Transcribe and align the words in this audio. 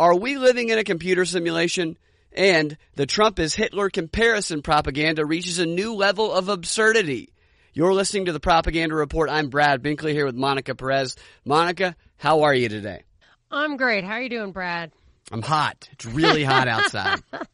Are 0.00 0.16
we 0.16 0.38
living 0.38 0.70
in 0.70 0.78
a 0.78 0.82
computer 0.82 1.26
simulation? 1.26 1.98
And 2.32 2.78
the 2.94 3.04
Trump 3.04 3.38
is 3.38 3.54
Hitler 3.54 3.90
comparison 3.90 4.62
propaganda 4.62 5.26
reaches 5.26 5.58
a 5.58 5.66
new 5.66 5.94
level 5.94 6.32
of 6.32 6.48
absurdity. 6.48 7.34
You're 7.74 7.92
listening 7.92 8.24
to 8.24 8.32
the 8.32 8.40
Propaganda 8.40 8.94
Report. 8.94 9.28
I'm 9.28 9.50
Brad 9.50 9.82
Binkley 9.82 10.12
here 10.12 10.24
with 10.24 10.34
Monica 10.34 10.74
Perez. 10.74 11.16
Monica, 11.44 11.94
how 12.16 12.44
are 12.44 12.54
you 12.54 12.70
today? 12.70 13.02
I'm 13.50 13.76
great. 13.76 14.02
How 14.02 14.12
are 14.12 14.22
you 14.22 14.30
doing, 14.30 14.52
Brad? 14.52 14.90
I'm 15.30 15.42
hot. 15.42 15.86
It's 15.92 16.06
really 16.06 16.44
hot 16.44 16.66
outside. 16.66 17.20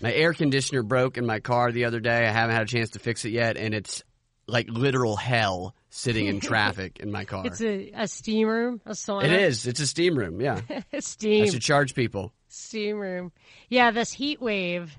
my 0.00 0.12
air 0.12 0.34
conditioner 0.34 0.84
broke 0.84 1.18
in 1.18 1.26
my 1.26 1.40
car 1.40 1.72
the 1.72 1.86
other 1.86 1.98
day. 1.98 2.28
I 2.28 2.30
haven't 2.30 2.54
had 2.54 2.62
a 2.62 2.66
chance 2.66 2.90
to 2.90 3.00
fix 3.00 3.24
it 3.24 3.30
yet, 3.30 3.56
and 3.56 3.74
it's 3.74 4.04
like 4.46 4.68
literal 4.68 5.16
hell 5.16 5.74
sitting 5.90 6.26
in 6.26 6.40
traffic 6.40 6.98
in 7.00 7.10
my 7.10 7.24
car. 7.24 7.46
It's 7.46 7.60
a, 7.60 7.90
a 7.94 8.08
steam 8.08 8.48
room, 8.48 8.80
a 8.86 8.92
sauna. 8.92 9.24
It 9.24 9.32
is. 9.32 9.66
It's 9.66 9.80
a 9.80 9.86
steam 9.86 10.18
room. 10.18 10.40
Yeah. 10.40 10.60
steam. 11.00 11.44
I 11.44 11.48
should 11.48 11.62
charge 11.62 11.94
people. 11.94 12.32
Steam 12.48 12.98
room. 12.98 13.32
Yeah, 13.68 13.90
this 13.90 14.12
heat 14.12 14.40
wave. 14.40 14.96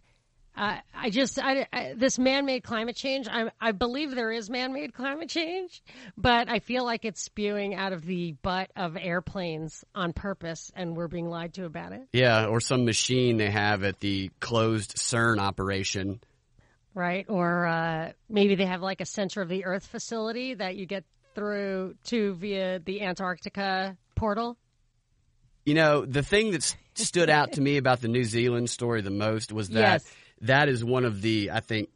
Uh, 0.57 0.77
I 0.95 1.11
just 1.11 1.37
I, 1.37 1.67
I, 1.71 1.93
this 1.95 2.17
man-made 2.17 2.63
climate 2.63 2.95
change. 2.95 3.27
I, 3.29 3.51
I 3.61 3.73
believe 3.73 4.15
there 4.15 4.31
is 4.31 4.49
man-made 4.49 4.91
climate 4.91 5.29
change, 5.29 5.83
but 6.17 6.49
I 6.49 6.59
feel 6.59 6.83
like 6.83 7.05
it's 7.05 7.21
spewing 7.21 7.75
out 7.75 7.93
of 7.93 8.03
the 8.03 8.31
butt 8.41 8.71
of 8.75 8.97
airplanes 8.97 9.85
on 9.93 10.13
purpose, 10.13 10.71
and 10.75 10.97
we're 10.97 11.07
being 11.07 11.29
lied 11.29 11.53
to 11.55 11.65
about 11.65 11.91
it. 11.91 12.07
Yeah, 12.11 12.47
or 12.47 12.59
some 12.59 12.85
machine 12.85 13.37
they 13.37 13.51
have 13.51 13.83
at 13.83 13.99
the 13.99 14.31
closed 14.39 14.95
CERN 14.97 15.37
operation. 15.37 16.21
Right, 16.97 17.25
or 17.29 17.67
uh, 17.67 18.11
maybe 18.27 18.55
they 18.55 18.65
have 18.65 18.81
like 18.81 19.01
a 19.01 19.05
center 19.05 19.41
of 19.41 19.49
the 19.49 19.65
Earth 19.65 19.85
facility 19.85 20.55
that 20.55 20.75
you 20.75 20.85
get 20.87 21.03
through 21.35 21.95
to 22.05 22.33
via 22.33 22.79
the 22.79 23.01
Antarctica 23.01 23.95
portal. 24.15 24.57
You 25.63 25.75
know, 25.75 26.05
the 26.05 26.23
thing 26.23 26.51
that 26.51 26.75
stood 26.95 27.29
out 27.29 27.51
to 27.53 27.61
me 27.61 27.77
about 27.77 28.01
the 28.01 28.07
New 28.07 28.23
Zealand 28.23 28.69
story 28.69 29.01
the 29.01 29.11
most 29.11 29.51
was 29.51 29.69
that. 29.69 30.01
Yes 30.01 30.13
that 30.41 30.69
is 30.69 30.83
one 30.83 31.05
of 31.05 31.21
the 31.21 31.51
I 31.51 31.59
think 31.59 31.89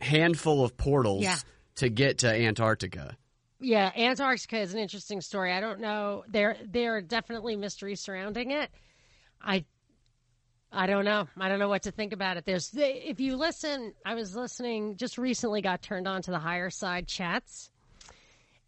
handful 0.00 0.64
of 0.64 0.76
portals 0.76 1.22
Yeah. 1.22 1.36
to 1.76 1.88
get 1.88 2.18
to 2.18 2.28
Antarctica. 2.32 3.16
Yeah, 3.60 3.92
Antarctica 3.96 4.58
is 4.58 4.74
an 4.74 4.80
interesting 4.80 5.20
story. 5.20 5.52
I 5.52 5.60
don't 5.60 5.80
know. 5.80 6.24
There 6.28 6.56
there 6.66 6.96
are 6.96 7.00
definitely 7.00 7.56
mysteries 7.56 8.00
surrounding 8.00 8.50
it. 8.50 8.70
I 9.40 9.64
I 10.72 10.86
don't 10.86 11.04
know. 11.04 11.28
I 11.38 11.48
don't 11.48 11.58
know 11.58 11.68
what 11.68 11.82
to 11.82 11.90
think 11.90 12.12
about 12.12 12.38
it. 12.38 12.46
There's 12.46 12.70
if 12.74 13.20
you 13.20 13.36
listen, 13.36 13.92
I 14.06 14.14
was 14.14 14.34
listening 14.34 14.96
just 14.96 15.18
recently 15.18 15.60
got 15.60 15.82
turned 15.82 16.08
on 16.08 16.22
to 16.22 16.30
the 16.30 16.38
higher 16.38 16.70
side 16.70 17.06
chats. 17.06 17.70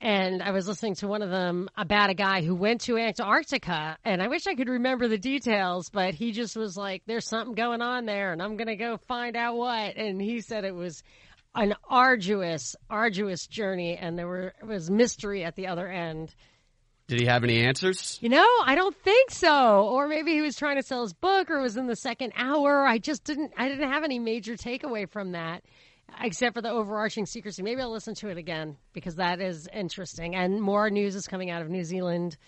And 0.01 0.43
I 0.43 0.51
was 0.51 0.69
listening 0.69 0.97
to 0.97 1.09
one 1.09 1.23
of 1.23 1.31
them 1.31 1.71
about 1.79 2.11
a 2.11 2.15
guy 2.15 2.43
who 2.43 2.55
went 2.55 2.83
to 2.83 2.99
Antarctica, 2.99 3.97
and 4.05 4.23
I 4.23 4.29
wish 4.29 4.47
I 4.47 4.55
could 4.55 4.69
remember 4.69 5.09
the 5.09 5.17
details, 5.17 5.89
but 5.89 6.13
he 6.13 6.33
just 6.33 6.57
was 6.57 6.77
like, 6.77 7.03
"There's 7.07 7.27
something 7.27 7.55
going 7.55 7.81
on 7.81 8.05
there, 8.05 8.33
and 8.33 8.43
I'm 8.43 8.59
gonna 8.59 8.77
go 8.77 8.99
find 8.99 9.35
out 9.35 9.57
what." 9.57 9.97
And 9.97 10.21
he 10.21 10.43
said 10.43 10.65
it 10.65 10.75
was 10.75 11.03
an 11.55 11.75
arduous, 11.89 12.77
arduous 12.91 13.47
journey, 13.47 13.97
and 13.97 14.19
there 14.19 14.27
were 14.27 14.53
was 14.63 14.91
mystery 14.91 15.43
at 15.43 15.57
the 15.57 15.69
other 15.69 15.89
end. 15.89 16.35
Did 17.07 17.21
he 17.21 17.27
have 17.27 17.45
any 17.45 17.63
answers? 17.63 18.19
You 18.23 18.31
know, 18.31 18.49
I 18.65 18.75
don't 18.75 18.97
think 18.97 19.31
so. 19.31 19.87
Or 19.89 20.09
maybe 20.09 20.33
he 20.33 20.41
was 20.41 20.57
trying 20.57 20.77
to 20.77 20.83
sell 20.83 21.03
his 21.03 21.13
book, 21.13 21.51
or 21.51 21.61
was 21.61 21.77
in 21.77 21.87
the 21.87 21.97
second 21.97 22.33
hour. 22.35 22.87
I 22.87 22.99
just 22.99 23.25
didn't. 23.25 23.53
I 23.59 23.69
didn't 23.69 23.91
have 23.91 24.05
any 24.05 24.19
major 24.19 24.55
takeaway 24.55 25.09
from 25.09 25.33
that, 25.33 25.65
except 26.23 26.55
for 26.55 26.63
the 26.63 26.71
overarching 26.71 27.27
secrecy. 27.27 27.63
Maybe 27.63 27.83
I'll 27.83 27.91
listen 27.91 28.15
to 28.17 28.29
it 28.29 28.39
again 28.39 28.79
because 28.95 29.17
that 29.17 29.41
is 29.41 29.69
interesting. 29.73 30.35
And 30.35 30.63
more 30.63 30.89
news 30.89 31.15
is 31.15 31.27
coming 31.27 31.51
out 31.51 31.61
of 31.61 31.69
New 31.69 31.85
Zealand, 31.85 32.39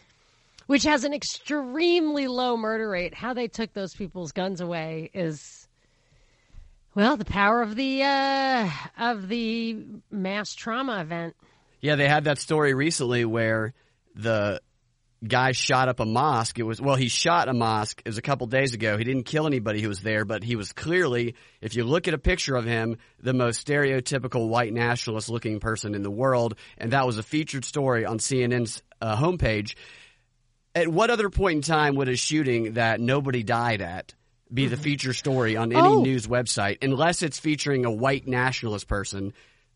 which 0.68 0.84
has 0.84 1.04
an 1.04 1.12
extremely 1.12 2.26
low 2.26 2.56
murder 2.56 2.88
rate. 2.88 3.14
How 3.14 3.34
they 3.34 3.48
took 3.48 3.74
those 3.74 3.94
people's 3.94 4.32
guns 4.32 4.62
away 4.62 5.10
is. 5.12 5.68
Well, 6.94 7.18
the 7.18 7.26
power 7.26 7.60
of 7.60 7.76
the 7.76 8.04
uh, 8.04 8.70
of 8.96 9.28
the 9.28 9.84
mass 10.10 10.54
trauma 10.54 11.02
event. 11.02 11.36
Yeah, 11.82 11.96
they 11.96 12.08
had 12.08 12.24
that 12.24 12.38
story 12.38 12.72
recently 12.72 13.26
where 13.26 13.74
the 14.16 14.60
guy 15.26 15.52
shot 15.52 15.88
up 15.88 16.00
a 16.00 16.04
mosque. 16.04 16.58
It 16.58 16.62
was 16.64 16.80
well, 16.80 16.96
he 16.96 17.08
shot 17.08 17.48
a 17.48 17.52
mosque. 17.54 18.02
It 18.04 18.08
was 18.08 18.18
a 18.18 18.22
couple 18.22 18.46
days 18.46 18.74
ago. 18.74 18.98
He 18.98 19.04
didn't 19.04 19.24
kill 19.24 19.46
anybody 19.46 19.80
who 19.80 19.88
was 19.88 20.00
there, 20.00 20.24
but 20.24 20.42
he 20.42 20.56
was 20.56 20.72
clearly, 20.72 21.34
if 21.60 21.74
you 21.76 21.84
look 21.84 22.08
at 22.08 22.14
a 22.14 22.18
picture 22.18 22.56
of 22.56 22.64
him, 22.64 22.96
the 23.20 23.32
most 23.32 23.66
stereotypical 23.66 24.48
white 24.48 24.72
nationalist 24.72 25.28
looking 25.30 25.60
person 25.60 25.94
in 25.94 26.02
the 26.02 26.10
world. 26.10 26.54
And 26.78 26.92
that 26.92 27.06
was 27.06 27.18
a 27.18 27.22
featured 27.22 27.64
story 27.64 28.04
on 28.04 28.18
CNN's 28.18 28.82
uh, 29.00 29.16
homepage. 29.16 29.74
At 30.74 30.88
what 30.88 31.10
other 31.10 31.30
point 31.30 31.56
in 31.56 31.62
time 31.62 31.94
would 31.96 32.08
a 32.08 32.16
shooting 32.16 32.74
that 32.74 33.00
nobody 33.00 33.42
died 33.42 33.80
at 33.80 34.14
be 34.52 34.66
the 34.66 34.76
feature 34.76 35.12
story 35.14 35.56
on 35.56 35.72
any 35.72 35.80
Oh. 35.82 36.02
news 36.02 36.26
website, 36.26 36.78
unless 36.82 37.22
it's 37.22 37.38
featuring 37.38 37.84
a 37.84 37.90
white 37.90 38.28
nationalist 38.28 38.86
person? 38.86 39.32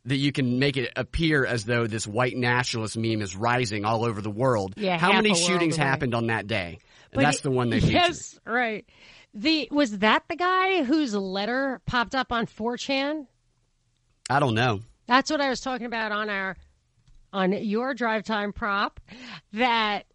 That 0.07 0.17
you 0.17 0.33
can 0.33 0.59
make 0.59 0.77
it 0.79 0.91
appear 0.97 1.45
as 1.45 1.65
though 1.67 1.87
this 1.87 2.07
white 2.07 2.35
nationalist 2.37 2.97
meme 2.97 3.21
is 3.21 3.37
rising 3.37 3.85
all 3.85 4.05
over 4.05 4.23
the 4.23 4.31
world. 4.31 4.73
Yeah, 4.77 4.97
How 4.99 5.13
many 5.13 5.35
shootings 5.35 5.77
away. 5.77 5.87
happened 5.87 6.15
on 6.15 6.29
that 6.29 6.47
day? 6.47 6.79
But 7.13 7.21
that's 7.23 7.39
it- 7.39 7.43
the 7.43 7.51
one 7.51 7.69
they 7.69 7.81
featured. 7.81 7.93
Yes, 7.95 8.41
right. 8.47 8.87
The 9.35 9.69
was 9.71 9.99
that 9.99 10.25
the 10.29 10.37
guy 10.37 10.83
whose 10.85 11.15
letter 11.15 11.81
popped 11.87 12.15
up 12.15 12.33
on 12.33 12.47
4chan? 12.47 13.27
I 14.31 14.41
don't 14.41 14.55
know. 14.55 14.81
That's 15.07 15.31
what 15.31 15.41
I 15.41 15.51
was 15.51 15.61
talking 15.61 15.87
about 15.87 16.13
on 16.13 16.31
our 16.31 16.57
on 17.33 17.53
your 17.53 17.93
drive 17.95 18.25
time 18.25 18.53
prop. 18.53 19.01
That 19.53 20.07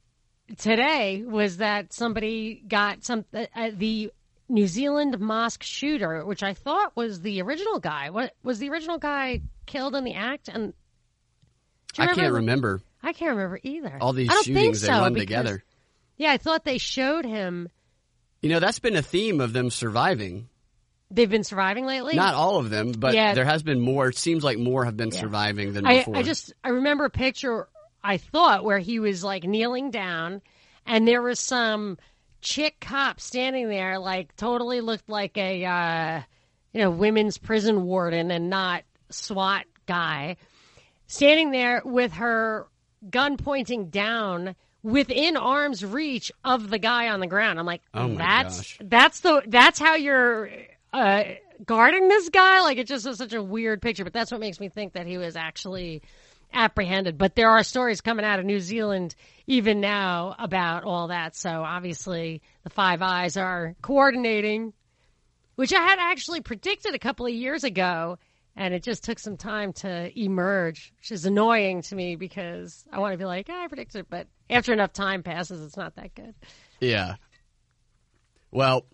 today 0.58 1.24
was 1.26 1.58
that 1.58 1.94
somebody 1.94 2.62
got 2.68 3.04
some 3.04 3.26
uh, 3.34 3.46
uh, 3.56 3.72
the 3.74 4.12
New 4.50 4.68
Zealand 4.68 5.20
mosque 5.20 5.64
shooter, 5.64 6.26
which 6.26 6.44
I 6.44 6.54
thought 6.54 6.96
was 6.96 7.22
the 7.22 7.42
original 7.42 7.80
guy. 7.80 8.10
What 8.10 8.34
was 8.44 8.60
the 8.60 8.70
original 8.70 8.98
guy 8.98 9.42
killed 9.66 9.96
in 9.96 10.04
the 10.04 10.14
act? 10.14 10.48
And 10.48 10.74
I 11.98 12.14
can't 12.14 12.34
remember. 12.34 12.82
I 13.04 13.14
can't 13.14 13.32
remember 13.32 13.60
either. 13.64 13.98
All 14.02 14.14
these 14.14 14.30
I 14.30 14.34
don't 14.34 14.44
think 14.46 14.58
shootings, 14.58 14.82
they 14.82 14.88
so, 14.88 14.94
run 14.94 15.14
because- 15.14 15.24
together. 15.26 15.64
Yeah, 16.18 16.32
I 16.32 16.38
thought 16.38 16.64
they 16.64 16.78
showed 16.78 17.26
him. 17.26 17.68
You 18.42 18.50
know, 18.50 18.60
that's 18.60 18.80
been 18.80 18.96
a 18.96 19.02
theme 19.02 19.42
of 19.42 19.52
them 19.52 19.70
surviving. 19.70 20.48
They've 21.12 21.30
been 21.30 21.44
surviving 21.44 21.86
lately. 21.86 22.16
Not 22.16 22.36
all 22.36 22.58
of 22.58 22.70
them, 22.70 22.94
but 22.94 23.14
Yeah. 23.14 23.34
there 23.34 23.46
has 23.46 23.64
been 23.64 23.80
more. 23.82 24.08
It 24.08 24.18
seems 24.18 24.44
like 24.44 24.58
more 24.58 24.86
have 24.86 24.96
been 24.98 25.12
surviving 25.12 25.74
than 25.74 25.86
I, 25.86 25.98
before. 26.00 26.16
I 26.16 26.24
just 26.24 26.54
I 26.64 26.70
remember 26.70 27.06
a 27.06 27.10
picture 27.10 27.68
I 28.04 28.18
thought 28.18 28.64
where 28.64 28.80
he 28.80 29.00
was 29.00 29.24
like 29.24 29.44
kneeling 29.44 29.92
down 29.92 30.42
and 30.86 31.08
there 31.08 31.22
was 31.22 31.40
some 31.40 31.98
chick 32.42 32.80
cop 32.80 33.20
standing 33.20 33.68
there 33.70 33.98
like 34.00 34.36
totally 34.36 34.80
looked 34.82 35.10
like 35.10 35.38
a 35.38 35.66
uh, 35.66 36.22
you 36.74 36.82
know 36.82 36.92
women's 36.92 37.38
prison 37.38 37.84
warden 37.84 38.32
and 38.32 38.50
not 38.50 38.84
SWAT 39.16 39.66
guy 39.86 40.38
standing 41.08 41.52
there 41.52 41.82
with 41.86 42.14
her 42.14 42.68
gun 43.10 43.38
pointing 43.38 43.90
down 43.90 44.56
within 44.84 45.38
arm's 45.38 45.84
reach 45.84 46.32
of 46.44 46.70
the 46.70 46.80
guy 46.80 47.10
on 47.10 47.20
the 47.20 47.28
ground. 47.28 47.60
I'm 47.60 47.66
like, 47.66 47.82
Oh 47.94 48.16
that's 48.16 48.58
gosh. 48.60 48.78
that's 48.82 49.20
the 49.22 49.42
that's 49.48 49.80
how 49.80 49.96
you're 49.96 50.50
uh, 50.94 51.24
guarding 51.66 52.08
this 52.08 52.30
guy. 52.30 52.62
Like 52.62 52.78
it 52.78 52.88
just 52.88 53.06
was 53.06 53.18
such 53.18 53.34
a 53.34 53.42
weird 53.44 53.82
picture, 53.82 54.04
but 54.04 54.14
that's 54.14 54.32
what 54.32 54.40
makes 54.40 54.60
me 54.60 54.70
think 54.70 54.94
that 54.94 55.06
he 55.08 55.18
was 55.18 55.36
actually 55.36 56.02
apprehended. 56.54 57.18
But 57.18 57.36
there 57.36 57.50
are 57.50 57.64
stories 57.64 58.02
coming 58.02 58.26
out 58.26 58.40
of 58.40 58.46
New 58.46 58.60
Zealand 58.60 59.16
even 59.48 59.82
now 59.82 60.36
about 60.40 60.84
all 60.84 61.08
that. 61.08 61.36
So 61.36 61.50
obviously 61.64 62.42
the 62.64 62.70
Five 62.70 63.02
Eyes 63.02 63.38
are 63.38 63.76
coordinating, 63.82 64.74
which 65.56 65.74
I 65.74 65.82
had 65.82 66.00
actually 66.00 66.42
predicted 66.42 66.96
a 66.96 67.00
couple 67.00 67.26
of 67.26 67.34
years 67.34 67.64
ago. 67.64 68.18
And 68.56 68.74
it 68.74 68.84
just 68.84 69.04
took 69.04 69.20
some 69.20 69.36
time 69.36 69.74
to 69.74 70.18
emerge, 70.18 70.94
which 70.98 71.12
is 71.12 71.26
annoying 71.26 71.82
to 71.84 71.96
me 71.96 72.16
because 72.16 72.86
I 72.92 73.00
want 73.00 73.14
to 73.14 73.18
be 73.18 73.26
like, 73.26 73.48
"Ah, 73.50 73.66
I 73.66 73.68
predicted 73.68 74.02
it, 74.02 74.08
but 74.10 74.28
after 74.50 74.74
enough 74.74 74.94
time 74.94 75.24
passes, 75.24 75.62
it's 75.62 75.78
not 75.78 75.96
that 75.96 76.14
good. 76.16 76.36
Yeah. 76.80 77.16
Well, 78.52 78.86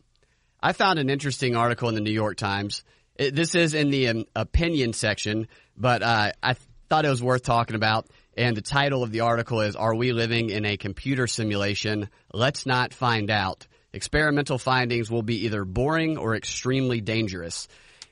I 0.62 0.74
found 0.74 1.00
an 1.00 1.10
interesting 1.10 1.56
article 1.56 1.90
in 1.90 1.96
the 1.96 2.02
New 2.02 2.12
York 2.12 2.38
Times. 2.38 2.84
It, 3.16 3.36
this 3.36 3.56
is 3.56 3.74
in 3.74 3.90
the 3.90 4.08
um, 4.08 4.26
opinion 4.36 4.94
section, 4.94 5.48
but 5.76 6.02
uh, 6.02 6.32
I 6.42 6.56
thought 6.90 7.06
it 7.06 7.10
was 7.10 7.22
worth 7.22 7.44
talking 7.44 7.76
about. 7.76 8.08
And 8.38 8.56
the 8.56 8.62
title 8.62 9.04
of 9.04 9.12
the 9.12 9.22
article 9.22 9.62
is 9.62 9.76
Are 9.76 9.94
We 9.94 10.14
Living 10.14 10.50
in 10.50 10.66
a 10.66 10.78
Computer 10.78 11.28
Simulation? 11.28 12.10
Let's 12.34 12.66
Not 12.66 12.94
Find 12.94 13.30
Out. 13.30 13.68
Experimental 13.94 14.58
findings 14.58 15.12
will 15.12 15.22
be 15.22 15.46
either 15.46 15.66
boring 15.66 16.18
or 16.18 16.36
extremely 16.36 17.02
dangerous. 17.02 17.68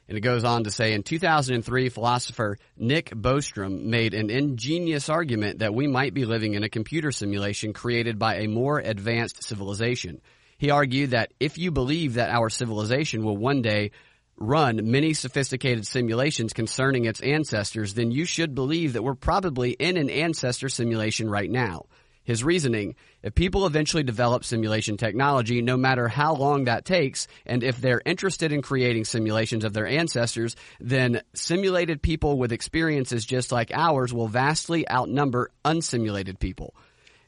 And 0.10 0.18
it 0.18 0.22
goes 0.22 0.44
on 0.44 0.64
to 0.64 0.72
say 0.72 0.94
in 0.94 1.04
2003, 1.04 1.90
philosopher 1.90 2.58
Nick 2.76 3.12
Bostrom 3.12 3.84
made 3.84 4.16
an 4.16 4.32
ingenious 4.32 5.08
argument 5.08 5.60
that 5.60 5.76
we 5.76 5.86
might 5.86 6.16
be 6.16 6.26
living 6.26 6.56
in 6.56 6.64
a 6.64 6.70
computer 6.70 7.12
simulation 7.12 7.74
created 7.74 8.18
by 8.18 8.38
a 8.38 8.48
more 8.48 8.80
advanced 8.80 9.44
civilization. 9.44 10.20
He 10.58 10.72
argued 10.72 11.12
that 11.12 11.32
if 11.40 11.60
you 11.60 11.70
believe 11.70 12.16
that 12.16 12.32
our 12.32 12.50
civilization 12.50 13.24
will 13.24 13.38
one 13.38 13.62
day 13.62 13.92
run 14.36 14.90
many 14.90 15.14
sophisticated 15.14 15.86
simulations 15.86 16.54
concerning 16.54 17.06
its 17.06 17.22
ancestors, 17.22 17.94
then 17.94 18.10
you 18.10 18.26
should 18.26 18.56
believe 18.56 18.94
that 18.94 19.04
we're 19.04 19.14
probably 19.14 19.74
in 19.74 19.96
an 19.96 20.10
ancestor 20.10 20.70
simulation 20.70 21.30
right 21.30 21.52
now. 21.52 21.86
His 22.30 22.44
reasoning 22.44 22.94
if 23.24 23.34
people 23.34 23.66
eventually 23.66 24.04
develop 24.04 24.44
simulation 24.46 24.98
technology, 24.98 25.64
no 25.64 25.76
matter 25.78 26.08
how 26.08 26.36
long 26.36 26.66
that 26.66 26.86
takes, 26.86 27.28
and 27.44 27.64
if 27.64 27.82
they're 27.82 28.04
interested 28.06 28.52
in 28.52 28.62
creating 28.62 29.06
simulations 29.06 29.64
of 29.64 29.74
their 29.74 29.88
ancestors, 29.88 30.56
then 30.80 31.22
simulated 31.34 32.04
people 32.04 32.38
with 32.38 32.52
experiences 32.52 33.26
just 33.26 33.52
like 33.52 33.72
ours 33.74 34.14
will 34.14 34.28
vastly 34.28 34.88
outnumber 34.88 35.50
unsimulated 35.66 36.38
people. 36.40 36.76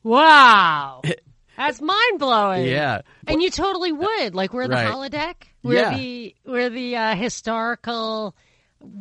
Wow. 0.04 1.02
That's 1.58 1.82
mind 1.82 2.20
blowing. 2.20 2.66
Yeah. 2.68 3.02
And 3.26 3.42
you 3.42 3.50
totally 3.50 3.92
would. 3.92 4.36
Like 4.36 4.54
we're 4.54 4.68
the 4.68 4.76
Right. 4.76 4.88
holodeck. 4.88 5.34
We're 5.64 5.76
Yeah. 5.82 5.98
the 5.98 6.36
we're 6.46 6.70
the 6.70 6.96
uh, 6.96 7.16
historical 7.16 8.36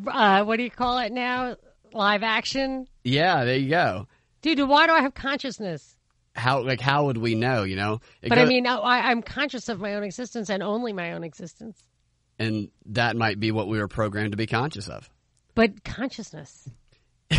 uh, 0.07 0.45
what 0.45 0.57
do 0.57 0.63
you 0.63 0.71
call 0.71 0.99
it 0.99 1.13
now? 1.13 1.57
Live 1.93 2.23
action. 2.23 2.87
Yeah, 3.05 3.45
there 3.45 3.57
you 3.57 3.69
go. 3.71 4.07
Dude, 4.43 4.61
why 4.69 4.87
do 4.87 4.93
I 4.93 5.03
have 5.03 5.15
consciousness? 5.15 5.97
How 6.35 6.63
like 6.63 6.81
how 6.81 7.07
would 7.07 7.19
we 7.19 7.35
know? 7.35 7.65
You 7.65 7.77
know, 7.77 8.01
It 8.23 8.29
But 8.29 8.39
I 8.39 8.45
mean, 8.45 8.67
I, 8.67 9.11
I'm 9.11 9.21
conscious 9.23 9.69
of 9.69 9.81
my 9.81 9.95
own 9.95 10.05
existence 10.05 10.49
and 10.49 10.63
only 10.63 10.93
my 10.93 11.13
own 11.13 11.25
existence. 11.25 11.83
and 12.39 12.69
that 12.87 13.17
might 13.17 13.39
be 13.41 13.51
what 13.51 13.69
we 13.69 13.79
were 13.79 13.89
programmed 13.89 14.31
to 14.33 14.37
be 14.37 14.47
conscious 14.47 14.89
of. 14.89 15.11
But 15.55 15.85
consciousness. 15.85 16.69
you 17.31 17.37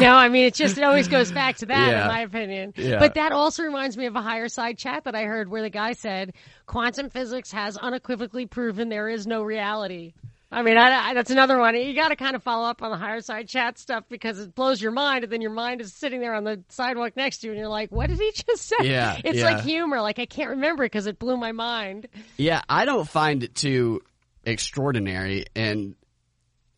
know, 0.00 0.14
I 0.14 0.28
mean, 0.28 0.44
it 0.44 0.54
just 0.54 0.76
it 0.78 0.84
always 0.84 1.08
goes 1.08 1.32
back 1.32 1.56
to 1.58 1.66
that, 1.66 1.88
Yeah. 1.90 2.02
in 2.02 2.08
my 2.08 2.20
opinion. 2.20 2.74
Yeah. 2.76 2.98
But 2.98 3.14
that 3.14 3.32
also 3.32 3.62
reminds 3.64 3.96
me 3.96 4.06
of 4.06 4.14
a 4.14 4.20
higher 4.22 4.48
side 4.48 4.78
chat 4.78 5.04
that 5.04 5.14
I 5.16 5.22
heard 5.22 5.48
where 5.48 5.62
the 5.62 5.70
guy 5.70 5.92
said 5.94 6.34
quantum 6.66 7.10
physics 7.10 7.50
has 7.52 7.76
unequivocally 7.76 8.46
proven 8.46 8.88
there 8.88 9.08
is 9.08 9.26
no 9.26 9.42
reality. 9.42 10.14
I 10.56 10.62
mean, 10.62 10.78
I, 10.78 11.10
I, 11.10 11.14
that's 11.14 11.30
another 11.30 11.58
one. 11.58 11.76
You 11.76 11.94
got 11.94 12.08
to 12.08 12.16
kind 12.16 12.34
of 12.34 12.42
follow 12.42 12.66
up 12.66 12.82
on 12.82 12.90
the 12.90 12.96
higher 12.96 13.20
side 13.20 13.46
chat 13.46 13.78
stuff 13.78 14.04
because 14.08 14.38
it 14.40 14.54
blows 14.54 14.80
your 14.80 14.90
mind, 14.90 15.22
and 15.22 15.30
then 15.30 15.42
your 15.42 15.50
mind 15.50 15.82
is 15.82 15.92
sitting 15.92 16.18
there 16.18 16.34
on 16.34 16.44
the 16.44 16.64
sidewalk 16.70 17.14
next 17.14 17.40
to 17.40 17.48
you, 17.48 17.52
and 17.52 17.58
you're 17.58 17.68
like, 17.68 17.92
"What 17.92 18.08
did 18.08 18.18
he 18.18 18.32
just 18.48 18.62
say?" 18.62 18.76
Yeah, 18.84 19.20
it's 19.22 19.40
yeah. 19.40 19.44
like 19.44 19.64
humor. 19.64 20.00
Like 20.00 20.18
I 20.18 20.24
can't 20.24 20.48
remember 20.48 20.84
it 20.84 20.86
because 20.86 21.06
it 21.06 21.18
blew 21.18 21.36
my 21.36 21.52
mind. 21.52 22.08
Yeah, 22.38 22.62
I 22.70 22.86
don't 22.86 23.06
find 23.06 23.42
it 23.42 23.54
too 23.54 24.00
extraordinary, 24.44 25.44
and 25.54 25.94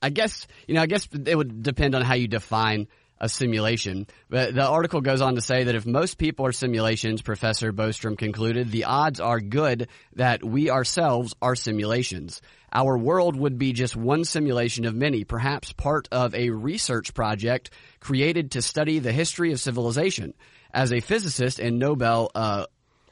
I 0.02 0.10
guess 0.10 0.48
you 0.66 0.74
know, 0.74 0.82
I 0.82 0.86
guess 0.86 1.06
it 1.12 1.36
would 1.36 1.62
depend 1.62 1.94
on 1.94 2.02
how 2.02 2.14
you 2.14 2.26
define 2.26 2.88
a 3.20 3.28
simulation. 3.28 4.08
But 4.28 4.56
the 4.56 4.66
article 4.66 5.02
goes 5.02 5.20
on 5.20 5.36
to 5.36 5.40
say 5.40 5.64
that 5.64 5.74
if 5.76 5.86
most 5.86 6.18
people 6.18 6.46
are 6.46 6.52
simulations, 6.52 7.22
Professor 7.22 7.72
Bostrom 7.72 8.18
concluded, 8.18 8.72
the 8.72 8.84
odds 8.84 9.20
are 9.20 9.40
good 9.40 9.88
that 10.14 10.44
we 10.44 10.68
ourselves 10.68 11.34
are 11.40 11.54
simulations. 11.54 12.40
Our 12.72 12.98
world 12.98 13.36
would 13.36 13.58
be 13.58 13.72
just 13.72 13.96
one 13.96 14.24
simulation 14.24 14.84
of 14.84 14.94
many, 14.94 15.24
perhaps 15.24 15.72
part 15.72 16.08
of 16.12 16.34
a 16.34 16.50
research 16.50 17.14
project 17.14 17.70
created 18.00 18.52
to 18.52 18.62
study 18.62 18.98
the 18.98 19.12
history 19.12 19.52
of 19.52 19.60
civilization. 19.60 20.34
As 20.72 20.92
a 20.92 21.00
physicist 21.00 21.58
and 21.58 21.78
Nobel 21.78 22.30
uh, 22.34 22.66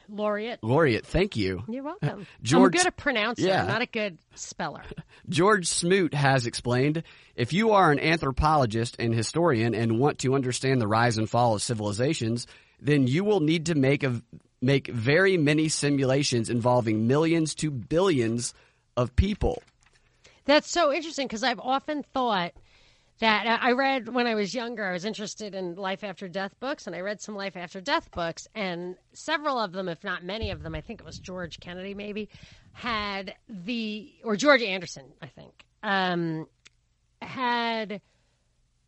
Laureate. 0.08 0.62
laureate, 0.62 1.06
thank 1.06 1.36
you. 1.36 1.64
You're 1.68 1.82
welcome. 2.00 2.26
George- 2.42 2.74
I'm 2.74 2.78
good 2.78 2.86
at 2.86 2.96
pronouncing. 2.96 3.46
Yeah. 3.46 3.62
I'm 3.62 3.68
not 3.68 3.82
a 3.82 3.86
good 3.86 4.18
speller. 4.34 4.82
George 5.28 5.66
Smoot 5.66 6.14
has 6.14 6.46
explained 6.46 7.02
if 7.34 7.52
you 7.52 7.72
are 7.72 7.90
an 7.90 7.98
anthropologist 7.98 8.96
and 8.98 9.14
historian 9.14 9.74
and 9.74 9.98
want 9.98 10.18
to 10.20 10.34
understand 10.34 10.80
the 10.80 10.86
rise 10.86 11.18
and 11.18 11.28
fall 11.28 11.54
of 11.54 11.62
civilizations, 11.62 12.46
then 12.80 13.06
you 13.06 13.24
will 13.24 13.40
need 13.40 13.66
to 13.66 13.74
make 13.74 14.04
a, 14.04 14.22
make 14.60 14.86
very 14.88 15.36
many 15.36 15.68
simulations 15.68 16.50
involving 16.50 17.06
millions 17.06 17.54
to 17.56 17.70
billions 17.70 18.54
of 18.96 19.14
people. 19.16 19.62
That's 20.44 20.70
so 20.70 20.92
interesting 20.92 21.26
because 21.26 21.42
I've 21.42 21.60
often 21.60 22.02
thought 22.02 22.52
that 23.18 23.60
I 23.62 23.72
read 23.72 24.08
when 24.08 24.26
I 24.26 24.34
was 24.34 24.54
younger, 24.54 24.84
I 24.84 24.92
was 24.92 25.04
interested 25.04 25.54
in 25.54 25.74
life 25.74 26.04
after 26.04 26.28
death 26.28 26.54
books, 26.60 26.86
and 26.86 26.94
I 26.94 27.00
read 27.00 27.20
some 27.20 27.34
life 27.34 27.56
after 27.56 27.80
death 27.80 28.10
books, 28.10 28.46
and 28.54 28.96
several 29.14 29.58
of 29.58 29.72
them, 29.72 29.88
if 29.88 30.04
not 30.04 30.22
many 30.22 30.50
of 30.50 30.62
them, 30.62 30.74
I 30.74 30.82
think 30.82 31.00
it 31.00 31.06
was 31.06 31.18
George 31.18 31.58
Kennedy 31.58 31.94
maybe, 31.94 32.28
had 32.72 33.34
the, 33.48 34.12
or 34.22 34.36
George 34.36 34.62
Anderson, 34.62 35.06
I 35.22 35.28
think, 35.28 35.64
um, 35.82 36.46
had 37.22 38.02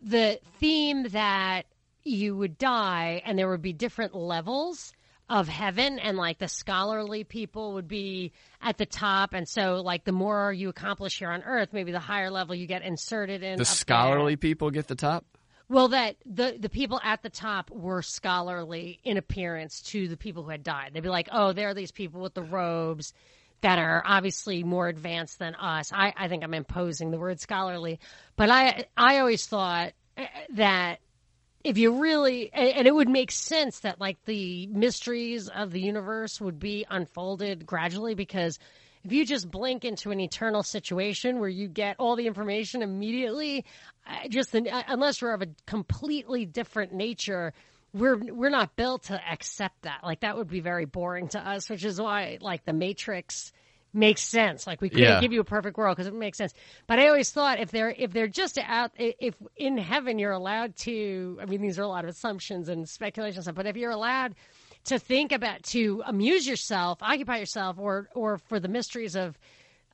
the 0.02 0.38
theme 0.61 1.04
that 1.04 1.64
you 2.04 2.37
would 2.37 2.58
die 2.58 3.22
and 3.25 3.38
there 3.38 3.49
would 3.49 3.62
be 3.62 3.72
different 3.72 4.14
levels 4.14 4.93
of 5.28 5.46
heaven 5.48 5.98
and 5.98 6.16
like 6.16 6.38
the 6.38 6.48
scholarly 6.48 7.22
people 7.22 7.75
would 7.75 7.86
be 7.88 8.32
at 8.62 8.78
the 8.78 8.86
top 8.86 9.34
and 9.34 9.46
so 9.46 9.82
like 9.84 10.04
the 10.04 10.12
more 10.12 10.52
you 10.52 10.69
accomplish 10.70 11.19
here 11.19 11.30
on 11.30 11.42
earth 11.42 11.69
maybe 11.72 11.92
the 11.92 11.98
higher 11.98 12.30
level 12.30 12.54
you 12.54 12.66
get 12.66 12.82
inserted 12.82 13.42
in 13.42 13.58
The 13.58 13.64
scholarly 13.64 14.34
there. 14.34 14.38
people 14.38 14.70
get 14.70 14.86
the 14.88 14.94
top? 14.94 15.25
well 15.69 15.88
that 15.88 16.16
the 16.25 16.56
the 16.58 16.70
people 16.70 16.98
at 17.04 17.22
the 17.22 17.28
top 17.28 17.70
were 17.70 18.00
scholarly 18.00 19.00
in 19.04 19.19
appearance 19.19 19.82
to 19.82 20.08
the 20.08 20.16
people 20.16 20.42
who 20.44 20.50
had 20.50 20.62
died 20.62 20.92
they'd 20.94 21.02
be 21.02 21.08
like 21.10 21.28
oh 21.30 21.52
there 21.52 21.69
are 21.69 21.75
these 21.75 21.92
people 21.92 22.22
with 22.22 22.32
the 22.34 22.42
robes 22.42 23.12
that 23.60 23.78
are 23.78 24.02
obviously 24.06 24.62
more 24.62 24.88
advanced 24.88 25.38
than 25.38 25.54
us 25.56 25.92
i 25.92 26.14
i 26.16 26.28
think 26.28 26.42
i'm 26.42 26.54
imposing 26.54 27.10
the 27.10 27.19
word 27.19 27.38
scholarly 27.38 28.00
but 28.36 28.48
i 28.50 28.84
i 28.96 29.19
always 29.19 29.44
thought 29.46 29.92
eh, 30.16 30.26
that 30.54 31.00
if 31.64 31.78
you 31.78 32.00
really 32.00 32.50
and 32.52 32.69
and 32.69 32.87
it 32.87 32.94
would 32.94 33.08
make 33.08 33.31
sense 33.31 33.81
that 33.81 34.00
like 34.00 34.19
the 34.25 34.66
mysteries 34.69 35.49
of 35.49 35.70
the 35.70 35.81
universe 35.81 36.40
would 36.40 36.58
be 36.58 36.87
unfolded 36.88 37.66
gradually 37.66 38.14
because 38.14 38.58
if 39.05 39.12
you 39.12 39.25
just 39.25 39.50
blink 39.50 39.84
into 39.84 40.10
an 40.10 40.20
eternal 40.20 40.62
situation 40.62 41.38
where 41.40 41.49
you 41.49 41.69
get 41.69 41.96
all 41.99 42.16
the 42.16 42.26
information 42.26 42.82
immediately 42.82 43.64
just 44.28 44.55
uh, 44.55 44.82
unless 44.88 45.22
we're 45.22 45.34
of 45.34 45.43
a 45.43 45.49
completely 45.66 46.44
different 46.44 46.93
nature 46.93 47.52
we're 47.93 48.16
we're 48.16 48.50
not 48.50 48.76
built 48.76 49.04
to 49.04 49.20
accept 49.31 49.82
that. 49.82 50.00
Like 50.04 50.20
that 50.20 50.37
would 50.37 50.49
be 50.49 50.61
very 50.61 50.84
boring 50.84 51.28
to 51.28 51.40
us 51.40 51.69
which 51.70 51.84
is 51.84 52.00
why 52.00 52.38
like 52.40 52.64
the 52.64 52.72
matrix 52.72 53.52
makes 53.93 54.23
sense 54.23 54.67
like 54.67 54.81
we 54.81 54.90
couldn't 54.90 55.05
Yeah. 55.05 55.20
give 55.20 55.32
you 55.32 55.40
a 55.40 55.44
perfect 55.44 55.76
world 55.79 55.96
because 55.96 56.06
it 56.06 56.14
makes 56.14 56.38
sense 56.38 56.52
but 56.87 56.99
i 56.99 57.08
always 57.08 57.31
thought 57.31 57.58
if 57.58 57.70
they're 57.70 57.90
if 57.90 58.12
they're 58.12 58.29
just 58.29 58.58
out 58.58 58.93
if 58.96 59.35
in 59.56 59.79
heaven 59.79 60.19
you're 60.19 60.32
allowed 60.32 60.76
to 60.76 61.38
i 61.40 61.46
mean 61.46 61.61
these 61.62 61.79
are 61.79 61.82
a 61.82 61.88
lot 61.88 62.05
of 62.05 62.11
assumptions 62.11 62.69
and 62.69 62.88
speculation 62.88 63.38
and 63.38 63.44
stuff 63.44 63.55
but 63.55 63.67
if 63.67 63.76
you're 63.76 63.90
allowed 63.90 64.35
to 64.85 64.99
think 64.99 65.32
about 65.32 65.62
to 65.62 66.02
amuse 66.06 66.46
yourself 66.46 66.99
occupy 67.02 67.38
yourself 67.38 67.76
or 67.79 68.08
or 68.14 68.38
for 68.38 68.61
the 68.61 68.69
mysteries 68.69 69.17
of 69.17 69.38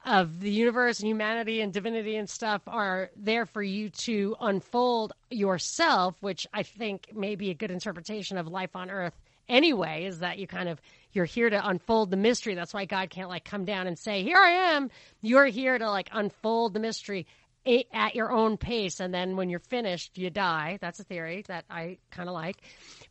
of 0.05 0.41
the 0.41 0.51
universe 0.51 1.01
and 1.01 1.09
humanity 1.09 1.61
and 1.63 1.73
divinity 1.73 2.17
and 2.17 2.29
stuff 2.29 2.61
are 2.67 3.11
there 3.17 3.47
for 3.47 3.63
you 3.63 3.89
to 3.89 4.37
unfold 4.41 5.15
yourself, 5.31 6.15
which 6.21 6.47
I 6.53 6.63
think 6.63 7.09
may 7.15 7.37
be 7.37 7.49
a 7.51 7.55
good 7.55 7.71
interpretation 7.71 8.37
of 8.37 8.47
life 8.47 8.77
on 8.77 8.91
earth 8.91 9.15
anyway, 9.49 10.05
is 10.05 10.19
that 10.19 10.39
you 10.39 10.47
kind 10.47 10.69
of 10.69 10.79
you're 11.15 11.25
here 11.25 11.49
to 11.49 11.69
unfold 11.69 12.11
the 12.11 12.17
mystery. 12.17 12.55
That's 12.55 12.75
why 12.75 12.85
God 12.85 13.09
can't 13.09 13.29
like 13.29 13.45
come 13.45 13.65
down 13.65 13.87
and 13.87 13.99
say, 13.99 14.23
"Here 14.23 14.37
I 14.37 14.75
am." 14.75 14.91
You're 15.23 15.47
here 15.47 15.79
to 15.79 15.89
like 15.89 16.11
unfold 16.13 16.75
the 16.75 16.81
mystery 16.81 17.27
eh, 17.65 17.85
at 17.93 18.15
your 18.15 18.33
own 18.33 18.57
pace 18.57 19.01
and 19.01 19.15
then 19.15 19.37
when 19.37 19.49
you're 19.49 19.59
finished 19.59 20.19
you 20.19 20.29
die 20.31 20.79
that's 20.81 21.01
a 21.01 21.05
theory 21.05 21.43
that 21.49 21.65
i 21.71 21.97
kind 22.11 22.29
of 22.29 22.35
like 22.35 22.59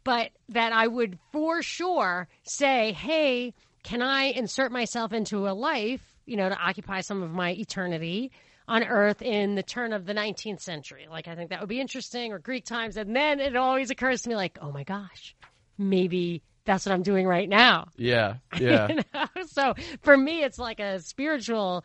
but 0.03 0.29
that 0.49 0.73
i 0.73 0.87
would 0.87 1.17
for 1.31 1.63
sure 1.63 2.27
say 2.43 2.91
hey 2.93 3.53
can 3.83 4.01
i 4.01 4.25
insert 4.25 4.71
myself 4.71 5.11
into 5.11 5.47
a 5.47 5.53
life 5.53 6.01
you 6.25 6.37
know 6.37 6.49
to 6.49 6.57
occupy 6.57 7.01
some 7.01 7.23
of 7.23 7.31
my 7.31 7.51
eternity 7.51 8.31
on 8.67 8.83
earth 8.83 9.21
in 9.21 9.55
the 9.55 9.63
turn 9.63 9.91
of 9.91 10.05
the 10.05 10.13
19th 10.13 10.61
century 10.61 11.07
like 11.09 11.27
i 11.27 11.35
think 11.35 11.49
that 11.49 11.59
would 11.59 11.69
be 11.69 11.81
interesting 11.81 12.31
or 12.31 12.39
greek 12.39 12.65
times 12.65 12.95
and 12.95 13.15
then 13.15 13.39
it 13.39 13.55
always 13.55 13.89
occurs 13.89 14.21
to 14.21 14.29
me 14.29 14.35
like 14.35 14.57
oh 14.61 14.71
my 14.71 14.83
gosh 14.83 15.35
maybe 15.77 16.43
that's 16.65 16.85
what 16.85 16.93
i'm 16.93 17.03
doing 17.03 17.27
right 17.27 17.49
now 17.49 17.87
Yeah, 17.97 18.35
yeah. 18.59 18.87
you 18.87 18.95
know? 19.13 19.25
So 19.47 19.73
for 20.01 20.15
me, 20.17 20.43
it's 20.43 20.57
like 20.59 20.79
a 20.79 20.99
spiritual 20.99 21.83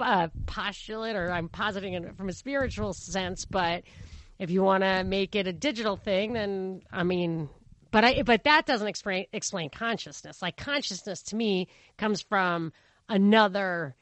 uh, 0.00 0.28
postulate, 0.46 1.16
or 1.16 1.30
I'm 1.30 1.48
positing 1.48 1.94
it 1.94 2.16
from 2.16 2.28
a 2.28 2.32
spiritual 2.32 2.92
sense. 2.92 3.44
But 3.44 3.82
if 4.38 4.48
you 4.50 4.62
want 4.62 4.84
to 4.84 5.02
make 5.04 5.34
it 5.34 5.46
a 5.48 5.52
digital 5.52 5.96
thing, 5.96 6.32
then 6.34 6.82
I 6.92 7.02
mean, 7.02 7.48
but 7.90 8.04
I 8.04 8.22
but 8.22 8.44
that 8.44 8.64
doesn't 8.66 8.86
explain 8.86 9.26
explain 9.32 9.70
consciousness. 9.70 10.40
Like 10.40 10.56
consciousness 10.56 11.22
to 11.24 11.36
me 11.36 11.66
comes 11.96 12.20
from 12.20 12.72
another 13.08 13.96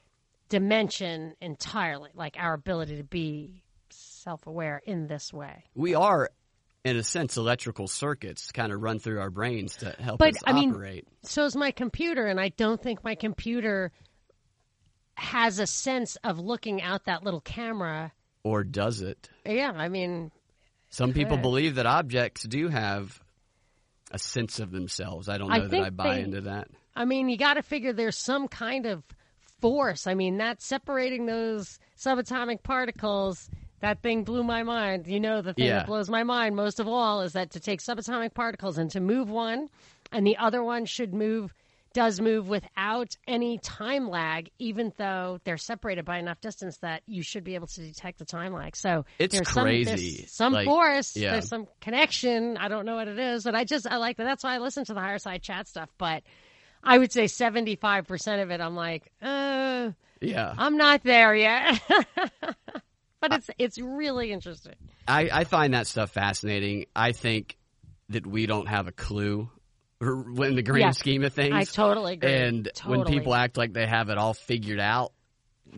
dimension 0.51 1.35
entirely, 1.41 2.11
like 2.15 2.37
our 2.39 2.55
ability 2.55 2.97
to 2.99 3.05
be 3.05 3.63
self 3.91 4.47
aware 4.47 4.83
in 4.85 5.07
this 5.07 5.33
way. 5.33 5.65
we 5.75 5.95
are, 5.95 6.31
in 6.87 6.97
a 6.97 7.03
sense, 7.03 7.37
electrical 7.37 7.89
circuits 7.89 8.53
kind 8.53 8.73
of 8.73 8.81
run 8.81 8.99
through 8.99 9.19
our 9.21 9.31
brains 9.31 9.77
to 9.77 9.91
help 9.99 10.19
But, 10.19 10.35
us 10.37 10.43
I 10.47 10.53
mean- 10.53 11.03
so 11.23 11.45
is 11.45 11.57
my 11.57 11.71
computer 11.73 12.27
and 12.27 12.39
i 12.41 12.51
don't 12.51 12.81
think 12.83 13.03
my 13.03 13.15
computer 13.17 13.91
has 15.15 15.59
a 15.59 15.67
sense 15.67 16.17
of 16.23 16.39
looking 16.39 16.83
out 16.83 17.05
that 17.07 17.25
little 17.25 17.41
camera 17.41 18.13
or 18.45 18.63
does 18.65 19.01
it? 19.01 19.29
yeah 19.45 19.73
i 19.75 19.89
mean 19.89 20.31
Some 20.91 21.13
people 21.13 21.37
believe 21.37 21.75
that 21.77 21.87
objects 21.87 22.43
do 22.45 22.69
have 22.69 23.21
a 24.13 24.19
sense 24.21 24.61
of 24.61 24.71
themselves. 24.71 25.29
I 25.29 25.37
don't 25.37 25.51
I 25.51 25.59
know 25.59 25.67
that 25.69 25.81
I 25.83 25.91
buy 25.91 26.15
they- 26.17 26.23
into 26.23 26.43
that. 26.43 26.69
i 26.95 27.05
mean 27.05 27.29
you 27.29 27.37
got 27.37 27.55
to 27.55 27.63
figure 27.63 27.93
there's 27.93 28.23
some 28.25 28.47
kind 28.49 28.87
of 28.87 29.03
force 29.61 30.07
i 30.07 30.15
mean 30.15 30.37
that 30.39 30.63
separating 30.63 31.27
those 31.27 31.79
subatomic 31.99 32.63
particles 32.63 33.49
that 33.81 34.01
thing 34.03 34.25
blew 34.25 34.43
my 34.43 34.63
mind. 34.63 35.07
You 35.07 35.21
know, 35.21 35.43
the 35.43 35.53
thing 35.55 35.67
Yeah. 35.67 35.79
that 35.79 35.87
blows 35.87 36.09
my 36.09 36.23
mind 36.23 36.57
most 36.57 36.81
of 36.81 36.89
all 36.89 37.21
is 37.23 37.33
that 37.35 37.51
to 37.53 37.61
take 37.61 37.81
subatomic 37.81 38.35
particles 38.35 38.79
and 38.79 38.91
to 38.93 39.01
move 39.01 39.31
one, 39.31 39.69
and 40.13 40.27
the 40.27 40.37
other 40.39 40.63
one 40.63 40.85
should 40.87 41.13
move, 41.13 41.53
does 41.93 42.21
move 42.21 42.47
without 42.49 43.17
any 43.27 43.57
time 43.59 44.09
lag, 44.11 44.51
even 44.59 44.93
though 44.99 45.41
they're 45.45 45.57
separated 45.57 46.05
by 46.05 46.19
enough 46.19 46.39
distance 46.43 46.77
that 46.79 47.03
you 47.07 47.23
should 47.23 47.43
be 47.43 47.55
able 47.55 47.67
to 47.67 47.81
detect 47.81 48.19
the 48.19 48.25
time 48.27 48.53
lag. 48.53 48.77
So 48.77 49.07
It's 49.19 49.35
there's 49.35 49.49
crazy. 49.49 49.85
Some, 49.87 49.97
there's 49.97 50.33
some 50.33 50.53
Like, 50.53 50.67
force, 50.67 51.17
yeah. 51.17 51.33
there's 51.33 51.49
some 51.49 51.67
connection. 51.81 52.59
I 52.59 52.69
don't 52.69 52.85
know 52.85 52.97
what 52.97 53.09
it 53.09 53.19
is, 53.19 53.45
but 53.45 53.55
I 53.55 53.65
just 53.65 53.87
I 53.91 53.97
like 53.97 54.19
that. 54.19 54.25
That's 54.25 54.45
why 54.45 54.55
I 54.55 54.59
listen 54.59 54.85
to 54.87 54.95
the 54.95 55.01
higher 55.01 55.19
side 55.19 55.43
chat 55.43 55.69
stuff. 55.69 55.89
But 55.97 56.23
I 56.85 56.99
would 56.99 57.13
say 57.13 57.27
seventy 57.29 57.77
five 57.77 58.07
percent 58.07 58.43
of 58.43 58.51
it, 58.51 58.61
I'm 58.61 58.77
like, 58.77 59.11
uh. 59.23 59.91
Yeah. 60.21 60.55
I'm 60.57 60.77
not 60.77 61.03
there 61.03 61.35
yet. 61.35 61.81
but 63.21 63.33
it's 63.33 63.51
it's 63.59 63.79
really 63.79 64.33
interesting. 64.33 64.75
I, 65.09 65.29
I 65.33 65.45
find 65.45 65.75
that 65.75 65.87
stuff 65.87 66.11
fascinating. 66.11 66.87
I 66.95 67.13
think 67.13 67.57
that 68.11 68.27
we 68.27 68.47
don't 68.47 68.67
have 68.69 68.87
a 68.89 68.93
clue 68.93 69.51
in 70.01 70.55
the 70.55 70.63
grand 70.63 70.81
Yeah. 70.81 70.91
scheme 70.93 71.25
of 71.25 71.33
things. 71.33 71.55
I 71.55 71.65
totally 71.65 72.15
agree. 72.15 72.33
and 72.33 72.69
when 72.85 73.05
people 73.05 73.35
act 73.35 73.57
like 73.57 73.73
they 73.73 73.87
have 73.87 74.11
it 74.11 74.19
all 74.19 74.35
figured 74.35 74.79
out, 74.81 75.13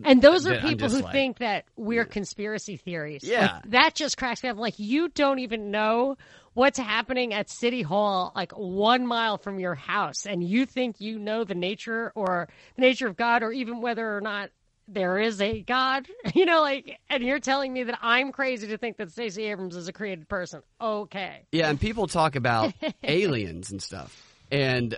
And 0.03 0.21
those 0.21 0.45
are 0.45 0.59
people 0.59 0.89
who 0.89 1.01
like- 1.01 1.11
think 1.11 1.37
that 1.39 1.65
we're 1.75 2.05
mm. 2.05 2.11
conspiracy 2.11 2.77
theories. 2.77 3.21
Yeah. 3.23 3.53
Like, 3.53 3.71
that 3.71 3.95
just 3.95 4.17
cracks 4.17 4.43
me 4.43 4.49
up. 4.49 4.57
Like 4.57 4.75
you 4.77 5.09
don't 5.09 5.39
even 5.39 5.71
know 5.71 6.17
what's 6.53 6.77
happening 6.77 7.33
at 7.33 7.49
City 7.49 7.81
Hall, 7.81 8.31
like 8.35 8.51
one 8.51 9.07
mile 9.07 9.37
from 9.37 9.59
your 9.59 9.75
house, 9.75 10.25
and 10.25 10.43
you 10.43 10.65
think 10.65 10.99
you 10.99 11.17
know 11.17 11.43
the 11.45 11.55
nature 11.55 12.11
or 12.15 12.49
the 12.75 12.81
nature 12.81 13.07
of 13.07 13.15
God, 13.15 13.43
or 13.43 13.51
even 13.51 13.81
whether 13.81 14.15
or 14.15 14.19
not 14.21 14.49
there 14.93 15.19
is 15.19 15.41
a 15.41 15.61
God. 15.61 16.07
You 16.35 16.45
know, 16.45 16.61
like, 16.61 16.99
and 17.09 17.23
you're 17.23 17.39
telling 17.39 17.73
me 17.73 17.83
that 17.83 17.99
I'm 18.01 18.31
crazy 18.31 18.67
to 18.67 18.77
think 18.77 18.97
that 18.97 19.11
Stacey 19.11 19.45
Abrams 19.45 19.75
is 19.75 19.87
a 19.87 19.93
created 19.93 20.29
person. 20.29 20.61
Okay. 20.79 21.45
Yeah, 21.51 21.69
and 21.69 21.79
people 21.79 22.07
talk 22.07 22.35
about 22.35 22.73
aliens 23.03 23.71
and 23.71 23.81
stuff. 23.81 24.15
And 24.51 24.97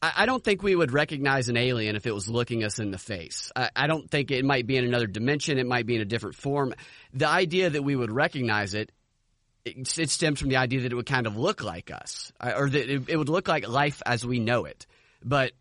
I, 0.00 0.12
I 0.18 0.26
don't 0.26 0.42
think 0.42 0.62
we 0.62 0.76
would 0.76 0.92
recognize 0.92 1.48
an 1.48 1.56
alien 1.56 1.96
if 1.96 2.06
it 2.06 2.14
was 2.14 2.28
looking 2.28 2.62
us 2.62 2.78
in 2.78 2.90
the 2.90 2.98
face. 2.98 3.50
I, 3.56 3.70
I 3.74 3.86
don't 3.86 4.10
think 4.10 4.30
it 4.30 4.44
might 4.44 4.66
be 4.66 4.76
in 4.76 4.84
another 4.84 5.06
dimension. 5.06 5.58
It 5.58 5.66
might 5.66 5.86
be 5.86 5.96
in 5.96 6.00
a 6.00 6.06
different 6.06 6.36
form. 6.36 6.74
The 7.12 7.28
idea 7.28 7.70
that 7.70 7.82
we 7.82 7.96
would 7.96 8.12
recognize 8.12 8.74
it, 8.74 8.92
it, 9.64 9.98
it 9.98 10.10
stems 10.10 10.40
from 10.40 10.50
the 10.50 10.56
idea 10.56 10.82
that 10.82 10.92
it 10.92 10.94
would 10.94 11.06
kind 11.06 11.26
of 11.26 11.36
look 11.36 11.62
like 11.62 11.90
us, 11.90 12.32
uh, 12.40 12.52
or 12.56 12.70
that 12.70 12.90
it, 12.90 13.08
it 13.08 13.16
would 13.16 13.28
look 13.28 13.48
like 13.48 13.66
life 13.66 14.00
as 14.06 14.24
we 14.24 14.38
know 14.38 14.64
it. 14.64 14.86
But 15.22 15.52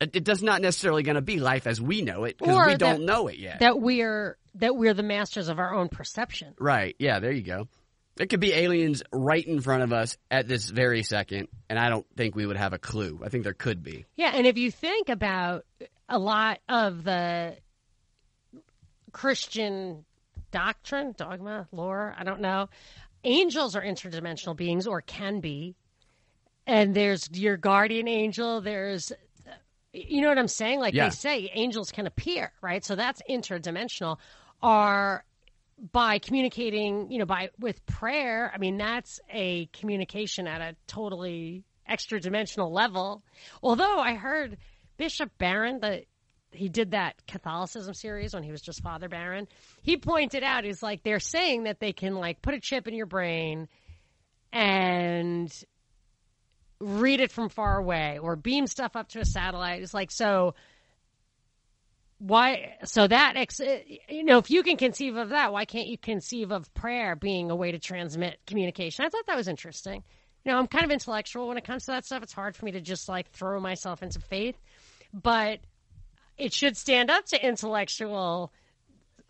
it, 0.00 0.24
does 0.24 0.42
not 0.42 0.62
necessarily 0.62 1.02
going 1.02 1.16
to 1.16 1.22
be 1.22 1.38
life 1.38 1.66
as 1.66 1.80
we 1.80 2.02
know 2.02 2.24
it 2.24 2.38
because 2.38 2.66
we 2.66 2.76
don't 2.76 3.04
know 3.04 3.28
it 3.28 3.38
yet. 3.38 3.60
That 3.60 3.80
we're 3.80 4.36
that 4.56 4.76
we're 4.76 4.94
the 4.94 5.02
masters 5.02 5.48
of 5.48 5.58
our 5.58 5.74
own 5.74 5.88
perception. 5.88 6.54
Right. 6.58 6.96
Yeah, 6.98 7.20
there 7.20 7.32
you 7.32 7.42
go. 7.42 7.68
It 8.18 8.30
could 8.30 8.40
be 8.40 8.52
aliens 8.52 9.02
right 9.12 9.46
in 9.46 9.60
front 9.60 9.84
of 9.84 9.92
us 9.92 10.16
at 10.30 10.48
this 10.48 10.68
very 10.68 11.04
second, 11.04 11.48
and 11.68 11.78
I 11.78 11.88
don't 11.88 12.06
think 12.16 12.34
we 12.34 12.46
would 12.46 12.56
have 12.56 12.72
a 12.72 12.78
clue. 12.78 13.20
I 13.24 13.28
think 13.28 13.44
there 13.44 13.54
could 13.54 13.84
be. 13.84 14.06
Yeah, 14.16 14.32
and 14.34 14.46
if 14.46 14.58
you 14.58 14.72
think 14.72 15.08
about 15.08 15.64
a 16.08 16.18
lot 16.18 16.58
of 16.68 17.04
the 17.04 17.56
Christian 19.12 20.04
doctrine, 20.50 21.14
dogma, 21.16 21.68
lore, 21.70 22.14
I 22.18 22.24
don't 22.24 22.40
know, 22.40 22.68
angels 23.24 23.76
are 23.76 23.82
interdimensional 23.82 24.56
beings 24.56 24.86
or 24.86 25.00
can 25.00 25.40
be. 25.40 25.76
And 26.66 26.94
there's 26.94 27.28
your 27.32 27.56
guardian 27.56 28.08
angel, 28.08 28.60
there's 28.60 29.12
you 29.92 30.20
know 30.20 30.28
what 30.28 30.38
I'm 30.38 30.48
saying? 30.48 30.80
Like 30.80 30.94
Yeah. 30.94 31.04
they 31.04 31.10
say 31.10 31.50
angels 31.54 31.90
can 31.90 32.06
appear, 32.06 32.52
right? 32.60 32.84
So 32.84 32.96
that's 32.96 33.22
interdimensional. 33.28 34.18
Are 34.62 35.24
by 35.92 36.18
communicating, 36.18 37.10
you 37.10 37.18
know, 37.18 37.24
by 37.26 37.50
with 37.58 37.84
prayer, 37.86 38.50
I 38.54 38.58
mean 38.58 38.76
that's 38.78 39.20
a 39.32 39.66
communication 39.66 40.46
at 40.46 40.60
a 40.60 40.76
totally 40.86 41.64
extra 41.86 42.20
dimensional 42.20 42.72
level. 42.72 43.22
Although 43.62 43.98
I 43.98 44.14
heard 44.14 44.58
Bishop 44.96 45.30
Barron 45.38 45.80
that 45.80 46.04
he 46.50 46.68
did 46.68 46.92
that 46.92 47.14
Catholicism 47.26 47.94
series 47.94 48.34
when 48.34 48.42
he 48.42 48.50
was 48.50 48.62
just 48.62 48.82
Father 48.82 49.08
Barron. 49.08 49.46
He 49.82 49.96
pointed 49.96 50.42
out 50.42 50.64
he's 50.64 50.82
like 50.82 51.02
they're 51.02 51.20
saying 51.20 51.64
that 51.64 51.78
they 51.78 51.92
can 51.92 52.14
like 52.16 52.42
put 52.42 52.54
a 52.54 52.60
chip 52.60 52.88
in 52.88 52.94
your 52.94 53.06
brain 53.06 53.68
and 54.52 55.52
read 56.80 57.20
it 57.20 57.32
from 57.32 57.48
far 57.48 57.78
away 57.78 58.18
or 58.18 58.36
beam 58.36 58.66
stuff 58.66 58.96
up 58.96 59.08
to 59.08 59.20
a 59.20 59.24
satellite. 59.24 59.82
It's 59.82 59.94
like 59.94 60.10
so 60.10 60.54
why 62.18 62.74
so 62.84 63.06
that 63.06 63.36
ex, 63.36 63.60
eh, 63.60 63.80
you 64.08 64.24
know 64.24 64.38
if 64.38 64.50
you 64.50 64.62
can 64.62 64.76
conceive 64.76 65.16
of 65.16 65.30
that 65.30 65.52
why 65.52 65.64
can't 65.64 65.86
you 65.86 65.96
conceive 65.96 66.50
of 66.50 66.72
prayer 66.74 67.14
being 67.14 67.50
a 67.50 67.56
way 67.56 67.72
to 67.72 67.78
transmit 67.78 68.38
communication? 68.46 69.04
I 69.04 69.08
thought 69.08 69.26
that 69.26 69.36
was 69.36 69.48
interesting. 69.48 70.02
You 70.44 70.52
know 70.52 70.58
i'm 70.58 70.66
kind 70.66 70.84
of 70.84 70.90
intellectual 70.90 71.48
when 71.48 71.58
it 71.58 71.64
comes 71.64 71.84
to 71.86 71.92
that 71.92 72.04
stuff. 72.04 72.22
It's 72.22 72.32
hard 72.32 72.56
for 72.56 72.64
me 72.64 72.72
to 72.72 72.80
just 72.80 73.08
like 73.08 73.30
throw 73.30 73.60
myself 73.60 74.02
into 74.02 74.20
faith. 74.20 74.56
But 75.12 75.60
it 76.36 76.52
should 76.52 76.76
stand 76.76 77.10
up 77.10 77.24
to 77.26 77.44
intellectual 77.44 78.52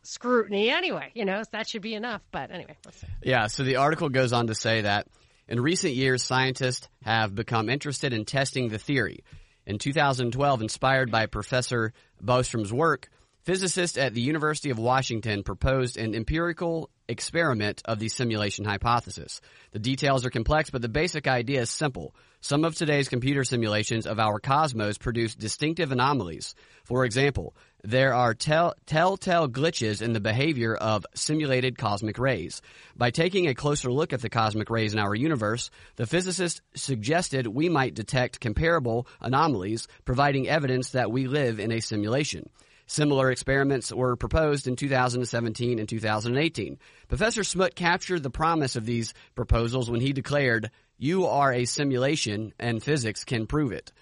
scrutiny 0.02 0.70
anyway 0.70 1.10
you 1.14 1.24
know 1.24 1.42
that 1.52 1.68
should 1.68 1.82
be 1.82 1.94
enough. 1.94 2.22
But 2.30 2.50
anyway 2.50 2.76
Yeah, 3.22 3.46
so 3.48 3.64
the 3.64 3.76
article 3.76 4.08
goes 4.08 4.32
on 4.32 4.46
to 4.46 4.54
say 4.54 4.82
that 4.82 5.06
in 5.48 5.60
recent 5.60 5.94
years, 5.94 6.22
scientists 6.22 6.88
have 7.02 7.34
become 7.34 7.70
interested 7.70 8.12
in 8.12 8.24
testing 8.24 8.68
the 8.68 8.78
theory. 8.78 9.24
In 9.66 9.78
2012, 9.78 10.62
inspired 10.62 11.10
by 11.10 11.26
Professor 11.26 11.92
Bostrom's 12.20 12.72
work, 12.72 13.08
physicists 13.44 13.96
at 13.96 14.12
the 14.12 14.20
University 14.20 14.68
of 14.70 14.78
Washington 14.78 15.42
proposed 15.42 15.96
an 15.96 16.14
empirical 16.14 16.90
experiment 17.08 17.80
of 17.86 17.98
the 17.98 18.10
simulation 18.10 18.66
hypothesis. 18.66 19.40
The 19.72 19.78
details 19.78 20.26
are 20.26 20.30
complex, 20.30 20.68
but 20.68 20.82
the 20.82 20.88
basic 20.88 21.26
idea 21.26 21.62
is 21.62 21.70
simple. 21.70 22.14
Some 22.40 22.64
of 22.64 22.74
today's 22.74 23.08
computer 23.08 23.44
simulations 23.44 24.06
of 24.06 24.18
our 24.18 24.38
cosmos 24.38 24.98
produce 24.98 25.34
distinctive 25.34 25.92
anomalies. 25.92 26.54
For 26.84 27.06
example, 27.06 27.56
there 27.84 28.14
are 28.14 28.34
tell- 28.34 28.74
telltale 28.86 29.48
glitches 29.48 30.02
in 30.02 30.12
the 30.12 30.20
behavior 30.20 30.74
of 30.74 31.06
simulated 31.14 31.78
cosmic 31.78 32.18
rays. 32.18 32.60
By 32.96 33.10
taking 33.10 33.46
a 33.46 33.54
closer 33.54 33.92
look 33.92 34.12
at 34.12 34.20
the 34.20 34.28
cosmic 34.28 34.70
rays 34.70 34.92
in 34.92 34.98
our 34.98 35.14
universe, 35.14 35.70
the 35.96 36.06
physicists 36.06 36.60
suggested 36.74 37.46
we 37.46 37.68
might 37.68 37.94
detect 37.94 38.40
comparable 38.40 39.06
anomalies, 39.20 39.86
providing 40.04 40.48
evidence 40.48 40.90
that 40.90 41.12
we 41.12 41.26
live 41.26 41.60
in 41.60 41.72
a 41.72 41.80
simulation. 41.80 42.48
Similar 42.86 43.30
experiments 43.30 43.92
were 43.92 44.16
proposed 44.16 44.66
in 44.66 44.74
2017 44.74 45.78
and 45.78 45.88
2018. 45.88 46.78
Professor 47.06 47.44
Smoot 47.44 47.74
captured 47.74 48.22
the 48.22 48.30
promise 48.30 48.76
of 48.76 48.86
these 48.86 49.12
proposals 49.34 49.90
when 49.90 50.00
he 50.00 50.14
declared, 50.14 50.70
You 50.96 51.26
are 51.26 51.52
a 51.52 51.66
simulation 51.66 52.54
and 52.58 52.82
physics 52.82 53.24
can 53.24 53.46
prove 53.46 53.72
it. 53.72 53.92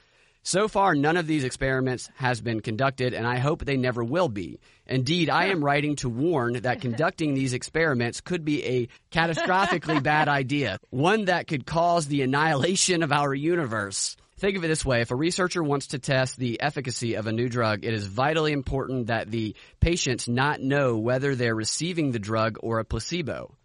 So 0.46 0.68
far, 0.68 0.94
none 0.94 1.16
of 1.16 1.26
these 1.26 1.42
experiments 1.42 2.08
has 2.14 2.40
been 2.40 2.60
conducted, 2.60 3.14
and 3.14 3.26
I 3.26 3.38
hope 3.38 3.64
they 3.64 3.76
never 3.76 4.04
will 4.04 4.28
be. 4.28 4.60
Indeed, 4.86 5.28
I 5.28 5.46
am 5.46 5.64
writing 5.64 5.96
to 5.96 6.08
warn 6.08 6.60
that 6.60 6.80
conducting 6.82 7.34
these 7.34 7.52
experiments 7.52 8.20
could 8.20 8.44
be 8.44 8.64
a 8.64 8.88
catastrophically 9.10 10.00
bad 10.00 10.28
idea, 10.28 10.78
one 10.90 11.24
that 11.24 11.48
could 11.48 11.66
cause 11.66 12.06
the 12.06 12.22
annihilation 12.22 13.02
of 13.02 13.10
our 13.10 13.34
universe. 13.34 14.16
Think 14.36 14.56
of 14.56 14.62
it 14.62 14.68
this 14.68 14.84
way 14.84 15.00
if 15.00 15.10
a 15.10 15.16
researcher 15.16 15.64
wants 15.64 15.88
to 15.88 15.98
test 15.98 16.36
the 16.36 16.60
efficacy 16.60 17.14
of 17.14 17.26
a 17.26 17.32
new 17.32 17.48
drug, 17.48 17.84
it 17.84 17.92
is 17.92 18.06
vitally 18.06 18.52
important 18.52 19.08
that 19.08 19.28
the 19.28 19.56
patients 19.80 20.28
not 20.28 20.60
know 20.60 20.96
whether 20.96 21.34
they're 21.34 21.56
receiving 21.56 22.12
the 22.12 22.20
drug 22.20 22.56
or 22.60 22.78
a 22.78 22.84
placebo. 22.84 23.56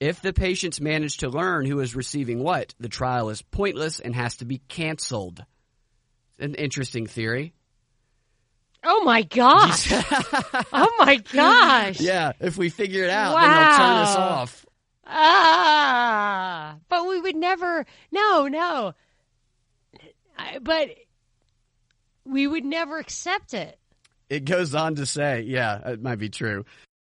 If 0.00 0.22
the 0.22 0.32
patients 0.32 0.80
manage 0.80 1.18
to 1.18 1.28
learn 1.28 1.66
who 1.66 1.78
is 1.78 1.94
receiving 1.94 2.42
what, 2.42 2.74
the 2.80 2.88
trial 2.88 3.28
is 3.28 3.42
pointless 3.42 4.00
and 4.00 4.12
has 4.16 4.38
to 4.38 4.44
be 4.44 4.58
canceled. 4.66 5.44
An 6.38 6.54
interesting 6.54 7.06
theory. 7.06 7.54
oh 8.84 9.02
my 9.04 9.22
gosh 9.22 9.90
oh 10.72 10.94
my 10.98 11.16
gosh 11.32 12.00
Yeah, 12.00 12.32
if 12.40 12.56
we 12.58 12.68
figure 12.68 13.04
it 13.04 13.10
out, 13.10 13.34
then 13.40 13.50
they'll 13.50 13.76
turn 13.78 13.96
us 14.02 14.16
off. 14.16 14.66
Ah, 15.06 16.76
but 16.88 17.06
we 17.08 17.20
would 17.20 17.36
never. 17.36 17.86
No, 18.10 18.48
no. 18.48 18.94
I- 20.36 20.58
But 20.60 20.90
we 22.24 22.46
would 22.46 22.64
never 22.64 22.98
accept 22.98 23.54
it. 23.54 23.78
It 24.28 24.44
goes 24.44 24.74
on 24.74 24.96
to 24.96 25.06
say, 25.06 25.42
yeah, 25.42 25.90
it 25.90 26.02
might 26.02 26.18
be 26.18 26.28
true. 26.28 26.64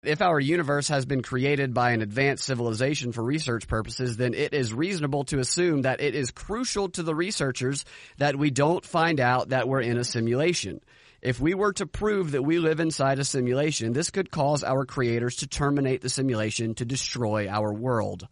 If 0.07 0.21
our 0.21 0.39
universe 0.39 0.87
has 0.87 1.05
been 1.05 1.21
created 1.21 1.73
by 1.73 1.91
an 1.91 2.01
advanced 2.01 2.45
civilization 2.45 3.11
for 3.11 3.23
research 3.23 3.67
purposes, 3.67 4.15
then 4.17 4.33
it 4.33 4.53
is 4.53 4.73
reasonable 4.73 5.25
to 5.25 5.39
assume 5.39 5.81
that 5.81 5.99
it 6.01 6.15
is 6.15 6.31
crucial 6.31 6.87
to 6.89 7.03
the 7.03 7.13
researchers 7.13 7.83
that 8.17 8.35
we 8.37 8.49
don't 8.49 8.85
find 8.85 9.19
out 9.19 9.49
that 9.49 9.67
we're 9.67 9.81
in 9.81 9.97
a 9.97 10.03
simulation. 10.03 10.79
If 11.21 11.39
we 11.41 11.53
were 11.55 11.73
to 11.73 11.85
prove 11.85 12.31
that 12.31 12.43
we 12.43 12.59
live 12.59 12.79
inside 12.79 13.19
a 13.19 13.25
simulation, 13.25 13.91
this 13.91 14.09
could 14.09 14.31
cause 14.31 14.63
our 14.63 14.85
creators 14.85 15.37
to 15.37 15.47
terminate 15.47 16.01
the 16.01 16.09
simulation 16.09 16.73
to 16.75 16.85
destroy 16.85 17.47
our 17.49 17.73
world. 17.73 18.27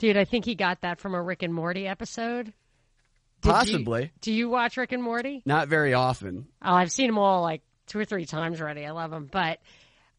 Dude, 0.00 0.16
I 0.16 0.24
think 0.24 0.44
he 0.44 0.54
got 0.54 0.82
that 0.82 1.00
from 1.00 1.14
a 1.14 1.22
Rick 1.22 1.42
and 1.42 1.54
Morty 1.54 1.86
episode. 1.86 2.46
Did 3.40 3.46
you- 3.46 3.52
Possibly. 3.52 4.12
do 4.20 4.32
you 4.32 4.48
watch 4.50 4.76
Rick 4.76 4.92
and 4.92 5.02
Morty? 5.02 5.42
Not 5.46 5.68
very 5.68 5.94
often. 5.94 6.48
Oh, 6.60 6.74
I've 6.74 6.92
seen 6.92 7.06
them 7.06 7.18
all 7.18 7.40
like 7.42 7.62
two 7.86 7.98
or 7.98 8.04
three 8.04 8.26
times 8.26 8.60
already. 8.60 8.84
I 8.84 8.90
love 8.90 9.10
them. 9.10 9.28
But 9.30 9.60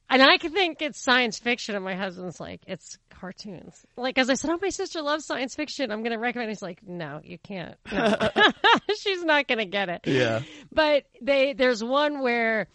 And 0.10 0.24
I 0.24 0.38
can 0.38 0.52
think 0.52 0.82
it's 0.82 1.00
science 1.00 1.38
fiction, 1.38 1.76
and 1.76 1.86
my 1.86 1.96
husband's 1.96 2.40
like, 2.40 2.62
it's 2.66 2.98
cartoons. 3.10 3.86
Like, 3.96 4.18
as 4.18 4.30
I 4.30 4.34
said, 4.34 4.50
oh, 4.50 4.58
my 4.60 4.70
sister 4.70 5.02
loves 5.02 5.26
science 5.26 5.56
fiction. 5.56 5.92
I'm 5.92 6.02
going 6.02 6.14
to 6.14 6.20
recommend. 6.20 6.50
He's 6.50 6.64
like, 6.64 6.82
no, 6.86 7.22
you 7.24 7.38
can't. 7.38 7.76
No. 7.92 8.16
She's 9.00 9.24
not 9.24 9.48
going 9.48 9.60
to 9.60 9.66
get 9.66 9.90
it. 9.90 10.02
Yeah. 10.06 10.42
But 10.72 11.04
they 11.22 11.54
there's 11.54 11.84
one 11.84 12.22
where 12.22 12.68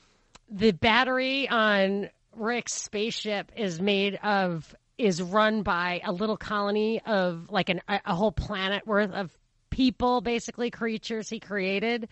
the 0.48 0.70
battery 0.70 1.48
on 1.48 2.10
Rick's 2.36 2.74
spaceship 2.74 3.50
is 3.56 3.80
made 3.80 4.18
of 4.22 4.74
is 4.96 5.20
run 5.20 5.62
by 5.62 6.00
a 6.04 6.12
little 6.12 6.36
colony 6.36 7.00
of 7.04 7.50
like 7.50 7.68
an, 7.68 7.80
a, 7.88 8.00
a 8.06 8.14
whole 8.14 8.32
planet 8.32 8.86
worth 8.86 9.10
of 9.10 9.36
people, 9.70 10.20
basically 10.20 10.70
creatures 10.70 11.28
he 11.28 11.40
created 11.40 12.08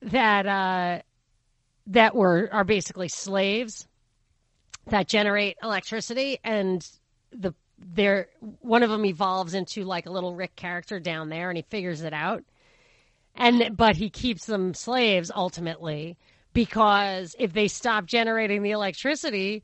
that 0.00 0.46
uh, 0.46 1.02
that 1.88 2.14
were 2.14 2.48
are 2.50 2.64
basically 2.64 3.08
slaves 3.08 3.86
that 4.90 5.08
generate 5.08 5.56
electricity, 5.62 6.38
and 6.44 6.88
the 7.32 7.54
there 7.78 8.28
one 8.60 8.82
of 8.82 8.90
them 8.90 9.04
evolves 9.04 9.54
into 9.54 9.84
like 9.84 10.06
a 10.06 10.10
little 10.10 10.34
Rick 10.34 10.56
character 10.56 10.98
down 10.98 11.28
there, 11.28 11.50
and 11.50 11.56
he 11.56 11.64
figures 11.68 12.02
it 12.02 12.12
out. 12.12 12.44
And 13.34 13.76
but 13.76 13.96
he 13.96 14.10
keeps 14.10 14.46
them 14.46 14.74
slaves 14.74 15.30
ultimately 15.34 16.16
because 16.52 17.36
if 17.38 17.52
they 17.52 17.68
stop 17.68 18.06
generating 18.06 18.62
the 18.62 18.72
electricity, 18.72 19.62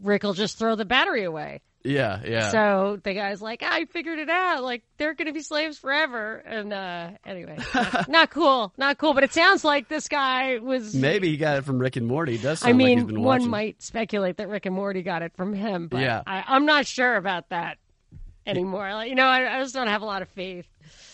Rick 0.00 0.24
will 0.24 0.34
just 0.34 0.58
throw 0.58 0.74
the 0.74 0.84
battery 0.84 1.24
away. 1.24 1.62
Yeah, 1.84 2.20
yeah. 2.26 2.50
So 2.50 2.98
the 3.02 3.12
guy's 3.12 3.42
like, 3.42 3.62
I 3.62 3.84
figured 3.84 4.18
it 4.18 4.30
out. 4.30 4.62
Like 4.64 4.82
they're 4.96 5.12
going 5.12 5.26
to 5.26 5.34
be 5.34 5.42
slaves 5.42 5.78
forever. 5.78 6.36
And 6.36 6.72
uh, 6.72 7.10
anyway, 7.26 7.58
not, 7.74 8.08
not 8.08 8.30
cool, 8.30 8.72
not 8.78 8.96
cool. 8.96 9.12
But 9.12 9.24
it 9.24 9.34
sounds 9.34 9.64
like 9.64 9.88
this 9.88 10.08
guy 10.08 10.58
was. 10.58 10.94
Maybe 10.94 11.28
he 11.28 11.36
got 11.36 11.58
it 11.58 11.64
from 11.64 11.78
Rick 11.78 11.96
and 11.96 12.06
Morty. 12.06 12.36
It 12.36 12.42
does 12.42 12.60
sound 12.60 12.70
I 12.70 12.76
mean, 12.76 12.88
like 12.88 13.06
he's 13.06 13.14
been 13.14 13.22
one 13.22 13.48
might 13.50 13.82
speculate 13.82 14.38
that 14.38 14.48
Rick 14.48 14.64
and 14.64 14.74
Morty 14.74 15.02
got 15.02 15.20
it 15.22 15.36
from 15.36 15.52
him, 15.52 15.88
but 15.88 16.00
Yeah. 16.00 16.22
I, 16.26 16.44
I'm 16.48 16.64
not 16.64 16.86
sure 16.86 17.16
about 17.16 17.50
that 17.50 17.76
anymore. 18.46 18.90
Like, 18.94 19.10
you 19.10 19.14
know, 19.14 19.26
I, 19.26 19.58
I 19.58 19.60
just 19.62 19.74
don't 19.74 19.88
have 19.88 20.02
a 20.02 20.06
lot 20.06 20.22
of 20.22 20.28
faith. 20.30 20.66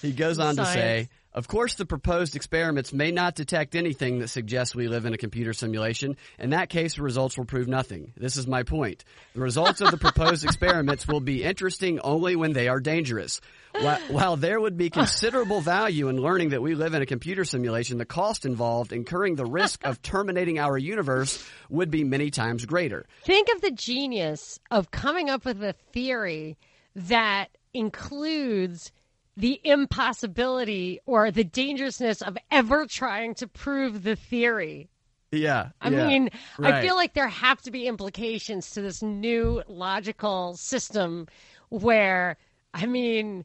He 0.03 0.13
goes 0.13 0.39
on 0.39 0.57
to 0.57 0.67
say, 0.67 1.09
of 1.33 1.47
course, 1.47 1.75
the 1.75 1.87
proposed 1.87 2.35
experiments 2.35 2.93
may 2.93 3.13
not 3.13 3.37
detect 3.37 3.77
anything 3.77 4.19
that 4.19 4.29
suggests 4.29 4.75
we 4.75 4.89
live 4.89 5.05
in 5.05 5.15
a 5.15 5.19
computer 5.19 5.53
simulation. 5.53 6.17
In 6.39 6.51
that 6.51 6.71
case, 6.71 6.95
the 6.97 7.03
results 7.03 7.39
will 7.39 7.45
prove 7.45 7.69
nothing. 7.69 8.13
This 8.17 8.37
is 8.37 8.49
my 8.49 8.65
point. 8.65 9.05
The 9.35 9.41
results 9.41 9.81
of 9.81 9.93
the 9.93 9.97
proposed 9.97 10.45
experiments 10.45 11.07
will 11.07 11.21
be 11.21 11.45
interesting 11.45 12.01
only 12.01 12.35
when 12.35 12.53
they 12.53 12.67
are 12.67 12.81
dangerous. 12.81 13.41
While, 13.79 14.01
while 14.09 14.37
there 14.37 14.61
would 14.61 14.77
be 14.77 14.91
considerable 14.91 15.61
value 15.61 16.09
in 16.09 16.17
learning 16.17 16.49
that 16.49 16.63
we 16.63 16.75
live 16.75 16.95
in 16.95 17.03
a 17.03 17.07
computer 17.07 17.45
simulation, 17.45 17.99
the 17.99 18.05
cost 18.05 18.45
involved 18.45 18.93
incurring 18.93 19.37
the 19.37 19.47
risk 19.47 19.87
of 19.87 20.03
terminating 20.03 20.59
our 20.59 20.77
universe 20.77 21.47
would 21.69 21.93
be 21.93 22.03
many 22.03 22.33
times 22.33 22.65
greater. 22.65 23.07
Think 23.23 23.49
of 23.55 23.61
the 23.61 23.71
genius 23.71 24.59
of 24.73 24.91
coming 24.91 25.31
up 25.31 25.45
with 25.45 25.63
a 25.63 25.75
theory 25.93 26.59
that 26.97 27.51
includes 27.73 28.91
the 29.37 29.61
impossibility 29.65 31.01
or 31.07 31.31
the 31.31 31.45
dangerousness 31.45 32.23
of 32.23 32.37
ever 32.51 32.87
trying 32.87 33.35
to 33.37 33.47
prove 33.47 34.03
the 34.03 34.17
theory. 34.17 34.91
Yeah. 35.33 35.69
I 35.81 35.91
yeah, 35.91 36.07
mean, 36.07 36.31
I 36.59 36.83
feel 36.83 36.97
like 36.97 37.15
there 37.15 37.29
have 37.29 37.63
to 37.63 37.71
be 37.71 37.87
implications 37.87 38.71
to 38.73 38.83
this 38.83 39.03
new 39.03 39.63
logical 39.69 40.57
system 40.57 41.29
where, 41.69 42.37
I 42.75 42.87
mean, 42.87 43.45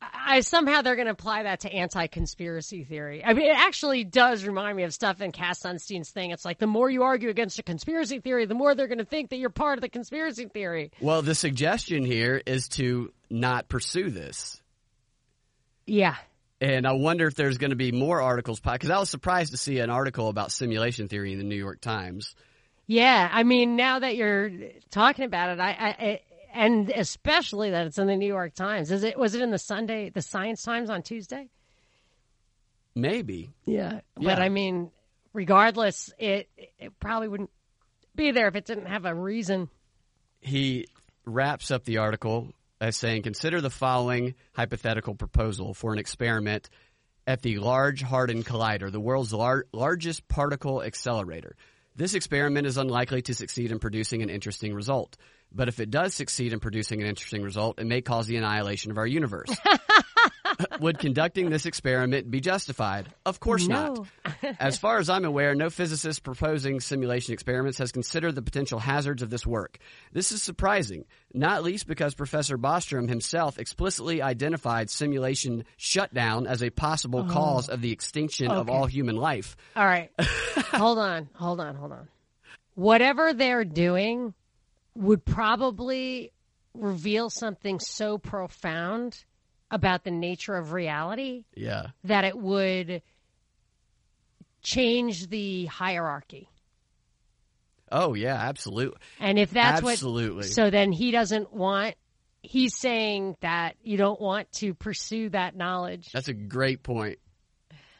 I 0.00 0.40
somehow 0.40 0.80
they're 0.82 0.96
going 0.96 1.06
to 1.06 1.12
apply 1.12 1.42
that 1.42 1.60
to 1.60 1.72
anti-conspiracy 1.72 2.84
theory. 2.84 3.22
I 3.24 3.34
mean, 3.34 3.50
it 3.50 3.58
actually 3.58 4.04
does 4.04 4.44
remind 4.44 4.76
me 4.76 4.84
of 4.84 4.94
stuff 4.94 5.20
in 5.20 5.32
Cass 5.32 5.58
Sunstein's 5.58 6.10
thing. 6.10 6.30
It's 6.30 6.44
like 6.44 6.58
the 6.58 6.66
more 6.66 6.88
you 6.88 7.02
argue 7.02 7.28
against 7.28 7.58
a 7.58 7.62
conspiracy 7.62 8.20
theory, 8.20 8.46
the 8.46 8.54
more 8.54 8.74
they're 8.74 8.86
going 8.86 8.98
to 8.98 9.04
think 9.04 9.30
that 9.30 9.36
you're 9.36 9.50
part 9.50 9.76
of 9.76 9.82
the 9.82 9.88
conspiracy 9.88 10.46
theory. 10.46 10.92
Well, 11.00 11.20
the 11.20 11.34
suggestion 11.34 12.04
here 12.04 12.40
is 12.46 12.68
to 12.70 13.12
not 13.28 13.68
pursue 13.68 14.08
this. 14.08 14.62
Yeah. 15.88 16.16
And 16.60 16.86
I 16.86 16.92
wonder 16.92 17.26
if 17.26 17.34
there's 17.34 17.58
going 17.58 17.70
to 17.70 17.76
be 17.76 17.92
more 17.92 18.20
articles 18.20 18.60
because 18.60 18.90
I 18.90 18.98
was 18.98 19.08
surprised 19.08 19.52
to 19.52 19.56
see 19.56 19.78
an 19.78 19.90
article 19.90 20.28
about 20.28 20.50
simulation 20.50 21.08
theory 21.08 21.32
in 21.32 21.38
the 21.38 21.44
New 21.44 21.56
York 21.56 21.80
Times. 21.80 22.34
Yeah, 22.86 23.28
I 23.30 23.42
mean, 23.44 23.76
now 23.76 23.98
that 23.98 24.16
you're 24.16 24.50
talking 24.90 25.24
about 25.24 25.50
it, 25.50 25.60
I, 25.60 25.70
I, 25.70 25.88
I 25.88 26.20
and 26.54 26.90
especially 26.90 27.70
that 27.70 27.86
it's 27.86 27.98
in 27.98 28.06
the 28.06 28.16
New 28.16 28.26
York 28.26 28.54
Times. 28.54 28.90
Is 28.90 29.04
it? 29.04 29.18
Was 29.18 29.34
it 29.34 29.42
in 29.42 29.50
the 29.50 29.58
Sunday, 29.58 30.10
the 30.10 30.22
Science 30.22 30.62
Times 30.62 30.90
on 30.90 31.02
Tuesday? 31.02 31.48
Maybe. 32.94 33.50
Yeah, 33.66 34.00
but 34.16 34.40
I 34.40 34.48
mean, 34.48 34.90
regardless, 35.32 36.12
it 36.18 36.48
it 36.78 36.98
probably 36.98 37.28
wouldn't 37.28 37.50
be 38.16 38.32
there 38.32 38.48
if 38.48 38.56
it 38.56 38.64
didn't 38.64 38.86
have 38.86 39.04
a 39.04 39.14
reason. 39.14 39.68
He 40.40 40.86
wraps 41.24 41.70
up 41.70 41.84
the 41.84 41.98
article 41.98 42.52
as 42.80 42.96
saying, 42.96 43.22
"Consider 43.22 43.60
the 43.60 43.70
following 43.70 44.34
hypothetical 44.54 45.14
proposal 45.14 45.74
for 45.74 45.92
an 45.92 45.98
experiment 45.98 46.70
at 47.26 47.42
the 47.42 47.58
Large 47.58 48.02
Hadron 48.02 48.42
Collider, 48.42 48.90
the 48.90 49.00
world's 49.00 49.32
lar- 49.32 49.66
largest 49.72 50.28
particle 50.28 50.82
accelerator. 50.82 51.56
This 51.96 52.14
experiment 52.14 52.66
is 52.66 52.76
unlikely 52.76 53.22
to 53.22 53.34
succeed 53.34 53.72
in 53.72 53.78
producing 53.78 54.22
an 54.22 54.30
interesting 54.30 54.74
result." 54.74 55.16
But 55.50 55.68
if 55.68 55.80
it 55.80 55.90
does 55.90 56.14
succeed 56.14 56.52
in 56.52 56.60
producing 56.60 57.00
an 57.00 57.08
interesting 57.08 57.42
result, 57.42 57.80
it 57.80 57.86
may 57.86 58.02
cause 58.02 58.26
the 58.26 58.36
annihilation 58.36 58.90
of 58.90 58.98
our 58.98 59.06
universe. 59.06 59.48
Would 60.80 60.98
conducting 60.98 61.50
this 61.50 61.66
experiment 61.66 62.30
be 62.30 62.40
justified? 62.40 63.06
Of 63.24 63.40
course 63.40 63.66
No. 63.66 64.06
not. 64.24 64.56
As 64.58 64.78
far 64.78 64.98
as 64.98 65.08
I'm 65.08 65.24
aware, 65.24 65.54
no 65.54 65.70
physicist 65.70 66.22
proposing 66.22 66.80
simulation 66.80 67.32
experiments 67.32 67.78
has 67.78 67.92
considered 67.92 68.34
the 68.34 68.42
potential 68.42 68.78
hazards 68.78 69.22
of 69.22 69.30
this 69.30 69.46
work. 69.46 69.78
This 70.12 70.32
is 70.32 70.42
surprising, 70.42 71.04
not 71.32 71.62
least 71.62 71.86
because 71.86 72.14
Professor 72.14 72.58
Bostrom 72.58 73.08
himself 73.08 73.58
explicitly 73.58 74.22
identified 74.22 74.90
simulation 74.90 75.64
shutdown 75.76 76.46
as 76.46 76.62
a 76.62 76.70
possible 76.70 77.26
oh. 77.28 77.32
cause 77.32 77.68
of 77.68 77.80
the 77.80 77.92
extinction 77.92 78.50
of 78.50 78.68
Oh. 78.68 78.72
All 78.72 78.86
human 78.86 79.16
life. 79.16 79.56
All 79.76 79.86
right, 79.86 80.10
hold 80.20 80.98
on, 80.98 81.28
hold 81.34 81.60
on, 81.60 81.74
hold 81.74 81.92
on. 81.92 82.08
Whatever 82.74 83.32
they're 83.32 83.64
doing 83.64 84.34
would 84.94 85.24
probably 85.24 86.32
reveal 86.74 87.30
something 87.30 87.80
so 87.80 88.18
profound 88.18 89.24
about 89.70 90.04
the 90.04 90.10
nature 90.10 90.56
of 90.56 90.72
reality 90.72 91.44
Yeah. 91.54 91.88
that 92.04 92.24
it 92.24 92.36
would 92.36 93.02
change 94.62 95.28
the 95.28 95.66
hierarchy. 95.66 96.48
Oh 97.90 98.14
yeah, 98.14 98.34
absolutely. 98.34 98.98
And 99.18 99.38
if 99.38 99.50
that's 99.50 99.82
Absolutely. 99.82 100.36
what, 100.36 100.44
so 100.46 100.70
then 100.70 100.92
he 100.92 101.10
doesn't 101.10 101.52
want. 101.52 101.94
He's 102.42 102.76
saying 102.76 103.36
that 103.40 103.76
you 103.82 103.96
don't 103.96 104.20
want 104.20 104.50
to 104.52 104.74
pursue 104.74 105.30
that 105.30 105.56
knowledge. 105.56 106.10
That's 106.12 106.28
a 106.28 106.34
great 106.34 106.82
point. 106.82 107.18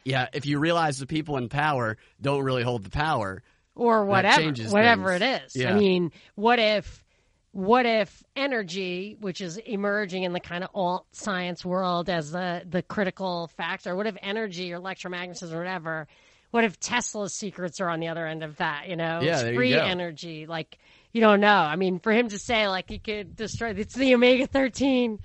Yeah, 0.05 0.27
if 0.33 0.45
you 0.45 0.59
realize 0.59 0.97
the 0.97 1.07
people 1.07 1.37
in 1.37 1.49
power 1.49 1.97
don't 2.21 2.43
really 2.43 2.63
hold 2.63 2.83
the 2.83 2.89
power, 2.89 3.43
or 3.75 4.05
whatever, 4.05 4.51
whatever 4.71 5.17
things. 5.19 5.21
it 5.21 5.45
is. 5.45 5.55
Yeah. 5.55 5.73
I 5.73 5.79
mean, 5.79 6.11
what 6.35 6.59
if, 6.59 7.03
what 7.51 7.85
if 7.85 8.23
energy, 8.35 9.17
which 9.19 9.41
is 9.41 9.57
emerging 9.57 10.23
in 10.23 10.33
the 10.33 10.39
kind 10.39 10.63
of 10.63 10.69
alt 10.73 11.07
science 11.11 11.65
world 11.65 12.09
as 12.09 12.31
the 12.31 12.63
the 12.69 12.81
critical 12.83 13.47
factor, 13.57 13.95
what 13.95 14.07
if 14.07 14.15
energy 14.21 14.71
or 14.73 14.79
electromagnetism 14.79 15.51
or 15.51 15.57
whatever? 15.57 16.07
What 16.51 16.63
if 16.63 16.79
Tesla's 16.79 17.33
secrets 17.33 17.79
are 17.79 17.89
on 17.89 17.99
the 17.99 18.07
other 18.07 18.25
end 18.25 18.43
of 18.43 18.57
that? 18.57 18.87
You 18.87 18.95
know, 18.95 19.19
Yeah, 19.21 19.33
It's 19.33 19.41
there 19.43 19.51
you 19.51 19.57
free 19.57 19.71
go. 19.71 19.79
energy. 19.79 20.45
Like 20.47 20.77
you 21.11 21.21
don't 21.21 21.39
know. 21.41 21.47
I 21.55 21.75
mean, 21.75 21.99
for 21.99 22.11
him 22.11 22.29
to 22.29 22.37
say 22.39 22.67
like 22.67 22.89
he 22.89 22.99
could 22.99 23.35
destroy, 23.35 23.69
it's 23.71 23.95
the 23.95 24.13
omega 24.13 24.45
thirteen. 24.47 25.19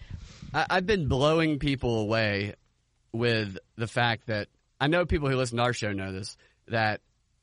I, 0.52 0.66
I've 0.70 0.86
been 0.86 1.08
blowing 1.08 1.58
people 1.58 2.00
away 2.00 2.54
with 3.12 3.58
the 3.76 3.86
fact 3.86 4.26
that 4.28 4.48
I 4.80 4.86
know 4.86 5.04
people 5.06 5.28
who 5.28 5.36
listen 5.36 5.58
to 5.58 5.62
our 5.62 5.72
show 5.72 5.92
know 5.92 6.10
this 6.12 6.36
that 6.68 7.00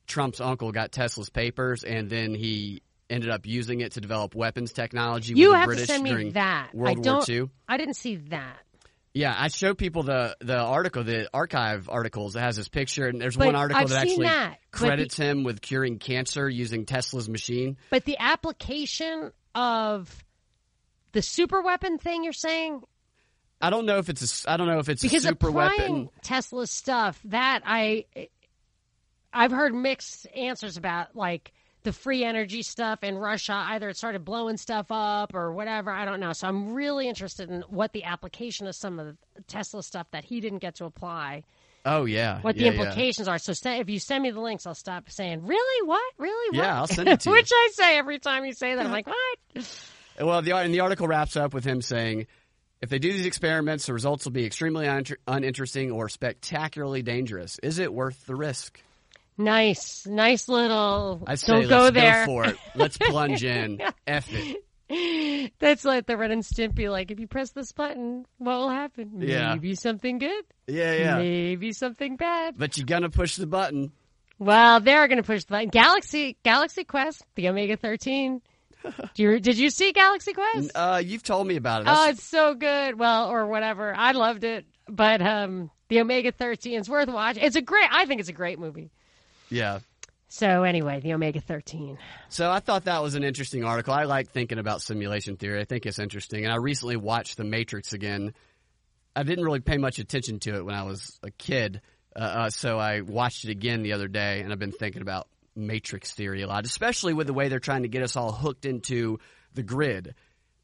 Trump's 0.07 0.41
uncle 0.41 0.71
got 0.71 0.91
Tesla's 0.91 1.29
papers 1.29 1.83
and 1.83 2.09
then 2.09 2.33
he 2.35 2.81
ended 3.11 3.29
up 3.29 3.45
using 3.45 3.81
it 3.81 3.91
to 3.93 4.01
develop 4.01 4.33
weapons 4.35 4.71
technology 4.73 5.33
You 5.35 5.49
with 5.49 5.53
the 5.53 5.57
have 5.59 5.65
British 5.67 5.87
to 5.87 5.93
send 5.93 6.03
me 6.03 6.09
during 6.09 6.31
that. 6.31 6.73
World 6.73 7.05
I 7.07 7.11
War. 7.11 7.23
II. 7.27 7.49
I 7.67 7.77
didn't 7.77 7.95
see 7.95 8.15
that. 8.29 8.57
Yeah, 9.13 9.35
I 9.37 9.49
show 9.49 9.73
people 9.73 10.03
the 10.03 10.37
the 10.39 10.57
article, 10.57 11.03
the 11.03 11.29
archive 11.33 11.89
articles 11.89 12.33
that 12.33 12.41
has 12.41 12.55
his 12.55 12.69
picture, 12.69 13.07
and 13.07 13.19
there's 13.19 13.35
But 13.35 13.47
one 13.47 13.55
article 13.55 13.81
I've 13.83 13.89
that 13.89 14.03
seen 14.07 14.23
actually 14.23 14.25
that, 14.27 14.57
but 14.71 14.77
credits 14.77 15.17
him 15.17 15.43
with 15.43 15.61
curing 15.61 15.99
cancer 15.99 16.47
using 16.47 16.85
Tesla's 16.85 17.27
machine. 17.27 17.75
But 17.89 18.05
the 18.05 18.17
application 18.19 19.33
of 19.53 20.23
the 21.11 21.21
super 21.21 21.61
weapon 21.61 21.97
thing 21.97 22.23
you're 22.23 22.31
saying 22.31 22.83
I 23.61 23.69
don't 23.69 23.85
know 23.85 23.97
if 23.97 24.07
it's 24.09 24.21
a, 24.21 24.23
s- 24.23 24.45
I 24.47 24.55
don't 24.57 24.67
know 24.67 24.79
if 24.79 24.87
it's 24.87 25.01
because 25.03 25.25
a 25.25 25.27
super 25.29 25.49
applying 25.49 25.77
weapon. 26.05 26.09
Tesla 26.23 26.65
stuff 26.65 27.19
that 27.25 27.63
I 27.65 28.05
I've 29.33 29.51
heard 29.51 29.73
mixed 29.73 30.25
answers 30.35 30.77
about 30.77 31.15
like 31.15 31.51
the 31.83 31.93
free 31.93 32.23
energy 32.23 32.61
stuff 32.61 33.03
in 33.03 33.17
Russia 33.17 33.53
either 33.69 33.89
it 33.89 33.97
started 33.97 34.23
blowing 34.25 34.57
stuff 34.57 34.87
up 34.91 35.33
or 35.33 35.51
whatever 35.53 35.91
I 35.91 36.05
don't 36.05 36.19
know 36.19 36.33
so 36.33 36.47
I'm 36.47 36.73
really 36.73 37.07
interested 37.07 37.49
in 37.49 37.61
what 37.69 37.91
the 37.93 38.03
application 38.03 38.67
of 38.67 38.75
some 38.75 38.99
of 38.99 39.07
the 39.07 39.41
Tesla 39.47 39.81
stuff 39.83 40.07
that 40.11 40.23
he 40.23 40.39
didn't 40.41 40.59
get 40.59 40.75
to 40.75 40.85
apply 40.85 41.43
Oh 41.83 42.05
yeah. 42.05 42.41
what 42.41 42.55
the 42.55 42.61
Yeah, 42.65 42.71
yeah. 42.73 42.79
implications 42.81 43.27
are. 43.27 43.39
So 43.39 43.53
if 43.71 43.89
you 43.89 43.97
send 43.97 44.21
me 44.21 44.29
the 44.29 44.39
links, 44.39 44.67
I'll 44.67 44.75
stop 44.75 45.09
saying, 45.09 45.43
"Really? 45.47 45.87
What? 45.87 46.13
Really? 46.19 46.55
What?" 46.55 46.63
Yeah, 46.63 46.77
I'll 46.77 46.85
send 46.85 47.09
it 47.09 47.21
to 47.21 47.29
you. 47.31 47.35
Which 47.35 47.49
I 47.51 47.69
say 47.73 47.97
every 47.97 48.19
time 48.19 48.45
you 48.45 48.53
say 48.53 48.75
that. 48.75 48.85
I'm 48.85 48.91
like, 48.91 49.07
"What?" 49.55 49.65
Well, 50.19 50.41
the 50.43 50.51
and 50.57 50.71
the 50.71 50.81
article 50.81 51.07
wraps 51.07 51.35
up 51.35 51.55
with 51.55 51.63
him 51.65 51.81
saying, 51.81 52.27
"If 52.81 52.89
they 52.89 52.99
do 52.99 53.11
these 53.11 53.25
experiments, 53.25 53.87
the 53.87 53.93
results 53.93 54.25
will 54.25 54.31
be 54.31 54.45
extremely 54.45 54.85
uninter- 54.85 55.17
uninteresting 55.27 55.89
or 55.89 56.07
spectacularly 56.07 57.01
dangerous. 57.01 57.57
Is 57.63 57.79
it 57.79 57.91
worth 57.91 58.27
the 58.27 58.35
risk?" 58.35 58.83
Nice, 59.37 60.05
nice 60.05 60.47
little. 60.47 61.23
I 61.25 61.35
say 61.35 61.61
don't 61.61 61.69
go 61.69 61.89
there. 61.89 62.25
for 62.25 62.45
it. 62.45 62.57
Let's 62.75 62.97
plunge 62.97 63.43
in. 63.43 63.81
F 64.07 64.29
it. 64.31 65.53
That's 65.59 65.85
like 65.85 66.05
the 66.05 66.17
Ren 66.17 66.31
and 66.31 66.43
Stimpy. 66.43 66.89
Like, 66.91 67.11
if 67.11 67.19
you 67.19 67.27
press 67.27 67.51
this 67.51 67.71
button, 67.71 68.25
what 68.37 68.57
will 68.57 68.69
happen? 68.69 69.21
Yeah. 69.21 69.53
Maybe 69.53 69.75
something 69.75 70.17
good. 70.17 70.43
Yeah, 70.67 70.93
yeah. 70.93 71.17
Maybe 71.17 71.71
something 71.71 72.17
bad. 72.17 72.55
But 72.57 72.77
you're 72.77 72.85
gonna 72.85 73.09
push 73.09 73.37
the 73.37 73.47
button. 73.47 73.93
Well, 74.41 74.79
they're 74.79 75.07
going 75.07 75.19
to 75.19 75.23
push 75.23 75.43
the 75.43 75.51
button. 75.51 75.69
Galaxy, 75.69 76.35
Galaxy 76.41 76.83
Quest, 76.83 77.23
the 77.35 77.47
Omega 77.47 77.77
13. 77.77 78.41
Do 79.13 79.23
you, 79.23 79.39
did 79.39 79.55
you 79.55 79.69
see 79.69 79.91
Galaxy 79.91 80.33
Quest? 80.33 80.71
Uh, 80.73 80.99
you've 81.05 81.21
told 81.21 81.45
me 81.45 81.57
about 81.57 81.83
it. 81.83 81.87
Oh, 81.87 82.09
it's 82.09 82.23
so 82.23 82.55
good. 82.55 82.97
Well, 82.97 83.29
or 83.29 83.45
whatever. 83.45 83.93
I 83.95 84.13
loved 84.13 84.43
it. 84.43 84.65
But 84.87 85.21
um, 85.21 85.69
the 85.89 86.01
Omega 86.01 86.31
13 86.31 86.79
is 86.79 86.89
worth 86.89 87.07
watching. 87.07 87.43
It's 87.43 87.55
a 87.55 87.61
great, 87.61 87.87
I 87.91 88.05
think 88.05 88.19
it's 88.19 88.29
a 88.29 88.33
great 88.33 88.57
movie. 88.57 88.89
Yeah. 89.51 89.79
So 90.29 90.63
anyway, 90.63 91.01
the 91.01 91.13
Omega 91.13 91.41
13. 91.41 91.97
So 92.29 92.49
I 92.49 92.59
thought 92.59 92.85
that 92.85 93.03
was 93.03 93.15
an 93.15 93.23
interesting 93.23 93.65
article. 93.65 93.93
I 93.93 94.05
like 94.05 94.29
thinking 94.29 94.59
about 94.59 94.81
simulation 94.81 95.35
theory. 95.35 95.59
I 95.59 95.65
think 95.65 95.85
it's 95.85 95.99
interesting. 95.99 96.45
And 96.45 96.53
I 96.53 96.55
recently 96.55 96.95
watched 96.95 97.37
The 97.37 97.43
Matrix 97.43 97.91
again. 97.91 98.33
I 99.15 99.23
didn't 99.23 99.43
really 99.43 99.59
pay 99.59 99.77
much 99.77 99.99
attention 99.99 100.39
to 100.39 100.55
it 100.55 100.65
when 100.65 100.73
I 100.73 100.83
was 100.83 101.19
a 101.21 101.31
kid, 101.31 101.81
uh, 102.15 102.19
uh, 102.19 102.49
so 102.49 102.77
I 102.77 103.01
watched 103.01 103.45
it 103.45 103.51
again 103.51 103.83
the 103.83 103.93
other 103.93 104.07
day, 104.07 104.41
and 104.41 104.51
I've 104.51 104.59
been 104.59 104.71
thinking 104.71 105.01
about 105.01 105.27
matrix 105.55 106.11
theory 106.13 106.41
a 106.41 106.47
lot, 106.47 106.65
especially 106.65 107.13
with 107.13 107.27
the 107.27 107.33
way 107.33 107.49
they're 107.49 107.59
trying 107.59 107.83
to 107.83 107.89
get 107.89 108.03
us 108.03 108.15
all 108.15 108.31
hooked 108.31 108.65
into 108.65 109.19
the 109.53 109.63
grid 109.63 110.15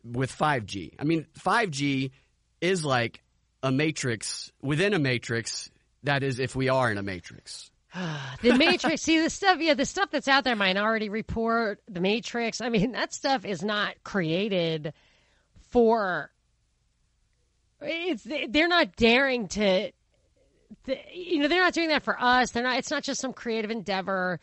with 0.04 0.32
5G. 0.32 0.94
I 1.00 1.04
mean, 1.04 1.26
5G 1.40 2.12
is 2.62 2.86
like 2.86 3.22
a 3.64 3.72
matrix 3.72 4.52
within 4.62 4.94
a 4.94 5.00
matrix. 5.00 5.70
That 6.04 6.24
is, 6.24 6.40
if 6.40 6.56
we 6.56 6.70
are 6.70 6.92
in 6.92 6.98
a 6.98 7.04
matrix. 7.04 7.70
The 8.42 8.54
Matrix. 8.58 9.02
see 9.02 9.20
the 9.20 9.30
stuff. 9.30 9.60
Yeah, 9.60 9.74
the 9.74 9.86
stuff 9.86 10.12
that's 10.12 10.28
out 10.28 10.44
there. 10.44 10.56
Minority 10.56 11.10
Report, 11.10 11.82
The 11.88 12.00
Matrix. 12.02 12.62
I 12.62 12.70
mean, 12.70 12.92
that 12.92 13.14
stuff 13.14 13.46
is 13.46 13.64
not 13.64 13.96
created 14.04 14.94
for. 15.70 16.32
It's 17.82 18.24
they're 18.50 18.68
not 18.68 18.96
daring 18.96 19.48
to. 19.50 19.92
to- 20.86 20.98
You 21.14 21.40
know, 21.40 21.48
they're 21.48 21.64
not 21.64 21.74
doing 21.74 21.90
that 21.90 22.04
for 22.04 22.20
us. 22.20 22.52
They're 22.52 22.64
not. 22.64 22.78
It's 22.78 22.92
not 22.92 23.04
just 23.04 23.22
some 23.22 23.34
creative 23.34 23.72
endeavor. 23.72 24.40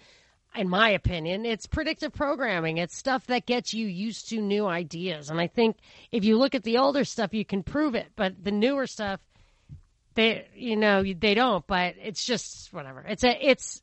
In 0.57 0.69
my 0.69 0.91
opinion, 0.91 1.45
it's 1.45 1.67
predictive 1.67 2.13
programming. 2.13 2.79
It's 2.79 2.97
stuff 2.97 3.27
that 3.27 3.45
gets 3.45 3.75
you 3.75 3.89
used 3.89 4.29
to 4.29 4.41
new 4.41 4.67
ideas. 4.67 5.29
And 5.29 5.41
I 5.41 5.49
think 5.49 5.77
if 6.13 6.25
you 6.25 6.39
look 6.39 6.55
at 6.55 6.63
the 6.63 6.79
older 6.79 7.05
stuff, 7.05 7.35
you 7.35 7.45
can 7.45 7.65
prove 7.65 7.97
it. 7.97 8.07
But 8.15 8.45
the 8.45 8.53
newer 8.53 8.87
stuff, 8.87 9.19
they 10.15 10.47
you 10.55 10.77
know 10.77 11.03
they 11.03 11.35
don't 11.35 11.67
but 11.67 11.95
it's 12.03 12.25
just 12.25 12.73
whatever 12.73 13.05
it's 13.09 13.25
a 13.25 13.49
it's 13.49 13.83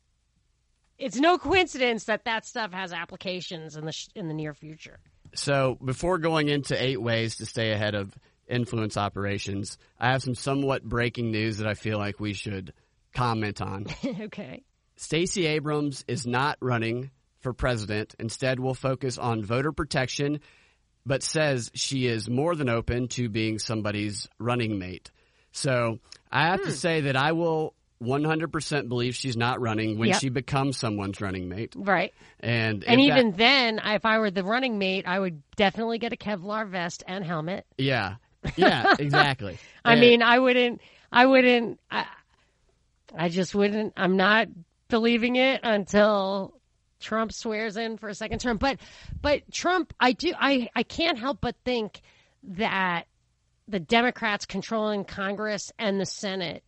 it's 0.98 1.16
no 1.16 1.38
coincidence 1.38 2.04
that 2.04 2.24
that 2.24 2.46
stuff 2.46 2.72
has 2.72 2.92
applications 2.92 3.76
in 3.76 3.84
the 3.84 3.92
sh- 3.92 4.08
in 4.14 4.28
the 4.28 4.34
near 4.34 4.54
future 4.54 4.98
So 5.34 5.78
before 5.82 6.18
going 6.18 6.48
into 6.48 6.80
eight 6.80 7.00
ways 7.00 7.36
to 7.36 7.46
stay 7.46 7.72
ahead 7.72 7.94
of 7.94 8.14
influence 8.46 8.98
operations, 8.98 9.78
I 9.98 10.10
have 10.12 10.22
some 10.22 10.34
somewhat 10.34 10.84
breaking 10.84 11.30
news 11.30 11.56
that 11.56 11.66
I 11.66 11.72
feel 11.74 11.96
like 11.96 12.20
we 12.20 12.34
should 12.34 12.74
comment 13.14 13.62
on. 13.62 13.86
okay 14.22 14.62
Stacey 14.96 15.46
Abrams 15.46 16.04
is 16.06 16.26
not 16.26 16.58
running 16.60 17.10
for 17.40 17.52
president. 17.52 18.14
Instead, 18.18 18.60
will 18.60 18.74
focus 18.74 19.18
on 19.18 19.42
voter 19.42 19.72
protection, 19.72 20.40
but 21.04 21.22
says 21.22 21.70
she 21.74 22.06
is 22.06 22.30
more 22.30 22.54
than 22.54 22.68
open 22.68 23.08
to 23.08 23.28
being 23.28 23.58
somebody's 23.58 24.28
running 24.38 24.78
mate. 24.78 25.10
So 25.52 26.00
I 26.30 26.46
have 26.46 26.60
to 26.62 26.68
hmm. 26.68 26.72
say 26.72 27.02
that 27.02 27.16
I 27.16 27.32
will 27.32 27.74
100% 28.02 28.88
believe 28.88 29.14
she's 29.14 29.36
not 29.36 29.60
running 29.60 29.98
when 29.98 30.08
Yep. 30.08 30.20
she 30.20 30.28
becomes 30.28 30.76
someone's 30.76 31.20
running 31.20 31.48
mate. 31.48 31.72
right 31.76 32.12
And, 32.40 32.82
and 32.82 33.00
if 33.00 33.08
that- 33.08 33.18
even 33.18 33.32
then 33.36 33.80
if 33.84 34.04
i 34.04 34.18
were 34.18 34.30
the 34.32 34.42
running 34.42 34.76
mate 34.78 35.04
i 35.06 35.18
would 35.18 35.40
definitely 35.54 35.98
get 35.98 36.12
a 36.12 36.16
kevlar 36.16 36.68
vest 36.68 37.04
and 37.06 37.24
helmet 37.24 37.64
yeah, 37.78 38.16
yeah, 38.56 38.96
exactly. 38.98 39.56
i 39.84 39.92
And- 39.92 40.00
mean 40.00 40.20
i 40.20 40.36
wouldn't 40.36 40.80
i 41.12 41.24
wouldn't 41.24 41.78
I, 41.92 42.06
I 43.16 43.28
just 43.28 43.54
wouldn't 43.54 43.92
i'm 43.96 44.16
not 44.16 44.48
believing 44.88 45.36
it 45.36 45.60
until 45.62 46.54
Trump 46.98 47.32
swears 47.32 47.76
in 47.76 47.98
for 47.98 48.08
a 48.08 48.14
second 48.14 48.38
term. 48.38 48.58
But 48.58 48.78
but 49.20 49.42
Trump 49.50 49.92
I 49.98 50.12
do 50.12 50.32
I, 50.38 50.68
I 50.76 50.84
can't 50.84 51.18
help 51.18 51.40
but 51.40 51.56
think 51.64 52.00
that 52.44 53.06
the 53.68 53.80
Democrats 53.80 54.46
controlling 54.46 55.04
Congress 55.04 55.72
and 55.78 56.00
the 56.00 56.06
Senate 56.06 56.62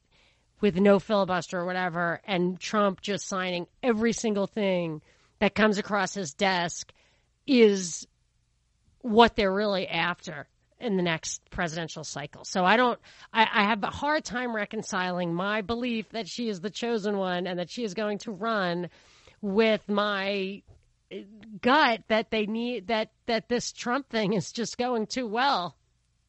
with 0.61 0.77
no 0.77 0.99
filibuster 0.99 1.59
or 1.59 1.67
whatever, 1.67 2.21
and 2.25 2.59
Trump 2.59 3.01
just 3.01 3.27
signing 3.29 3.67
every 3.83 4.13
single 4.13 4.47
thing 4.47 5.03
that 5.41 5.55
comes 5.55 5.79
across 5.79 6.15
his 6.15 6.33
desk 6.33 6.93
is 7.47 8.07
what 9.01 9.37
they're 9.37 9.53
really 9.53 9.87
after 9.87 10.49
in 10.81 10.97
the 10.97 11.03
next 11.03 11.43
presidential 11.51 12.05
cycle. 12.05 12.45
So 12.45 12.65
I 12.65 12.77
don't, 12.77 12.99
I, 13.33 13.47
I 13.53 13.65
have 13.65 13.83
a 13.83 13.89
hard 13.89 14.25
time 14.25 14.55
reconciling 14.55 15.35
my 15.35 15.61
belief 15.61 16.09
that 16.11 16.29
she 16.29 16.49
is 16.49 16.61
the 16.61 16.71
chosen 16.71 17.17
one 17.17 17.47
and 17.47 17.59
that 17.59 17.71
she 17.71 17.85
is 17.85 17.95
going 17.95 18.19
to 18.19 18.33
run 18.33 18.89
with 19.41 19.87
my 19.89 20.63
gut 21.61 22.01
that 22.09 22.31
they 22.31 22.47
need 22.47 22.89
that 22.89 23.11
that 23.27 23.49
this 23.49 23.73
Trump 23.73 24.09
thing 24.09 24.33
is 24.33 24.53
just 24.53 24.79
going 24.79 25.07
too 25.07 25.27
well. 25.27 25.77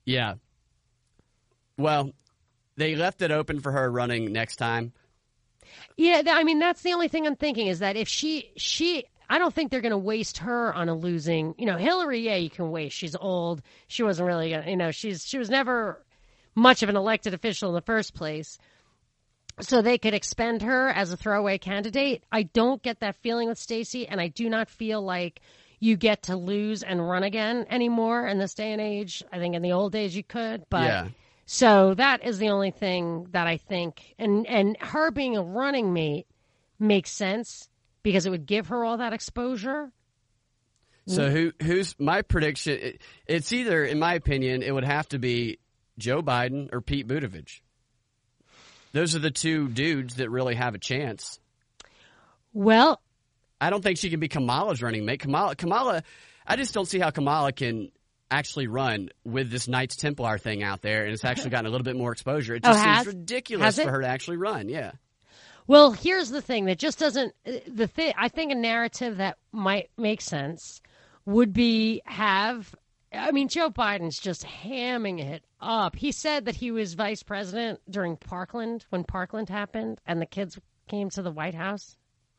Yeah. 0.06 0.36
Well, 1.78 2.12
they 2.78 2.96
left 2.96 3.22
it 3.22 3.32
open 3.32 3.60
for 3.60 3.72
her 3.72 3.90
running 3.92 4.32
next 4.32 4.58
time. 4.58 4.94
Yeah, 5.98 6.22
I 6.28 6.44
mean 6.44 6.60
that's 6.60 6.82
the 6.82 6.94
only 6.94 7.08
thing 7.08 7.26
I'm 7.26 7.36
thinking 7.36 7.68
is 7.68 7.80
that 7.80 7.96
if 7.96 8.08
she 8.08 8.52
she 8.56 9.06
I 9.30 9.40
don't 9.40 9.54
think 9.54 9.72
they're 9.72 9.82
going 9.82 9.92
to 9.92 9.98
waste 9.98 10.40
her 10.40 10.74
on 10.74 10.90
a 10.90 10.96
losing. 10.96 11.56
You 11.58 11.66
know, 11.66 11.78
Hillary, 11.78 12.20
yeah, 12.20 12.36
you 12.36 12.50
can 12.50 12.70
waste. 12.70 12.96
She's 12.96 13.16
old. 13.16 13.62
She 13.88 14.04
wasn't 14.04 14.28
really 14.28 14.52
going 14.52 14.64
to, 14.64 14.70
you 14.70 14.78
know, 14.78 14.92
she's 14.92 15.26
she 15.26 15.38
was 15.38 15.50
never 15.50 16.04
much 16.54 16.84
of 16.84 16.90
an 16.90 16.96
elected 16.96 17.34
official 17.34 17.70
in 17.70 17.76
the 17.76 17.82
first 17.82 18.14
place. 18.14 18.58
So 19.62 19.82
they 19.82 19.98
could 19.98 20.14
expend 20.14 20.62
her 20.64 20.90
as 20.90 21.12
a 21.12 21.18
throwaway 21.18 21.58
candidate. 21.58 22.24
I 22.32 22.44
don't 22.44 22.82
get 22.84 23.00
that 23.00 23.16
feeling 23.16 23.48
with 23.48 23.58
Stacey 23.58 24.08
and 24.08 24.20
I 24.20 24.28
do 24.28 24.50
not 24.50 24.70
feel 24.70 25.02
like 25.02 25.42
you 25.80 25.96
get 25.96 26.24
to 26.24 26.36
lose 26.36 26.84
and 26.84 27.08
run 27.08 27.24
again 27.24 27.66
anymore 27.70 28.28
in 28.28 28.38
this 28.38 28.54
day 28.54 28.72
and 28.74 28.82
age. 28.82 29.24
I 29.32 29.40
think 29.40 29.56
in 29.56 29.62
the 29.62 29.72
old 29.72 29.94
days 29.94 30.16
you 30.16 30.24
could, 30.24 30.66
but 30.70 30.84
Yeah. 30.84 31.08
So 31.46 31.94
that 31.94 32.24
is 32.24 32.40
the 32.40 32.50
only 32.50 32.72
thing 32.72 33.28
that 33.32 33.48
I 33.48 33.58
think, 33.58 34.16
and 34.18 34.48
and 34.48 34.78
her 34.80 35.12
being 35.12 35.38
a 35.38 35.44
running 35.44 35.94
mate 35.94 36.28
makes 36.80 37.12
sense 37.12 37.70
because 38.04 38.26
it 38.26 38.30
would 38.30 38.46
give 38.46 38.68
her 38.68 38.84
all 38.84 38.98
that 38.98 39.14
exposure. 39.14 39.92
So 41.08 41.30
who 41.30 41.52
who's 41.62 41.96
my 42.00 42.24
prediction? 42.24 42.80
It, 42.80 43.02
it's 43.28 43.52
either, 43.52 43.84
in 43.84 44.00
my 44.00 44.16
opinion, 44.16 44.64
it 44.64 44.72
would 44.72 44.84
have 44.84 45.08
to 45.10 45.20
be 45.20 45.60
Joe 46.00 46.24
Biden 46.24 46.74
or 46.74 46.82
Pete 46.82 47.08
Buttigieg. 47.08 47.62
Those 48.92 49.16
are 49.16 49.20
the 49.20 49.30
two 49.30 49.68
dudes 49.68 50.16
that 50.16 50.30
really 50.32 50.56
have 50.56 50.74
a 50.74 50.80
chance. 50.80 51.40
Well, 52.54 53.02
I 53.60 53.70
don't 53.70 53.84
think 53.84 53.98
she 53.98 54.10
can 54.10 54.20
be 54.20 54.30
Kamala's 54.30 54.82
running 54.82 55.06
mate. 55.06 55.20
Kamala, 55.20 55.56
Kamala, 55.56 56.02
I 56.48 56.56
just 56.56 56.74
don't 56.74 56.88
see 56.88 57.00
how 57.00 57.12
Kamala 57.12 57.52
can 57.52 57.92
actually 58.32 58.68
run 58.68 59.10
with 59.24 59.50
this 59.52 59.68
Knights 59.68 59.96
Templar 59.96 60.38
thing 60.38 60.64
out 60.64 60.82
there, 60.82 61.04
and 61.04 61.14
it's 61.14 61.24
actually 61.26 61.52
gotten 61.52 61.68
a 61.68 61.70
little 61.70 61.86
bit 61.86 61.96
more 61.96 62.12
exposure. 62.12 62.56
It 62.56 62.64
Oh, 62.66 62.72
just 62.72 62.84
has- 62.84 63.04
seems 63.06 63.16
ridiculous 63.16 63.80
for 63.80 63.92
her 63.92 64.02
to 64.02 64.08
actually 64.08 64.38
run. 64.38 64.70
Yeah, 64.70 64.92
well, 65.68 65.92
here's 65.92 66.30
the 66.30 66.42
thing 66.42 66.66
that 66.66 66.78
just 66.80 67.00
doesn't 67.00 67.34
uh, 67.48 67.54
the 67.68 67.88
thing. 67.88 68.14
I 68.18 68.28
think 68.30 68.52
a 68.52 68.56
narrative 68.56 69.18
that 69.18 69.38
might 69.52 69.90
make 69.98 70.22
sense 70.22 70.82
would 71.26 71.54
be 71.54 72.02
have. 72.06 72.74
I 73.14 73.32
mean, 73.32 73.48
Joe 73.48 73.70
Biden's 73.70 74.20
just 74.20 74.46
hamming 74.46 75.20
it 75.22 75.44
up. 75.62 75.96
He 75.96 76.12
said 76.12 76.46
that 76.46 76.56
he 76.56 76.72
was 76.72 76.96
vice 76.96 77.24
president 77.24 77.80
during 77.90 78.18
Parkland 78.18 78.86
when 78.90 79.06
Parkland 79.06 79.48
happened, 79.50 80.02
and 80.06 80.22
the 80.22 80.26
kids 80.26 80.60
came 80.90 81.10
to 81.12 81.22
the 81.22 81.32
White 81.32 81.56
House. 81.56 81.96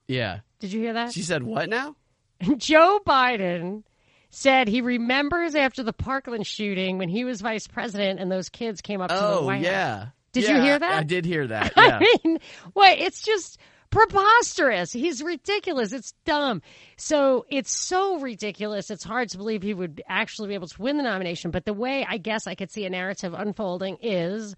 yeah. 0.06 0.40
Did 0.58 0.72
you 0.72 0.80
hear 0.80 0.92
that? 0.94 1.12
She 1.12 1.22
said 1.22 1.42
what 1.42 1.68
now? 1.68 1.96
Joe 2.56 3.00
Biden 3.06 3.82
said 4.30 4.68
he 4.68 4.80
remembers 4.80 5.54
after 5.54 5.82
the 5.82 5.92
Parkland 5.92 6.46
shooting 6.46 6.98
when 6.98 7.08
he 7.08 7.24
was 7.24 7.40
vice 7.40 7.66
president 7.66 8.20
and 8.20 8.30
those 8.30 8.48
kids 8.48 8.80
came 8.80 9.00
up 9.00 9.08
to 9.08 9.14
the 9.14 9.20
Oh 9.20 9.44
White 9.46 9.58
House. 9.58 9.64
yeah. 9.66 10.06
Did 10.32 10.44
Yeah, 10.44 10.56
you 10.56 10.62
hear 10.62 10.78
that? 10.80 10.92
I 10.92 11.02
did 11.04 11.24
hear 11.24 11.46
that. 11.46 11.72
Yeah. 11.76 11.98
I 12.02 12.18
mean, 12.24 12.38
what? 12.74 12.98
It's 12.98 13.22
just 13.22 13.58
preposterous. 13.90 14.92
He's 14.92 15.22
ridiculous. 15.22 15.92
It's 15.92 16.12
dumb. 16.24 16.60
So 16.96 17.46
it's 17.50 17.70
so 17.70 18.18
ridiculous. 18.18 18.90
It's 18.90 19.04
hard 19.04 19.28
to 19.30 19.38
believe 19.38 19.62
he 19.62 19.74
would 19.74 20.02
actually 20.08 20.48
be 20.48 20.54
able 20.54 20.68
to 20.68 20.82
win 20.82 20.96
the 20.96 21.02
nomination. 21.02 21.50
But 21.50 21.64
the 21.64 21.72
way 21.72 22.04
I 22.06 22.18
guess 22.18 22.46
I 22.46 22.54
could 22.54 22.70
see 22.70 22.84
a 22.84 22.90
narrative 22.90 23.32
unfolding 23.32 23.96
is 24.02 24.54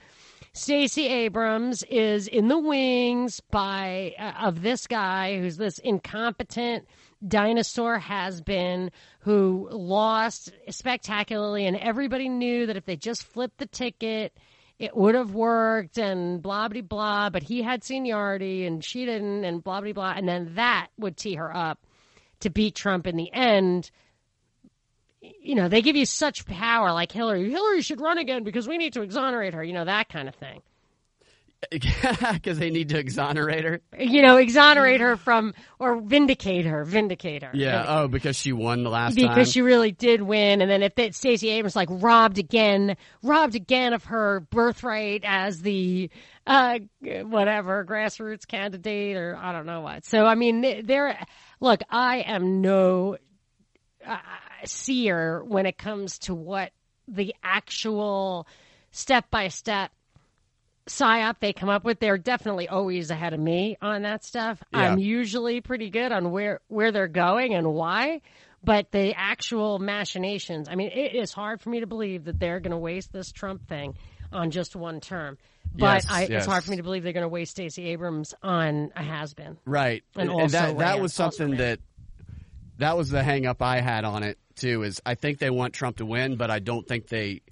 Stacey 0.54 1.06
Abrams 1.06 1.82
is 1.84 2.26
in 2.26 2.48
the 2.48 2.58
wings 2.58 3.40
by 3.50 4.14
uh, 4.18 4.46
of 4.46 4.62
this 4.62 4.86
guy 4.86 5.38
who's 5.38 5.56
this 5.56 5.78
incompetent 5.78 6.86
dinosaur 7.26 7.98
has 7.98 8.40
been 8.40 8.90
who 9.20 9.68
lost 9.70 10.52
spectacularly 10.70 11.66
and 11.66 11.76
everybody 11.76 12.28
knew 12.28 12.66
that 12.66 12.76
if 12.76 12.84
they 12.84 12.96
just 12.96 13.24
flipped 13.24 13.58
the 13.58 13.66
ticket 13.66 14.36
it 14.78 14.96
would 14.96 15.16
have 15.16 15.34
worked 15.34 15.98
and 15.98 16.40
blah 16.40 16.68
blah 16.68 16.80
blah 16.80 17.30
but 17.30 17.42
he 17.42 17.62
had 17.62 17.82
seniority 17.82 18.66
and 18.66 18.84
she 18.84 19.04
didn't 19.04 19.44
and 19.44 19.64
blah 19.64 19.80
blah 19.80 19.92
blah 19.92 20.14
and 20.16 20.28
then 20.28 20.54
that 20.54 20.88
would 20.96 21.16
tee 21.16 21.34
her 21.34 21.54
up 21.54 21.80
to 22.40 22.50
beat 22.50 22.74
Trump 22.74 23.06
in 23.06 23.16
the 23.16 23.32
end 23.32 23.90
you 25.20 25.54
know, 25.54 25.68
they 25.68 25.82
give 25.82 25.96
you 25.96 26.06
such 26.06 26.46
power 26.46 26.92
like 26.92 27.12
Hillary. 27.12 27.50
Hillary 27.50 27.82
should 27.82 28.00
run 28.00 28.18
again 28.18 28.44
because 28.44 28.68
we 28.68 28.78
need 28.78 28.92
to 28.94 29.02
exonerate 29.02 29.54
her, 29.54 29.64
you 29.64 29.72
know, 29.72 29.84
that 29.84 30.08
kind 30.08 30.28
of 30.28 30.34
thing. 30.34 30.60
Because 32.32 32.58
they 32.58 32.70
need 32.70 32.90
to 32.90 32.98
exonerate 32.98 33.64
her? 33.64 33.80
You 33.98 34.22
know, 34.22 34.36
exonerate 34.36 35.00
her 35.00 35.16
from, 35.16 35.54
or 35.78 36.00
vindicate 36.00 36.66
her, 36.66 36.84
vindicate 36.84 37.42
her. 37.42 37.50
Yeah, 37.52 37.82
Vindicate. 37.82 37.96
oh, 37.96 38.08
because 38.08 38.36
she 38.36 38.52
won 38.52 38.84
the 38.84 38.90
last 38.90 39.16
because 39.16 39.34
time? 39.34 39.44
she 39.44 39.60
really 39.60 39.90
did 39.90 40.22
win, 40.22 40.60
and 40.62 40.70
then 40.70 40.82
if 40.82 40.94
that 40.94 41.14
Stacey 41.14 41.50
Abrams 41.50 41.74
like 41.74 41.88
robbed 41.90 42.38
again, 42.38 42.96
robbed 43.22 43.54
again 43.56 43.92
of 43.92 44.04
her 44.04 44.40
birthright 44.40 45.22
as 45.24 45.60
the 45.60 46.10
uh 46.46 46.78
whatever 47.00 47.84
grassroots 47.84 48.46
candidate, 48.46 49.16
or 49.16 49.36
I 49.36 49.52
don't 49.52 49.66
know 49.66 49.80
what. 49.80 50.04
So 50.04 50.26
I 50.26 50.36
mean, 50.36 50.84
there. 50.86 51.18
Look, 51.60 51.80
I 51.90 52.18
am 52.18 52.60
no 52.60 53.16
uh, 54.06 54.16
seer 54.64 55.42
when 55.44 55.66
it 55.66 55.76
comes 55.76 56.18
to 56.20 56.34
what 56.34 56.70
the 57.08 57.34
actual 57.42 58.46
step 58.92 59.30
by 59.30 59.48
step 59.48 59.90
psyop 60.88 61.36
they 61.40 61.52
come 61.52 61.68
up 61.68 61.84
with. 61.84 62.00
They're 62.00 62.18
definitely 62.18 62.68
always 62.68 63.10
ahead 63.10 63.32
of 63.32 63.40
me 63.40 63.76
on 63.80 64.02
that 64.02 64.24
stuff. 64.24 64.62
Yeah. 64.72 64.80
I'm 64.80 64.98
usually 64.98 65.60
pretty 65.60 65.90
good 65.90 66.12
on 66.12 66.30
where 66.30 66.60
where 66.68 66.92
they're 66.92 67.08
going 67.08 67.54
and 67.54 67.72
why. 67.74 68.20
But 68.64 68.90
the 68.90 69.14
actual 69.16 69.78
machinations, 69.78 70.68
I 70.68 70.74
mean, 70.74 70.90
it 70.90 71.14
is 71.14 71.32
hard 71.32 71.60
for 71.60 71.70
me 71.70 71.80
to 71.80 71.86
believe 71.86 72.24
that 72.24 72.40
they're 72.40 72.58
going 72.58 72.72
to 72.72 72.76
waste 72.78 73.12
this 73.12 73.30
Trump 73.30 73.68
thing 73.68 73.94
on 74.32 74.50
just 74.50 74.74
one 74.74 75.00
term. 75.00 75.38
But 75.74 76.02
Yes, 76.02 76.06
I, 76.10 76.20
yes. 76.22 76.30
it's 76.30 76.46
hard 76.46 76.64
for 76.64 76.70
me 76.72 76.78
to 76.78 76.82
believe 76.82 77.04
they're 77.04 77.12
going 77.12 77.22
to 77.22 77.28
waste 77.28 77.52
Stacey 77.52 77.86
Abrams 77.90 78.34
on 78.42 78.90
a 78.96 79.02
has 79.02 79.32
been. 79.34 79.58
Right. 79.64 80.02
And 80.16 80.22
And, 80.28 80.30
also 80.40 80.58
that 80.58 80.78
that 80.78 81.00
was 81.00 81.14
something 81.14 81.56
that 81.58 81.78
that 82.78 82.96
was 82.96 83.10
the 83.10 83.22
hang 83.22 83.46
up 83.46 83.62
I 83.62 83.80
had 83.80 84.04
on 84.04 84.22
it 84.22 84.38
too 84.56 84.82
is 84.82 85.00
I 85.06 85.14
think 85.14 85.38
they 85.38 85.50
want 85.50 85.72
Trump 85.74 85.98
to 85.98 86.06
win, 86.06 86.36
but 86.36 86.50
I 86.50 86.58
don't 86.58 86.86
think 86.86 87.06
they 87.08 87.42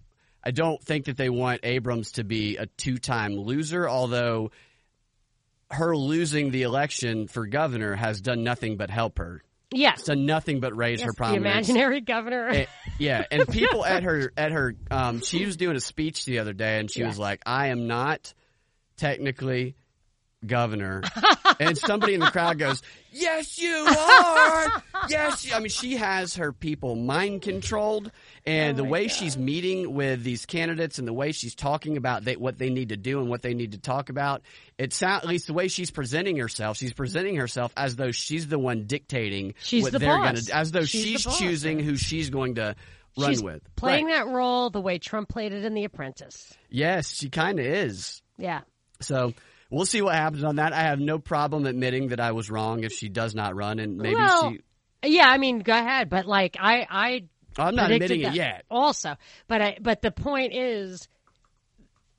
I 0.46 0.52
don't 0.52 0.80
think 0.82 1.06
that 1.06 1.16
they 1.16 1.28
want 1.28 1.61
Abrams 1.64 2.12
to 2.12 2.24
be 2.24 2.56
a 2.56 2.66
two-time 2.66 3.35
loser, 3.35 3.88
although 3.88 4.52
her 5.72 5.96
losing 5.96 6.52
the 6.52 6.62
election 6.62 7.26
for 7.26 7.46
governor 7.46 7.96
has 7.96 8.20
done 8.20 8.44
nothing 8.44 8.76
but 8.76 8.88
help 8.88 9.18
her. 9.18 9.42
Yes. 9.72 9.98
It's 9.98 10.06
done 10.06 10.24
nothing 10.24 10.61
but 10.61 10.76
raise 10.76 11.00
her 11.00 11.06
Yes, 11.06 11.14
the 11.14 11.16
prominence. 11.16 11.68
imaginary 11.68 12.00
governor. 12.00 12.48
Eh, 12.50 12.66
yeah, 13.00 13.24
and 13.32 13.48
people 13.50 13.85
at 13.85 14.04
her 14.04 14.32
at 14.37 14.52
her 14.52 14.76
um 14.92 15.20
she 15.20 15.44
was 15.44 15.56
doing 15.56 15.74
a 15.76 15.80
speech 15.80 16.24
the 16.24 16.38
other 16.38 16.52
day 16.52 16.78
and 16.78 16.88
she 16.88 17.02
was 17.02 17.18
like, 17.18 17.42
"I 17.44 17.66
am 17.68 17.88
not 17.88 18.32
technically 18.96 19.74
governor." 20.44 21.03
and 21.61 21.77
somebody 21.79 22.14
in 22.14 22.20
the 22.20 22.31
crowd 22.31 22.59
goes, 22.59 22.83
"Yes, 23.12 23.59
you 23.59 23.75
are." 23.88 24.83
yes, 25.09 25.44
you-" 25.46 25.55
I 25.55 25.59
mean 25.61 25.68
she 25.68 25.96
has 25.96 26.37
her 26.37 26.53
people 26.53 26.94
mind 26.96 27.42
controlled 27.42 28.11
and 28.44 28.79
oh 28.79 28.83
the 28.83 28.88
way 28.88 29.09
she's 29.09 29.37
meeting 29.37 29.94
with 29.94 30.22
these 30.22 30.46
candidates 30.46 30.99
and 30.99 31.07
the 31.07 31.12
way 31.12 31.33
she's 31.33 31.55
talking 31.55 31.96
about 31.96 32.25
they, 32.25 32.37
what 32.37 32.59
they 32.59 32.70
need 32.70 32.90
to 32.90 32.96
do 32.96 33.20
and 33.20 33.29
what 33.29 33.42
they 33.42 33.55
need 33.55 33.72
to 33.72 33.79
talk 33.79 34.09
about, 34.09 34.42
it 34.79 34.92
sound 34.92 35.22
at 35.22 35.29
least 35.29 35.46
the 35.46 35.53
way 35.55 35.68
she's 35.68 35.90
presenting 35.90 36.37
herself, 36.37 36.77
she's 36.77 36.92
presenting 36.92 37.37
herself 37.37 37.72
as 37.77 37.96
though 37.96 38.11
she's 38.12 38.46
the 38.49 38.59
one 38.59 38.85
dictating 38.87 39.55
She's 39.62 39.83
what 39.85 39.92
the 39.92 39.99
they're 39.99 40.16
going 40.18 40.37
to 40.37 40.55
as 40.57 40.72
though 40.72 40.85
She's 40.85 41.20
she's 41.22 41.37
choosing 41.38 41.79
who 41.81 41.96
she's 41.96 42.31
going 42.31 42.57
to 42.57 42.77
run 43.18 43.31
She's 43.31 43.42
with. 43.42 43.62
playing 43.77 44.07
Right. 44.07 44.25
that 44.25 44.27
role 44.29 44.70
the 44.70 44.81
way 44.81 44.99
Trump 44.99 45.29
played 45.29 45.53
it 45.53 45.64
in 45.64 45.72
The 45.75 45.85
Apprentice. 45.85 46.53
Yes, 46.68 47.14
she 47.14 47.31
kind 47.31 47.59
of 47.59 47.64
is. 47.64 48.20
Yeah. 48.38 48.61
So 49.01 49.33
we'll 49.70 49.87
see 49.87 50.02
what 50.02 50.14
happens 50.14 50.44
on 50.44 50.57
that. 50.57 50.72
I 50.72 50.83
have 50.83 51.00
no 51.00 51.18
problem 51.18 51.66
admitting 51.66 52.09
that 52.09 52.20
I 52.20 52.33
was 52.33 52.50
wrong 52.50 52.85
if 52.85 52.92
she 52.92 53.09
does 53.09 53.35
not 53.35 53.55
run, 53.55 53.79
and 53.79 53.96
maybe 53.98 54.14
well, 54.14 54.52
she. 54.52 54.61
yeah, 55.05 55.26
I 55.29 55.38
mean, 55.38 55.61
go 55.61 55.72
ahead, 55.72 56.09
but 56.09 56.26
like 56.26 56.57
I, 56.59 56.87
I 56.88 57.24
I'm 57.59 57.74
not 57.74 57.90
admitting 57.90 58.22
it 58.22 58.35
yet. 58.35 58.64
Also, 58.70 59.16
but 59.48 59.62
I, 59.62 59.79
but 59.81 60.02
the 60.02 60.11
point 60.11 60.55
is, 60.55 61.09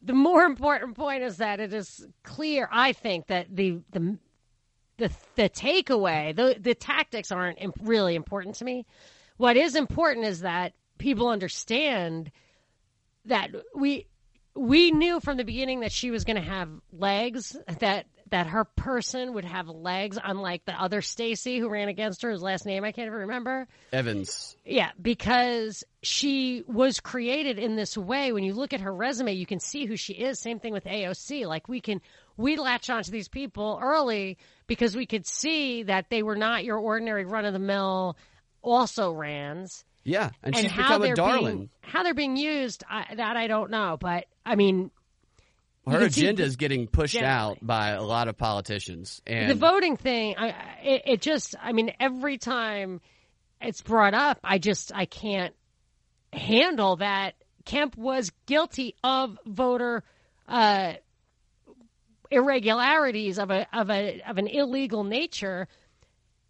the 0.02 0.14
more 0.14 0.44
important 0.44 0.96
point 0.96 1.24
is 1.24 1.38
that 1.38 1.60
it 1.60 1.74
is 1.74 2.06
clear. 2.24 2.68
I 2.72 2.94
think 2.94 3.28
that 3.28 3.48
the 3.56 3.80
the 3.92 4.18
the 4.98 5.12
the 5.36 5.50
takeaway, 5.50 6.36
the 6.36 6.58
the 6.60 6.76
tactics 6.76 7.32
aren't 7.32 7.62
imp- 7.62 7.78
really 7.82 8.16
important 8.16 8.56
to 8.56 8.66
me. 8.66 8.86
What 9.38 9.58
is 9.58 9.76
important 9.76 10.26
is 10.26 10.42
that 10.42 10.74
people 10.98 11.30
understand 11.30 12.32
that 13.26 13.52
we 13.76 14.08
we 14.58 14.92
knew 14.92 15.20
from 15.20 15.38
the 15.38 15.44
beginning 15.44 15.82
that 15.82 15.92
she 15.92 16.12
was 16.12 16.26
going 16.26 16.36
to 16.36 16.42
have 16.42 16.70
legs 16.92 17.56
that 17.80 18.08
that 18.30 18.48
her 18.48 18.66
person 18.66 19.34
would 19.36 19.46
have 19.46 19.70
legs 19.70 20.18
unlike 20.22 20.66
the 20.66 20.74
other 20.74 21.02
Stacy 21.02 21.60
who 21.60 21.70
ran 21.70 21.88
against 21.88 22.24
her 22.24 22.32
whose 22.32 22.42
last 22.42 22.66
name 22.66 22.84
I 22.84 22.92
can't 22.92 23.08
even 23.08 23.20
remember. 23.20 23.68
Evans. 23.94 24.58
yeah 24.66 24.92
because 25.02 25.84
she 26.02 26.64
was 26.68 27.00
created 27.00 27.60
in 27.60 27.76
this 27.76 27.98
way. 27.98 28.32
When 28.32 28.44
you 28.44 28.54
look 28.54 28.74
at 28.74 28.82
her 28.82 28.94
resume 28.94 29.34
you 29.34 29.46
can 29.46 29.60
see 29.60 29.86
who 29.86 29.96
she 29.96 30.14
is. 30.14 30.40
Same 30.40 30.60
thing 30.60 30.74
with 30.74 30.86
AOC 30.86 31.48
like 31.48 31.70
we 31.70 31.80
can 31.80 32.02
we 32.36 32.58
latch 32.58 32.90
onto 32.90 33.12
these 33.12 33.30
people 33.30 33.80
early 33.82 34.38
because 34.66 34.96
we 34.96 35.06
could 35.06 35.26
see 35.26 35.84
that 35.84 36.10
they 36.10 36.24
were 36.24 36.36
not 36.36 36.66
your 36.66 36.78
ordinary 36.78 37.26
run 37.26 37.46
of 37.46 37.54
the 37.54 37.60
mill 37.60 38.18
also 38.62 39.12
rans 39.12 39.86
Yeah, 40.08 40.30
and, 40.42 40.56
and 40.56 40.64
she's 40.64 40.72
how 40.72 40.84
become 40.84 41.02
a 41.02 41.06
they're 41.06 41.16
darling. 41.16 41.56
being 41.58 41.70
how 41.82 42.04
they're 42.04 42.14
being 42.14 42.38
used 42.38 42.84
I, 42.90 43.14
that 43.16 43.36
I 43.38 43.48
don't 43.48 43.70
know 43.72 43.98
but 44.00 44.26
I 44.46 44.56
mean 44.56 44.90
Her 45.86 45.94
you 45.94 46.00
can 46.00 46.12
see 46.12 46.22
agenda 46.26 46.44
is 46.44 46.56
getting 46.56 46.88
pushed 46.88 47.14
generally. 47.14 47.34
out 47.34 47.58
by 47.62 47.90
a 47.90 48.02
lot 48.04 48.28
of 48.30 48.38
politicians, 48.38 49.22
and 49.28 49.50
the 49.52 49.56
voting 49.56 49.98
thing 49.98 50.36
I, 50.38 50.48
I- 50.50 50.80
it, 50.84 51.02
it 51.06 51.22
just 51.22 51.56
I 51.62 51.74
mean 51.74 51.92
every 52.00 52.38
time 52.38 53.02
it's 53.62 53.82
brought 53.82 54.14
up 54.14 54.40
I 54.44 54.60
just 54.60 54.94
I 54.96 55.06
can't 55.06 55.54
handle 56.32 56.96
that 56.98 57.36
Kemp 57.66 57.98
was 57.98 58.32
guilty 58.46 58.96
of 59.04 59.38
voter 59.46 60.04
uh, 60.48 60.94
irregularities 62.32 63.40
of 63.40 63.52
a 63.52 63.68
of 63.78 63.90
a 63.90 64.22
of 64.28 64.38
an 64.38 64.48
illegal 64.48 65.04
nature 65.04 65.68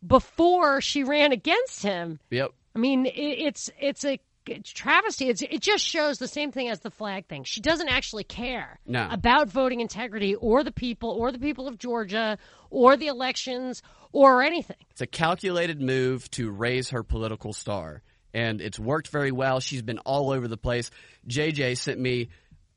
before 0.06 0.80
she 0.82 1.04
ran 1.04 1.32
against 1.32 1.82
him. 1.84 2.20
yep, 2.30 2.52
I 2.77 2.79
mean, 2.79 3.07
it, 3.07 3.11
it's 3.15 3.71
it's 3.79 4.05
a 4.05 4.19
travesty. 4.63 5.29
It's, 5.29 5.41
it 5.41 5.61
just 5.61 5.83
shows 5.83 6.19
the 6.19 6.27
same 6.27 6.51
thing 6.51 6.69
as 6.69 6.79
the 6.79 6.91
flag 6.91 7.25
thing. 7.25 7.43
She 7.43 7.59
doesn't 7.59 7.89
actually 7.89 8.23
care 8.23 8.79
No. 8.85 9.07
about 9.09 9.49
voting 9.49 9.81
integrity 9.81 10.35
or 10.35 10.63
the 10.63 10.71
people 10.71 11.09
or 11.09 11.31
the 11.31 11.39
people 11.39 11.67
of 11.67 11.79
Georgia 11.79 12.37
or 12.69 12.95
the 12.95 13.07
elections 13.07 13.81
or 14.13 14.43
anything. 14.43 14.77
it's 14.91 15.01
a 15.01 15.07
calculated 15.07 15.81
move 15.81 16.29
to 16.31 16.51
raise 16.51 16.91
her 16.91 17.01
political 17.03 17.51
star, 17.51 18.03
and 18.31 18.61
it's 18.61 18.79
worked 18.79 19.07
very 19.09 19.31
well. 19.31 19.59
She's 19.59 19.81
been 19.81 19.99
all 19.99 20.29
over 20.29 20.47
the 20.47 20.55
place. 20.55 20.91
JJ 21.27 21.77
sent 21.79 21.99
me. 21.99 22.29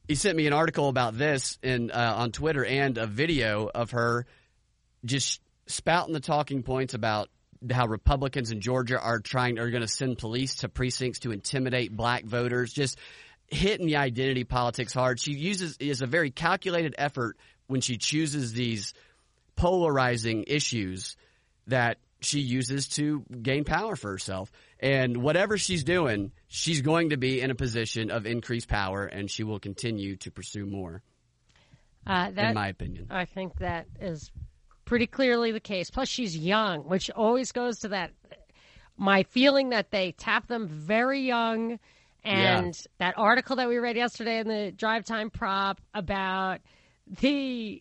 He 0.08 0.14
sent 0.14 0.34
me 0.34 0.46
an 0.46 0.54
article 0.54 0.88
about 0.88 1.18
this 1.18 1.58
in 1.62 1.90
uh, 1.90 2.14
on 2.16 2.32
Twitter 2.32 2.64
and 2.64 2.96
a 2.96 3.06
video 3.06 3.70
of 3.72 3.90
her 3.90 4.24
just 5.04 5.42
spouting 5.66 6.14
the 6.14 6.20
talking 6.20 6.62
points 6.62 6.94
about 6.94 7.28
how 7.70 7.86
Republicans 7.86 8.50
in 8.50 8.60
Georgia 8.60 8.98
are 8.98 9.20
trying 9.20 9.58
are 9.58 9.70
going 9.70 9.82
to 9.82 9.88
send 9.88 10.18
police 10.18 10.56
to 10.56 10.68
precincts 10.68 11.20
to 11.20 11.32
intimidate 11.32 11.94
black 11.94 12.24
voters, 12.24 12.72
just 12.72 12.98
hitting 13.48 13.86
the 13.86 13.96
identity 13.96 14.44
politics 14.44 14.94
hard. 14.94 15.20
She 15.20 15.32
uses 15.32 15.76
is 15.78 16.02
a 16.02 16.06
very 16.06 16.30
calculated 16.30 16.94
effort 16.96 17.36
when 17.66 17.80
she 17.80 17.98
chooses 17.98 18.52
these 18.52 18.94
polarizing 19.56 20.44
issues 20.46 21.16
that 21.66 21.98
she 22.20 22.40
uses 22.40 22.88
to 22.88 23.24
gain 23.42 23.64
power 23.64 23.96
for 23.96 24.10
herself. 24.10 24.50
And 24.78 25.18
whatever 25.18 25.58
she's 25.58 25.84
doing, 25.84 26.32
she's 26.48 26.80
going 26.80 27.10
to 27.10 27.16
be 27.16 27.40
in 27.40 27.50
a 27.50 27.54
position 27.54 28.10
of 28.10 28.26
increased 28.26 28.68
power 28.68 29.04
and 29.04 29.30
she 29.30 29.44
will 29.44 29.58
continue 29.58 30.16
to 30.16 30.30
pursue 30.30 30.66
more, 30.66 31.02
Uh, 32.06 32.30
that 32.30 32.48
in 32.50 32.54
my 32.54 32.68
opinion. 32.68 33.06
I 33.10 33.24
think 33.24 33.58
that 33.58 33.86
is 34.00 34.30
pretty 34.90 35.06
clearly 35.06 35.52
the 35.52 35.60
case. 35.60 35.88
Plus, 35.88 36.08
she's 36.08 36.36
young, 36.36 36.80
which 36.80 37.12
always 37.12 37.52
goes 37.52 37.78
to 37.78 37.86
that. 37.86 38.10
My 38.96 39.22
feeling 39.22 39.68
that 39.68 39.92
they 39.92 40.10
tap 40.10 40.48
them 40.48 40.66
very 40.66 41.20
young, 41.20 41.78
and 42.24 42.76
that 42.98 43.14
article 43.16 43.54
that 43.54 43.68
we 43.68 43.78
read 43.78 43.94
yesterday 43.94 44.40
in 44.40 44.48
the 44.48 44.72
Drive 44.72 45.04
Time 45.04 45.30
Prop 45.30 45.80
about 45.94 46.58
the 47.20 47.80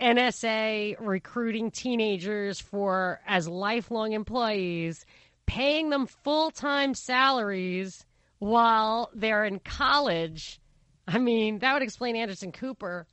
NSA 0.00 0.96
recruiting 0.98 1.70
teenagers 1.70 2.58
for 2.58 3.20
as 3.24 3.46
lifelong 3.46 4.10
employees, 4.10 5.06
paying 5.46 5.90
them 5.90 6.08
full 6.08 6.50
time 6.50 6.92
salaries 6.92 8.04
while 8.40 9.10
they're 9.14 9.44
in 9.44 9.60
college. 9.60 10.60
I 11.06 11.18
mean, 11.18 11.60
that 11.60 11.72
would 11.72 11.82
explain 11.82 12.16
Anderson 12.16 12.50
Cooper 12.50 13.06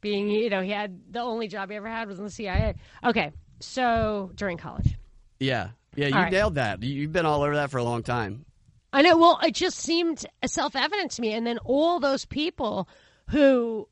being, 0.00 0.28
you 0.30 0.50
know, 0.50 0.62
he 0.62 0.70
had 0.70 1.00
the 1.10 1.20
only 1.20 1.48
job 1.48 1.70
he 1.70 1.76
ever 1.76 1.88
had 1.88 2.08
was 2.08 2.18
in 2.18 2.24
the 2.24 2.30
CIA. 2.30 2.74
Okay, 3.04 3.32
so 3.60 4.30
during 4.34 4.58
college. 4.58 4.96
Yeah, 5.40 5.70
yeah, 5.94 6.08
you 6.08 6.14
right. 6.14 6.32
nailed 6.32 6.56
that. 6.56 6.82
You've 6.82 7.12
been 7.12 7.26
all 7.26 7.42
over 7.42 7.56
that 7.56 7.70
for 7.70 7.78
a 7.78 7.84
long 7.84 8.02
time. 8.02 8.44
I 8.92 9.02
know. 9.02 9.16
Well, 9.16 9.38
it 9.42 9.54
just 9.54 9.78
seemed 9.78 10.24
self 10.46 10.76
evident 10.76 11.10
to 11.12 11.20
me, 11.20 11.32
and 11.32 11.46
then 11.46 11.58
all 11.58 12.00
those 12.00 12.24
people 12.24 12.88
who 13.28 13.88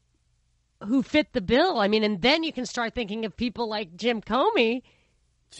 who 0.82 1.02
fit 1.02 1.32
the 1.32 1.40
bill. 1.40 1.78
I 1.78 1.88
mean, 1.88 2.04
and 2.04 2.20
then 2.22 2.42
you 2.42 2.52
can 2.52 2.66
start 2.66 2.94
thinking 2.94 3.24
of 3.24 3.36
people 3.36 3.68
like 3.68 3.96
Jim 3.96 4.20
Comey. 4.20 4.82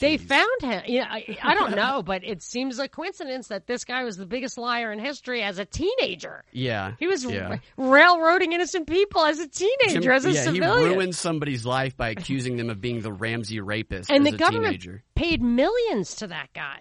They 0.01 0.17
found 0.17 0.61
him. 0.61 0.83
Yeah, 0.87 1.07
I, 1.09 1.37
I 1.43 1.55
don't 1.59 1.75
know, 1.77 2.03
but 2.03 2.25
it 2.25 2.43
seems 2.43 2.79
a 2.79 2.89
coincidence 2.89 3.49
that 3.49 3.67
this 3.67 3.85
guy 3.85 4.05
was 4.05 4.17
the 4.17 4.27
biggest 4.27 4.59
liar 4.59 4.93
in 4.93 4.99
history 4.99 5.43
as 5.43 5.59
a 5.59 5.65
teenager. 5.65 6.45
Yeah, 6.53 6.93
He 6.99 7.07
was 7.07 7.25
Yeah. 7.25 7.59
ra- 7.77 7.93
railroading 7.93 8.53
innocent 8.53 8.87
people 8.89 9.23
as 9.25 9.39
a 9.39 9.49
teenager, 9.49 10.01
Jim- 10.01 10.11
as 10.13 10.25
a 10.25 10.33
yeah, 10.33 10.43
civilian. 10.43 10.89
he 10.91 10.95
ruined 10.95 11.15
somebody's 11.15 11.65
life 11.67 11.97
by 11.97 12.11
accusing 12.11 12.57
them 12.57 12.71
of 12.71 12.81
being 12.81 13.01
the 13.01 13.13
Ramsey 13.13 13.61
rapist 13.61 14.11
and 14.11 14.27
the 14.27 14.33
government 14.33 14.81
teenager. 14.83 15.03
paid 15.15 15.43
millions 15.43 16.17
to 16.17 16.27
that 16.29 16.49
guy, 16.55 16.81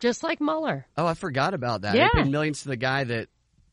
just 0.00 0.22
like 0.22 0.40
Mueller. 0.40 0.86
Oh, 0.96 1.06
I 1.06 1.14
forgot 1.14 1.54
about 1.54 1.82
that. 1.82 1.94
Yeah. 1.94 2.08
They 2.14 2.22
paid 2.22 2.30
millions 2.30 2.62
to 2.62 2.68
the 2.68 2.76
guy 2.76 3.04
that 3.04 3.28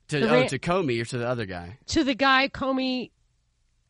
to 0.09 0.19
The 0.19 0.29
oh 0.29 0.47
to 0.47 0.59
Comey 0.59 1.01
or 1.01 1.05
to 1.05 1.17
the 1.17 1.27
other 1.27 1.45
guy. 1.45 1.77
To 1.87 2.03
the 2.03 2.15
guy 2.15 2.49
Comey 2.49 3.11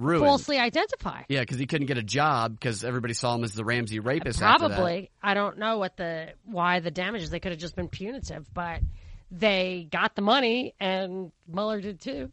Ruined. 0.02 0.26
falsely 0.26 0.58
identified. 0.58 1.26
Yeah, 1.30 1.42
because 1.42 1.60
he 1.60 1.68
couldn't 1.68 1.88
get 1.88 1.98
a 1.98 2.04
job 2.04 2.60
because 2.60 2.84
everybody 2.84 3.14
saw 3.14 3.36
him 3.36 3.44
as 3.44 3.54
the 3.54 3.64
Ramsey 3.64 4.00
rapist. 4.00 4.40
Probably. 4.40 5.12
I 5.22 5.34
don't 5.34 5.58
know 5.58 5.78
what 5.78 5.98
the 5.98 6.34
why 6.46 6.80
the 6.80 6.92
damages. 6.92 7.30
They 7.30 7.40
could 7.40 7.52
have 7.52 7.62
just 7.62 7.76
been 7.76 7.88
punitive, 7.88 8.52
but 8.54 8.82
they 9.30 9.88
got 9.92 10.16
the 10.16 10.22
money, 10.22 10.74
and 10.80 11.32
Mueller 11.48 11.82
did 11.82 12.02
too. 12.02 12.32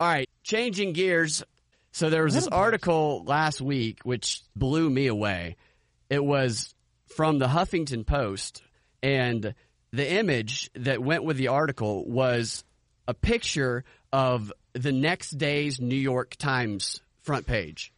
All 0.00 0.08
right, 0.08 0.28
changing 0.44 0.92
gears. 0.92 1.42
So 1.90 2.10
there 2.10 2.22
was 2.22 2.34
this 2.34 2.46
article 2.46 3.24
last 3.26 3.60
week 3.60 4.00
which 4.04 4.42
blew 4.54 4.88
me 4.88 5.08
away. 5.08 5.56
It 6.08 6.24
was 6.24 6.74
from 7.16 7.38
the 7.38 7.48
Huffington 7.48 8.06
Post, 8.06 8.62
and 9.02 9.54
the 9.92 10.12
image 10.12 10.70
that 10.74 11.02
went 11.02 11.24
with 11.24 11.36
the 11.36 11.48
article 11.48 12.08
was 12.08 12.62
a 13.08 13.14
picture 13.14 13.84
of 14.12 14.52
the 14.82 14.92
next 14.92 15.32
day's 15.32 15.80
New 15.80 15.96
York 15.96 16.36
Times 16.36 17.00
front 17.22 17.46
page. 17.46 17.92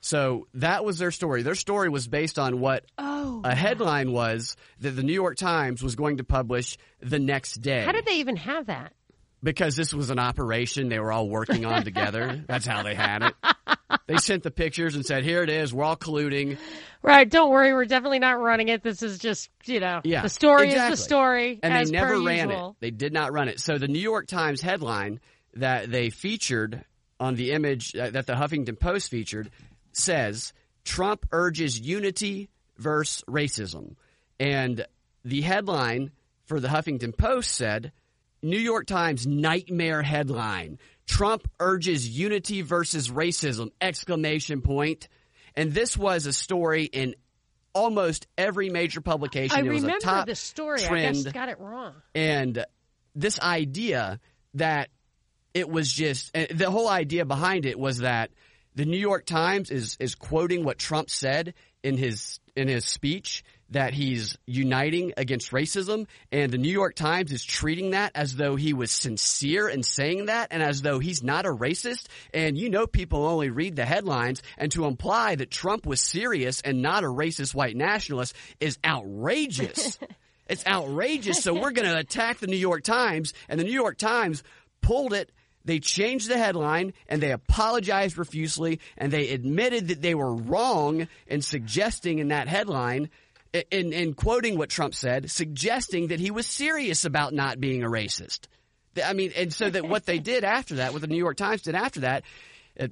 So 0.00 0.48
that 0.54 0.84
was 0.84 0.98
their 0.98 1.10
story. 1.10 1.42
Their 1.42 1.54
story 1.54 1.88
was 1.88 2.06
based 2.06 2.38
on 2.38 2.60
what 2.60 2.84
Oh, 2.98 3.40
a 3.42 3.54
headline 3.54 4.12
was 4.12 4.54
that 4.80 4.90
the 4.90 5.02
New 5.02 5.14
York 5.14 5.36
Times 5.38 5.82
was 5.82 5.96
going 5.96 6.18
to 6.18 6.24
publish 6.24 6.76
the 7.00 7.18
next 7.18 7.56
day 7.62 7.84
how 7.84 7.92
did 7.92 8.04
they 8.04 8.18
even 8.18 8.36
have 8.36 8.66
that? 8.66 8.92
because 9.42 9.76
this 9.76 9.92
was 9.94 10.08
an 10.10 10.18
operation 10.18 10.88
they 10.88 10.98
were 10.98 11.12
all 11.12 11.28
working 11.28 11.64
on 11.66 11.84
together. 11.90 12.42
That's 12.46 12.66
how 12.66 12.82
they 12.82 12.94
had 12.94 13.22
it. 13.22 13.34
They 14.06 14.16
sent 14.16 14.42
the 14.42 14.50
pictures 14.50 14.94
and 14.96 15.04
said, 15.06 15.24
"Here 15.24 15.42
it 15.42 15.48
is. 15.50 15.72
We're 15.72 15.84
all 15.84 15.96
colluding." 15.96 16.58
Right. 17.02 17.28
Don't 17.28 17.50
worry. 17.50 17.72
We're 17.72 17.84
definitely 17.84 18.18
not 18.18 18.40
running 18.40 18.68
it. 18.68 18.82
This 18.82 19.02
is 19.02 19.18
just 19.18 19.48
you 19.64 19.80
know 19.80 20.00
Yeah, 20.04 20.22
the 20.22 20.28
story 20.28 20.66
exactly. 20.68 20.92
is 20.94 20.98
the 20.98 21.04
story, 21.04 21.60
And 21.62 21.74
they 21.74 21.90
never 21.90 22.20
ran 22.20 22.48
usual. 22.50 22.70
it. 22.70 22.76
They 22.80 22.90
did 22.90 23.12
not 23.14 23.32
run 23.32 23.48
it. 23.48 23.60
So 23.60 23.78
the 23.78 23.88
New 23.88 23.98
York 24.00 24.26
Times 24.26 24.60
headline 24.60 25.20
that 25.56 25.90
they 25.90 26.10
featured 26.10 26.84
on 27.20 27.34
the 27.36 27.52
image 27.52 27.94
uh, 27.96 28.10
that 28.10 28.26
the 28.26 28.34
Huffington 28.34 28.78
Post 28.78 29.10
featured 29.10 29.50
says, 29.92 30.52
"Trump 30.84 31.26
urges 31.32 31.78
unity 31.78 32.48
versus 32.78 33.24
racism," 33.28 33.96
and 34.38 34.86
the 35.24 35.40
headline 35.42 36.10
for 36.46 36.60
the 36.60 36.68
Huffington 36.68 37.16
Post 37.16 37.52
said. 37.52 37.92
New 38.42 38.58
York 38.58 38.86
Times 38.86 39.26
nightmare 39.26 40.02
headline. 40.02 40.78
Trump 41.06 41.48
urges 41.58 42.06
unity 42.06 42.60
versus 42.60 43.08
racism 43.08 43.70
exclamation 43.80 44.60
point. 44.60 45.08
And 45.56 45.72
this 45.72 45.96
was 45.96 46.26
a 46.26 46.32
story 46.32 46.84
in 46.84 47.14
almost 47.74 48.26
every 48.36 48.70
major 48.70 49.00
publication. 49.00 49.56
I 49.56 49.60
it 49.60 49.68
was 49.68 49.82
remember 49.82 49.96
a 49.96 50.00
top 50.00 50.26
the 50.26 50.34
story. 50.34 50.84
I 50.84 50.86
trend 50.86 51.24
guess 51.24 51.32
got 51.32 51.48
it 51.48 51.58
wrong. 51.58 51.94
and 52.14 52.64
this 53.14 53.40
idea 53.40 54.20
that 54.54 54.88
it 55.54 55.68
was 55.68 55.92
just 55.92 56.32
the 56.32 56.70
whole 56.70 56.88
idea 56.88 57.24
behind 57.24 57.64
it 57.64 57.78
was 57.78 57.98
that 57.98 58.30
the 58.74 58.84
New 58.84 58.98
York 58.98 59.24
Times 59.24 59.70
is 59.70 59.96
is 60.00 60.14
quoting 60.14 60.64
what 60.64 60.78
Trump 60.78 61.08
said 61.08 61.54
in 61.82 61.96
his 61.96 62.40
in 62.56 62.68
his 62.68 62.84
speech 62.84 63.44
that 63.70 63.94
he's 63.94 64.36
uniting 64.46 65.12
against 65.16 65.50
racism 65.50 66.06
and 66.30 66.52
the 66.52 66.58
New 66.58 66.72
York 66.72 66.94
Times 66.94 67.32
is 67.32 67.44
treating 67.44 67.92
that 67.92 68.12
as 68.14 68.36
though 68.36 68.56
he 68.56 68.72
was 68.72 68.90
sincere 68.90 69.68
in 69.68 69.82
saying 69.82 70.26
that 70.26 70.48
and 70.50 70.62
as 70.62 70.82
though 70.82 70.98
he's 70.98 71.22
not 71.22 71.46
a 71.46 71.50
racist 71.50 72.06
and 72.32 72.58
you 72.58 72.68
know 72.68 72.86
people 72.86 73.24
only 73.24 73.50
read 73.50 73.76
the 73.76 73.84
headlines 73.84 74.42
and 74.58 74.70
to 74.72 74.84
imply 74.86 75.34
that 75.34 75.50
Trump 75.50 75.86
was 75.86 76.00
serious 76.00 76.60
and 76.60 76.82
not 76.82 77.04
a 77.04 77.08
racist 77.08 77.54
white 77.54 77.76
nationalist 77.76 78.34
is 78.60 78.78
outrageous. 78.84 79.98
It's 80.46 80.66
outrageous. 80.66 81.42
So 81.42 81.54
we're 81.54 81.70
going 81.70 81.88
to 81.88 81.96
attack 81.96 82.38
the 82.38 82.46
New 82.46 82.56
York 82.56 82.82
Times, 82.84 83.32
and 83.48 83.58
the 83.58 83.64
New 83.64 83.72
York 83.72 83.96
Times 83.96 84.42
pulled 84.82 85.12
it. 85.14 85.32
They 85.64 85.80
changed 85.80 86.28
the 86.28 86.38
headline 86.38 86.92
and 87.08 87.22
they 87.22 87.32
apologized 87.32 88.16
profusely 88.16 88.80
and 88.96 89.12
they 89.12 89.30
admitted 89.30 89.88
that 89.88 90.02
they 90.02 90.14
were 90.14 90.34
wrong 90.34 91.08
in 91.26 91.42
suggesting 91.42 92.18
in 92.18 92.28
that 92.28 92.48
headline, 92.48 93.10
in, 93.70 93.92
in 93.92 94.14
quoting 94.14 94.58
what 94.58 94.68
Trump 94.68 94.94
said, 94.94 95.30
suggesting 95.30 96.08
that 96.08 96.20
he 96.20 96.30
was 96.30 96.46
serious 96.46 97.04
about 97.04 97.32
not 97.32 97.60
being 97.60 97.82
a 97.82 97.88
racist. 97.88 98.40
I 99.02 99.12
mean, 99.12 99.32
and 99.36 99.52
so 99.52 99.70
that 99.70 99.88
what 99.88 100.06
they 100.06 100.18
did 100.18 100.44
after 100.44 100.76
that, 100.76 100.92
what 100.92 101.00
the 101.00 101.08
New 101.08 101.16
York 101.16 101.36
Times 101.36 101.62
did 101.62 101.74
after 101.74 102.00
that, 102.00 102.24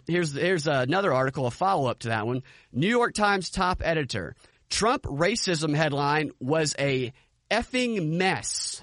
here's 0.06 0.32
here's 0.32 0.66
another 0.66 1.12
article, 1.12 1.46
a 1.46 1.50
follow 1.50 1.88
up 1.88 2.00
to 2.00 2.08
that 2.08 2.26
one. 2.26 2.42
New 2.72 2.88
York 2.88 3.14
Times 3.14 3.50
top 3.50 3.82
editor: 3.84 4.34
Trump 4.70 5.04
racism 5.04 5.74
headline 5.74 6.32
was 6.40 6.74
a 6.78 7.12
effing 7.50 8.10
mess. 8.10 8.82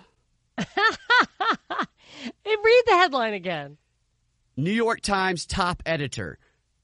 Read 2.64 2.84
the 2.86 2.94
headline 2.94 3.34
again. 3.34 3.78
New 4.58 4.72
York 4.72 5.02
Times 5.02 5.46
top 5.46 5.82
editor: 5.86 6.38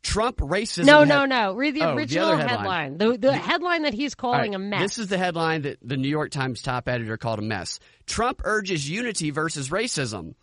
Trump 0.03 0.37
racism. 0.37 0.85
No, 0.85 1.03
no, 1.03 1.25
no. 1.25 1.53
Read 1.53 1.75
the 1.75 1.81
Oh, 1.81 1.87
the 1.87 1.97
original 1.97 2.27
other 2.27 2.37
headline. 2.47 2.57
headline. 2.93 2.97
The 2.97 3.17
the 3.17 3.33
headline 3.33 3.81
that 3.83 3.93
he's 3.93 4.15
All 4.19 4.31
right, 4.31 4.37
calling 4.37 4.55
a 4.55 4.59
mess. 4.59 4.81
This 4.81 4.97
is 4.99 5.07
the 5.07 5.17
headline 5.17 5.63
that 5.63 5.77
the 5.81 5.97
New 5.97 6.07
York 6.09 6.31
Times 6.31 6.61
top 6.61 6.87
editor 6.87 7.17
called 7.17 7.39
a 7.39 7.43
mess. 7.43 7.79
Trump 8.05 8.41
urges 8.45 8.89
unity 8.89 9.31
versus 9.31 9.69
racism. 9.69 10.35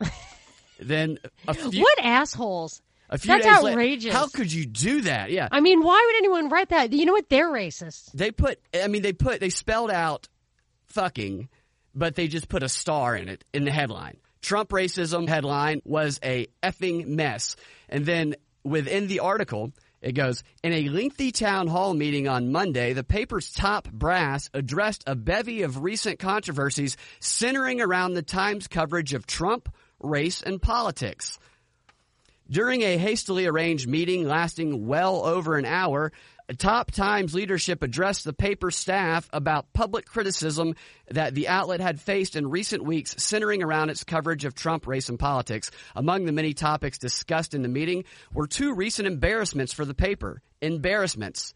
then 0.80 1.18
a 1.48 1.54
few, 1.54 1.82
what 1.82 1.98
assholes? 2.02 2.80
a 3.08 3.18
few 3.18 3.28
That's 3.36 3.46
outrageous. 3.46 4.14
how 4.14 4.28
could 4.28 4.52
you 4.52 4.64
do 4.66 5.02
that? 5.02 5.30
Yeah, 5.30 5.48
I 5.50 5.60
mean, 5.60 5.82
why 5.82 6.02
would 6.06 6.16
anyone 6.18 6.48
write 6.48 6.68
that? 6.70 6.92
You 6.92 7.04
know 7.06 7.12
what? 7.12 7.28
They're 7.28 7.50
racist. 7.50 8.12
they 8.12 8.30
put. 8.30 8.60
I 8.74 8.86
mean, 8.86 9.02
they 9.02 9.12
put. 9.12 9.40
They 9.40 9.50
spelled 9.50 9.90
out 9.90 10.28
fucking, 10.86 11.48
but 11.94 12.14
they 12.14 12.28
just 12.28 12.48
put 12.48 12.62
a 12.62 12.68
star 12.68 13.16
in 13.16 13.28
it 13.28 13.44
in 13.52 13.64
the 13.64 13.72
headline. 13.72 14.18
Trump 14.42 14.70
racism 14.70 15.28
headline 15.28 15.82
was 15.84 16.18
a 16.24 16.48
effing 16.62 17.06
mess, 17.06 17.56
and 17.88 18.06
then 18.06 18.36
within 18.64 19.06
the 19.06 19.20
article. 19.20 19.72
It 20.02 20.12
goes, 20.12 20.42
in 20.62 20.72
a 20.72 20.88
lengthy 20.88 21.30
town 21.30 21.66
hall 21.66 21.92
meeting 21.92 22.26
on 22.26 22.52
Monday, 22.52 22.94
the 22.94 23.04
paper's 23.04 23.52
top 23.52 23.86
brass 23.92 24.48
addressed 24.54 25.04
a 25.06 25.14
bevy 25.14 25.60
of 25.60 25.82
recent 25.82 26.18
controversies 26.18 26.96
centering 27.20 27.82
around 27.82 28.14
the 28.14 28.22
Times 28.22 28.66
coverage 28.66 29.12
of 29.12 29.26
Trump, 29.26 29.68
race, 30.02 30.40
and 30.42 30.62
politics. 30.62 31.38
During 32.50 32.80
a 32.80 32.96
hastily 32.96 33.46
arranged 33.46 33.88
meeting 33.88 34.26
lasting 34.26 34.86
well 34.86 35.24
over 35.24 35.56
an 35.58 35.66
hour, 35.66 36.12
Top 36.58 36.90
Times 36.90 37.34
leadership 37.34 37.82
addressed 37.82 38.24
the 38.24 38.32
paper 38.32 38.70
staff 38.70 39.28
about 39.32 39.72
public 39.72 40.06
criticism 40.06 40.74
that 41.10 41.34
the 41.34 41.48
outlet 41.48 41.80
had 41.80 42.00
faced 42.00 42.36
in 42.36 42.50
recent 42.50 42.84
weeks 42.84 43.14
centering 43.18 43.62
around 43.62 43.90
its 43.90 44.04
coverage 44.04 44.44
of 44.44 44.54
Trump, 44.54 44.86
race, 44.86 45.08
and 45.08 45.18
politics. 45.18 45.70
Among 45.94 46.24
the 46.24 46.32
many 46.32 46.54
topics 46.54 46.98
discussed 46.98 47.54
in 47.54 47.62
the 47.62 47.68
meeting 47.68 48.04
were 48.32 48.46
two 48.46 48.74
recent 48.74 49.06
embarrassments 49.06 49.72
for 49.72 49.84
the 49.84 49.94
paper. 49.94 50.42
Embarrassments. 50.60 51.54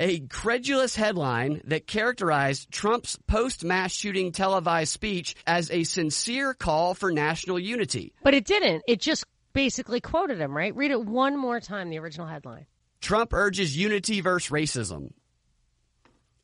A 0.00 0.20
credulous 0.20 0.94
headline 0.94 1.60
that 1.64 1.86
characterized 1.86 2.70
Trump's 2.70 3.18
post 3.26 3.64
mass 3.64 3.92
shooting 3.92 4.30
televised 4.30 4.92
speech 4.92 5.34
as 5.46 5.70
a 5.72 5.82
sincere 5.82 6.54
call 6.54 6.94
for 6.94 7.10
national 7.10 7.58
unity. 7.58 8.12
But 8.22 8.34
it 8.34 8.44
didn't. 8.44 8.84
It 8.86 9.00
just 9.00 9.24
basically 9.52 10.00
quoted 10.00 10.38
him, 10.38 10.56
right? 10.56 10.74
Read 10.76 10.92
it 10.92 11.04
one 11.04 11.36
more 11.36 11.58
time, 11.58 11.90
the 11.90 11.98
original 11.98 12.28
headline. 12.28 12.66
Trump 13.00 13.32
urges 13.32 13.76
unity 13.76 14.20
versus 14.20 14.50
racism. 14.50 15.12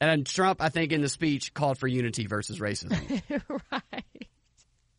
And 0.01 0.27
Trump, 0.27 0.61
I 0.63 0.69
think, 0.69 0.93
in 0.93 1.01
the 1.01 1.09
speech 1.09 1.55
called 1.55 1.79
for 1.79 1.87
unity 1.87 2.27
versus 2.27 2.59
racism. 2.59 3.23
right. 3.73 4.05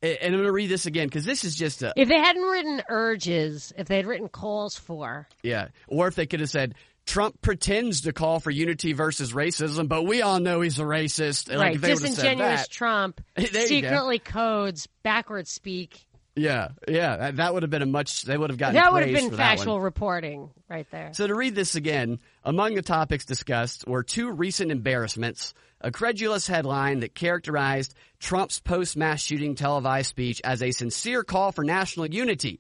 and 0.01 0.17
I'm 0.23 0.31
going 0.31 0.43
to 0.45 0.51
read 0.51 0.69
this 0.69 0.85
again 0.85 1.07
because 1.07 1.25
this 1.25 1.43
is 1.43 1.55
just 1.55 1.83
a, 1.83 1.93
If 1.95 2.07
they 2.07 2.19
hadn't 2.19 2.41
written 2.41 2.81
urges, 2.89 3.73
if 3.77 3.87
they 3.87 3.97
had 3.97 4.07
written 4.07 4.29
calls 4.29 4.77
for, 4.77 5.27
yeah. 5.43 5.67
Or 5.87 6.07
if 6.07 6.15
they 6.15 6.25
could 6.25 6.39
have 6.39 6.49
said, 6.49 6.75
Trump 7.05 7.39
pretends 7.41 8.01
to 8.01 8.13
call 8.13 8.39
for 8.39 8.49
unity 8.49 8.93
versus 8.93 9.31
racism, 9.31 9.87
but 9.87 10.03
we 10.03 10.21
all 10.21 10.39
know 10.39 10.61
he's 10.61 10.79
a 10.79 10.83
racist. 10.83 11.49
Like, 11.49 11.59
right, 11.59 11.75
if 11.75 11.81
they 11.81 11.93
would 11.93 11.99
said 11.99 12.09
disingenuous 12.09 12.67
Trump 12.67 13.21
go. 13.37 13.43
secretly 13.43 14.19
codes 14.19 14.87
backward 15.03 15.47
speak 15.47 16.07
Yeah, 16.35 16.69
yeah, 16.87 17.15
that- 17.17 17.35
that 17.37 17.53
would 17.53 17.63
have 17.63 17.69
been 17.69 17.81
a 17.81 17.85
much. 17.85 18.23
They 18.23 18.37
would 18.37 18.49
have 18.49 18.59
gotten 18.59 18.75
That 18.75 18.91
would 18.91 19.03
have 19.03 19.13
been 19.13 19.29
for 19.29 19.37
that 19.37 19.49
one. 19.51 19.57
factual 19.57 19.79
reporting 19.79 20.49
right 20.69 20.85
there. 20.91 21.11
So 21.13 21.27
to 21.27 21.33
read 21.33 21.55
this 21.55 21.75
again, 21.75 22.19
among 22.43 22.75
the 22.75 22.81
topics 22.81 23.23
discussed 23.25 23.87
were 23.87 24.03
two 24.03 24.29
recent 24.31 24.69
embarrassments, 24.71 25.53
a 25.79 25.91
credulous 25.91 26.45
headline 26.47 26.99
that 27.01 27.15
characterized 27.15 27.95
Trump's 28.19 28.59
post-mass 28.59 29.21
shooting 29.21 29.55
televised 29.55 30.09
speech 30.09 30.41
as 30.43 30.61
a 30.61 30.71
sincere 30.71 31.23
call 31.23 31.51
for 31.53 31.63
national 31.63 32.07
unity, 32.07 32.59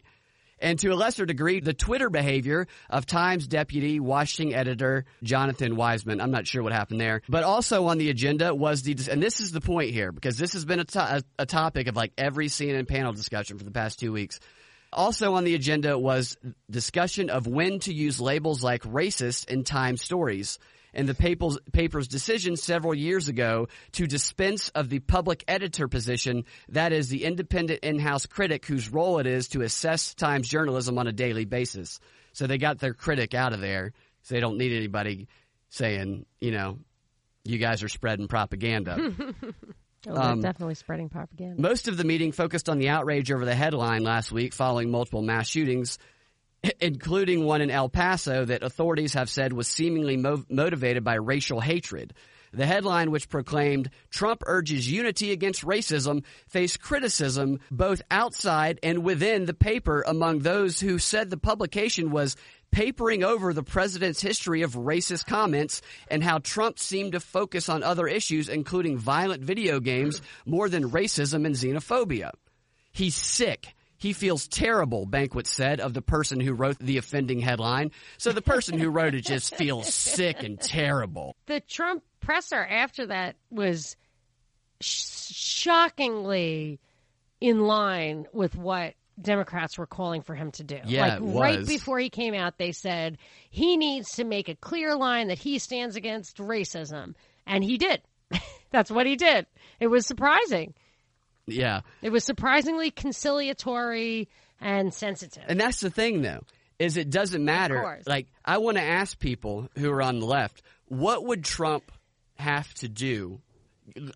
and 0.65 0.79
to 0.79 0.89
a 0.89 0.95
lesser 0.95 1.27
degree, 1.27 1.59
the 1.59 1.75
Twitter 1.75 2.09
behavior 2.09 2.67
of 2.89 3.05
Times 3.05 3.45
deputy 3.47 3.99
Washington 3.99 4.57
editor 4.57 5.05
Jonathan 5.21 5.75
Weisman. 5.75 6.19
I'm 6.19 6.31
not 6.31 6.47
sure 6.47 6.63
what 6.63 6.73
happened 6.73 6.99
there, 6.99 7.21
but 7.29 7.43
also 7.43 7.85
on 7.85 7.99
the 7.99 8.09
agenda 8.09 8.53
was 8.55 8.81
the, 8.81 8.97
and 9.11 9.21
this 9.21 9.39
is 9.39 9.51
the 9.51 9.61
point 9.61 9.91
here 9.91 10.11
because 10.11 10.39
this 10.39 10.53
has 10.53 10.65
been 10.65 10.79
a, 10.79 10.85
to- 10.85 11.17
a, 11.17 11.23
a 11.37 11.45
topic 11.45 11.85
of 11.85 11.95
like 11.95 12.13
every 12.17 12.47
CNN 12.47 12.87
panel 12.87 13.13
discussion 13.13 13.59
for 13.59 13.63
the 13.63 13.69
past 13.69 13.99
two 13.99 14.11
weeks. 14.11 14.39
Also 14.91 15.35
on 15.35 15.43
the 15.43 15.53
agenda 15.53 15.99
was 15.99 16.35
discussion 16.71 17.29
of 17.29 17.45
when 17.45 17.79
to 17.81 17.93
use 17.93 18.19
labels 18.19 18.63
like 18.63 18.81
racist 18.81 19.47
in 19.47 19.65
Times 19.65 20.01
stories 20.01 20.57
and 20.95 21.07
the 21.07 21.13
paper's, 21.13 21.57
paper's 21.71 22.07
decision 22.07 22.55
several 22.55 22.93
years 22.93 23.27
ago 23.27 23.67
to 23.93 24.07
dispense 24.07 24.69
of 24.69 24.89
the 24.89 24.99
public 24.99 25.43
editor 25.47 25.87
position, 25.87 26.45
that 26.69 26.93
is 26.93 27.09
the 27.09 27.23
independent 27.25 27.81
in-house 27.83 28.25
critic 28.25 28.65
whose 28.65 28.89
role 28.89 29.19
it 29.19 29.27
is 29.27 29.49
to 29.49 29.61
assess 29.61 30.13
Times 30.13 30.47
journalism 30.47 30.97
on 30.97 31.07
a 31.07 31.11
daily 31.11 31.45
basis. 31.45 31.99
So 32.33 32.47
they 32.47 32.57
got 32.57 32.79
their 32.79 32.93
critic 32.93 33.33
out 33.33 33.53
of 33.53 33.61
there, 33.61 33.93
so 34.23 34.35
they 34.35 34.41
don't 34.41 34.57
need 34.57 34.75
anybody 34.75 35.27
saying, 35.69 36.25
you 36.39 36.51
know, 36.51 36.79
you 37.43 37.57
guys 37.57 37.83
are 37.83 37.89
spreading 37.89 38.27
propaganda. 38.27 39.13
Oh, 40.07 40.13
they're 40.13 40.23
um, 40.23 40.41
definitely 40.41 40.75
spreading 40.75 41.09
propaganda. 41.09 41.59
Most 41.59 41.87
of 41.87 41.97
the 41.97 42.03
meeting 42.03 42.31
focused 42.31 42.69
on 42.69 42.77
the 42.77 42.89
outrage 42.89 43.31
over 43.31 43.43
the 43.43 43.55
headline 43.55 44.03
last 44.03 44.31
week 44.31 44.53
following 44.53 44.91
multiple 44.91 45.23
mass 45.23 45.47
shootings, 45.47 45.97
including 46.79 47.43
one 47.43 47.61
in 47.61 47.71
El 47.71 47.89
Paso 47.89 48.45
that 48.45 48.63
authorities 48.63 49.13
have 49.13 49.29
said 49.29 49.53
was 49.53 49.67
seemingly 49.67 50.17
mo- 50.17 50.45
motivated 50.49 51.03
by 51.03 51.15
racial 51.15 51.59
hatred. 51.59 52.13
The 52.53 52.65
headline, 52.65 53.11
which 53.11 53.27
proclaimed 53.27 53.89
Trump 54.09 54.41
urges 54.45 54.89
unity 54.89 55.33
against 55.33 55.65
racism, 55.65 56.23
faced 56.47 56.79
criticism 56.79 57.59
both 57.69 58.01
outside 58.09 58.79
and 58.81 59.03
within 59.03 59.45
the 59.45 59.53
paper 59.53 60.03
among 60.07 60.39
those 60.39 60.79
who 60.79 60.97
said 60.97 61.29
the 61.29 61.37
publication 61.37 62.11
was 62.11 62.37
papering 62.71 63.23
over 63.23 63.51
the 63.51 63.63
president's 63.63 64.21
history 64.21 64.61
of 64.61 64.73
racist 64.73 65.25
comments 65.25 65.81
and 66.07 66.23
how 66.23 66.37
Trump 66.37 66.79
seemed 66.79 67.11
to 67.11 67.19
focus 67.19 67.67
on 67.67 67.83
other 67.83 68.07
issues, 68.07 68.47
including 68.47 68.97
violent 68.97 69.43
video 69.43 69.81
games, 69.81 70.21
more 70.45 70.69
than 70.69 70.91
racism 70.91 71.45
and 71.45 71.55
xenophobia. 71.55 72.31
He's 72.93 73.15
sick. 73.15 73.74
He 74.05 74.13
feels 74.13 74.47
terrible, 74.47 75.07
Baquet 75.07 75.47
said 75.47 75.79
of 75.79 75.95
the 75.95 76.01
person 76.03 76.39
who 76.39 76.53
wrote 76.53 76.77
the 76.77 76.99
offending 76.99 77.39
headline. 77.39 77.89
So 78.19 78.31
the 78.31 78.41
person 78.43 78.77
who 78.77 78.91
wrote 78.91 79.15
it 79.15 79.25
just 79.25 79.55
feels 79.55 79.91
sick 79.91 80.43
and 80.43 80.61
terrible. 80.61 81.35
the 81.47 81.59
Trump 81.59 82.03
presser 82.19 82.63
after 82.63 83.07
that 83.07 83.35
was 83.49 83.95
sh- 84.79 85.33
shockingly 85.33 86.79
in 87.41 87.61
line 87.61 88.27
with 88.31 88.55
what 88.55 88.93
Democrats 89.19 89.75
were 89.75 89.87
calling 89.87 90.21
for 90.21 90.35
him 90.35 90.51
to 90.51 90.63
do. 90.63 90.77
Yeah, 90.85 91.17
like 91.17 91.35
right 91.35 91.65
before 91.65 91.97
he 91.97 92.11
came 92.11 92.35
out, 92.35 92.59
they 92.59 92.73
said 92.73 93.17
he 93.49 93.75
needs 93.75 94.11
to 94.17 94.23
make 94.23 94.49
a 94.49 94.55
clear 94.55 94.95
line 94.95 95.29
that 95.29 95.39
he 95.39 95.57
stands 95.57 95.95
against 95.95 96.37
racism, 96.37 97.15
and 97.47 97.63
he 97.63 97.79
did. 97.79 98.03
That's 98.69 98.91
what 98.91 99.07
he 99.07 99.15
did. 99.15 99.47
It 99.79 99.87
was 99.87 100.05
surprising. 100.05 100.75
Yeah. 101.47 101.81
It 102.01 102.11
was 102.11 102.23
surprisingly 102.23 102.91
conciliatory 102.91 104.29
and 104.59 104.93
sensitive. 104.93 105.43
And 105.47 105.59
that's 105.59 105.79
the 105.79 105.89
thing 105.89 106.21
though, 106.21 106.41
is 106.79 106.97
it 106.97 107.09
doesn't 107.09 107.43
matter. 107.43 107.79
course. 107.79 108.07
Like 108.07 108.27
I 108.43 108.57
want 108.57 108.77
to 108.77 108.83
ask 108.83 109.17
people 109.17 109.69
who 109.77 109.91
are 109.91 110.01
on 110.01 110.19
the 110.19 110.25
left, 110.25 110.61
what 110.87 111.25
would 111.25 111.43
Trump 111.43 111.91
have 112.35 112.73
to 112.75 112.87
do? 112.87 113.41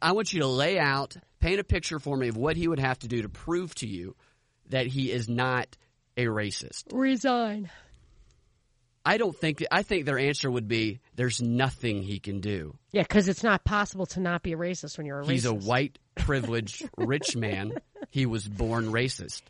I 0.01 0.13
want 0.13 0.33
you 0.33 0.41
to 0.41 0.47
lay 0.47 0.79
out, 0.79 1.15
paint 1.39 1.59
a 1.59 1.63
picture 1.63 1.99
for 1.99 2.17
me 2.17 2.29
of 2.29 2.37
what 2.37 2.57
he 2.57 2.67
would 2.67 2.79
have 2.79 2.99
to 2.99 3.07
do 3.07 3.21
to 3.21 3.29
prove 3.29 3.75
to 3.75 3.87
you 3.87 4.15
that 4.69 4.87
he 4.87 5.11
is 5.11 5.29
not 5.29 5.77
a 6.17 6.25
racist. 6.25 6.85
Resign. 6.91 7.69
I 9.05 9.17
don't 9.17 9.35
think 9.35 9.63
I 9.71 9.83
think 9.83 10.05
their 10.05 10.19
answer 10.19 10.49
would 10.51 10.67
be 10.67 10.99
there's 11.15 11.41
nothing 11.41 12.03
he 12.03 12.19
can 12.19 12.41
do. 12.41 12.75
Yeah, 12.91 13.03
because 13.03 13.27
it's 13.27 13.43
not 13.43 13.63
possible 13.63 14.05
to 14.07 14.19
not 14.19 14.43
be 14.43 14.53
a 14.53 14.57
racist 14.57 14.97
when 14.97 15.07
you're 15.07 15.19
a 15.21 15.23
racist. 15.23 15.29
He's 15.31 15.45
a 15.45 15.53
white 15.53 15.97
privileged 16.15 16.87
rich 16.97 17.35
man. 17.35 17.73
He 18.09 18.25
was 18.25 18.47
born 18.47 18.91
racist. 18.91 19.41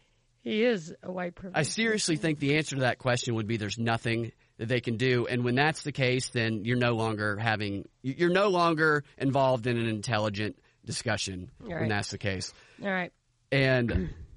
He 0.41 0.63
is 0.63 0.93
a 1.03 1.11
white 1.11 1.35
privilege. 1.35 1.59
I 1.59 1.63
seriously 1.63 2.15
think 2.15 2.39
the 2.39 2.55
answer 2.57 2.75
to 2.77 2.81
that 2.83 2.97
question 2.97 3.35
would 3.35 3.47
be 3.47 3.57
there's 3.57 3.77
nothing 3.77 4.31
that 4.57 4.67
they 4.67 4.79
can 4.79 4.95
do. 4.97 5.27
And 5.27 5.43
when 5.43 5.55
that's 5.55 5.83
the 5.83 5.91
case, 5.91 6.29
then 6.29 6.63
you're 6.63 6.77
no 6.77 6.93
longer 6.93 7.35
having, 7.37 7.87
you're 8.03 8.29
no 8.29 8.47
longer 8.47 9.03
involved 9.17 9.67
in 9.67 9.77
an 9.77 9.87
intelligent 9.87 10.57
discussion 10.85 11.51
Right. 11.59 11.81
when 11.81 11.89
that's 11.89 12.11
the 12.11 12.17
case. 12.17 12.53
All 12.81 12.89
right. 12.89 13.11
And 13.51 14.13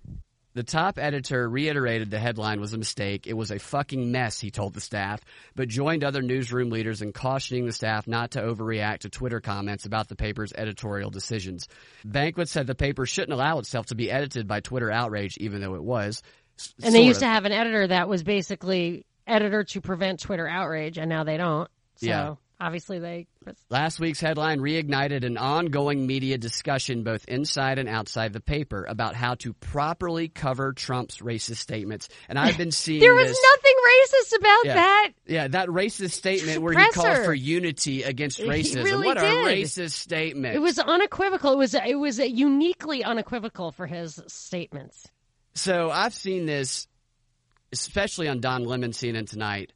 the 0.55 0.63
top 0.63 0.99
editor 0.99 1.49
reiterated 1.49 2.11
the 2.11 2.19
headline 2.19 2.61
was 2.61 2.73
a 2.73 2.79
mistake. 2.79 3.27
It 3.27 3.33
was 3.35 3.51
a 3.51 3.59
fucking 3.59 4.13
mess, 4.13 4.39
he 4.39 4.51
told 4.51 4.75
the 4.75 4.81
staff, 4.81 5.21
but 5.55 5.69
joined 5.69 6.05
other 6.05 6.23
newsroom 6.23 6.71
leaders 6.71 7.03
in 7.03 7.13
cautioning 7.13 7.67
the 7.67 7.73
staff 7.73 8.07
not 8.07 8.33
to 8.33 8.43
overreact 8.43 9.01
to 9.01 9.09
Twitter 9.09 9.41
comments 9.41 9.87
about 9.87 10.09
the 10.09 10.17
paper's 10.17 10.53
editorial 10.53 11.11
decisions. 11.11 11.69
Baquet 12.07 12.49
said 12.49 12.67
the 12.67 12.75
paper 12.75 13.07
shouldn't 13.07 13.33
allow 13.33 13.59
itself 13.59 13.87
to 13.87 13.95
be 13.95 14.11
edited 14.11 14.47
by 14.47 14.61
Twitter 14.61 14.91
outrage, 14.91 15.37
even 15.39 15.61
though 15.61 15.75
it 15.75 15.83
was. 15.83 16.23
And 16.83 16.95
they 16.95 17.03
used 17.03 17.19
of. 17.19 17.23
to 17.23 17.29
have 17.29 17.45
an 17.45 17.53
editor 17.53 17.87
that 17.87 18.09
was 18.09 18.23
basically 18.23 19.07
editor 19.27 19.65
to 19.65 19.81
prevent 19.81 20.21
Twitter 20.21 20.47
outrage, 20.47 20.99
and 20.99 21.09
now 21.09 21.25
they 21.25 21.37
don't. 21.37 21.71
So 21.97 22.07
Yeah. 22.07 22.35
Obviously 22.63 22.99
they. 22.99 23.27
Last 23.69 23.99
week's 23.99 24.21
headline 24.21 24.61
reignited 24.61 25.25
an 25.25 25.37
ongoing 25.37 26.07
media 26.07 26.39
discussion 26.39 27.03
both 27.03 27.25
inside 27.27 27.79
and 27.79 27.89
outside 27.89 28.33
the 28.33 28.41
paper 28.41 28.87
about 28.89 29.15
how 29.17 29.35
to 29.37 29.53
properly 29.55 30.29
cover 30.29 30.73
Trump's 30.73 31.19
racist 31.19 31.57
statements. 31.57 32.09
And 32.29 32.39
I've 32.39 32.57
been 32.57 32.71
seeing 32.73 33.01
There 33.01 33.15
was 33.15 33.27
this. 33.29 33.39
nothing 33.43 33.75
racist 33.87 34.39
about 34.39 34.65
Yeah. 34.65 34.75
that. 34.75 35.09
Yeah, 35.27 35.49
that 35.49 35.69
racist 35.69 36.13
statement 36.13 36.63
where 36.63 36.79
he 36.79 36.89
called 36.93 37.25
for 37.25 37.35
unity 37.35 38.05
against 38.05 38.39
racism. 38.39 38.85
really 38.85 39.07
what 39.07 39.19
a 39.19 39.23
racist 39.23 39.93
statement. 39.93 40.55
It 40.55 40.61
was 40.61 40.79
unequivocal. 40.79 41.53
It 41.53 41.57
was 41.59 41.75
it 41.75 41.99
was 41.99 42.19
uniquely 42.19 43.03
unequivocal 43.03 43.73
for 43.73 43.87
his 43.87 44.21
statements. 44.29 45.09
So 45.55 45.91
I've 45.91 46.15
seen 46.15 46.47
this, 46.47 46.87
especially 47.73 48.29
on 48.29 48.41
Don 48.41 48.65
Lemon 48.65 48.93
CNN 48.93 49.29
tonight, 49.29 49.73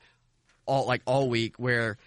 all 0.66 0.86
like 0.86 1.02
all 1.04 1.28
week, 1.28 1.56
where 1.58 1.98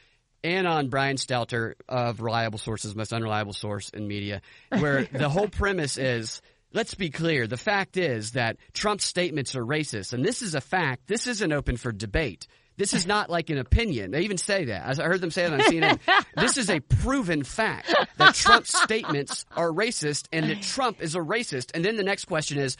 and 0.44 0.68
on 0.68 0.90
Brian 0.90 1.18
Stelter 1.18 1.74
of 1.88 2.22
Reliable 2.22 2.60
Sources, 2.60 2.96
most 2.96 3.14
unreliable 3.14 3.54
source 3.54 3.90
in 3.90 4.08
media, 4.08 4.42
where 4.70 5.04
the 5.12 5.30
whole 5.30 5.48
premise 5.48 5.98
is. 5.98 6.42
Let's 6.72 6.94
be 6.94 7.10
clear. 7.10 7.48
The 7.48 7.58
fact 7.58 7.98
is 7.98 8.34
that 8.34 8.58
Trump's 8.74 9.04
statements 9.04 9.56
are 9.56 9.66
racist, 9.66 10.14
and 10.14 10.24
this 10.24 10.44
is 10.44 10.54
a 10.54 10.62
fact. 10.62 11.08
This 11.08 11.26
isn't 11.26 11.52
open 11.52 11.78
for 11.78 11.92
debate. 11.92 12.46
This 12.80 12.94
is 12.94 13.06
not 13.06 13.30
like 13.30 13.50
an 13.50 13.58
opinion. 13.58 14.12
They 14.12 14.22
even 14.22 14.38
say 14.38 14.66
that. 14.66 15.00
I 15.00 15.04
heard 15.04 15.20
them 15.20 15.32
say 15.32 15.50
that 15.50 15.54
on 15.54 15.60
CNN. 15.60 16.00
this 16.38 16.58
is 16.58 16.70
a 16.70 16.80
proven 16.80 17.44
fact 17.44 17.94
that 18.18 18.36
Trump's 18.36 18.78
statements 18.80 19.46
are 19.52 19.70
racist 19.70 20.28
and 20.32 20.50
that 20.50 20.62
Trump 20.62 21.02
is 21.02 21.16
a 21.16 21.20
racist. 21.20 21.72
And 21.74 21.84
then 21.84 21.98
the 21.98 22.04
next 22.04 22.26
question 22.26 22.58
is, 22.58 22.78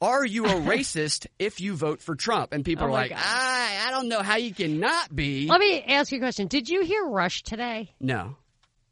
are 0.00 0.24
you 0.24 0.46
a 0.46 0.48
racist 0.50 1.26
if 1.38 1.60
you 1.60 1.74
vote 1.74 2.00
for 2.00 2.14
Trump? 2.14 2.52
And 2.52 2.64
people 2.64 2.84
Oh 2.84 2.88
are 2.88 2.92
like, 2.92 3.10
God. 3.10 3.18
I, 3.20 3.86
I 3.86 3.90
don't 3.90 4.08
know 4.08 4.22
how 4.22 4.36
you 4.36 4.54
can 4.54 4.80
not 4.80 5.14
be. 5.14 5.46
Let 5.46 5.60
me 5.60 5.82
ask 5.82 6.12
you 6.12 6.18
a 6.18 6.20
question. 6.20 6.46
Did 6.46 6.68
you 6.68 6.82
hear 6.82 7.04
Rush 7.04 7.42
today? 7.42 7.92
No. 8.00 8.36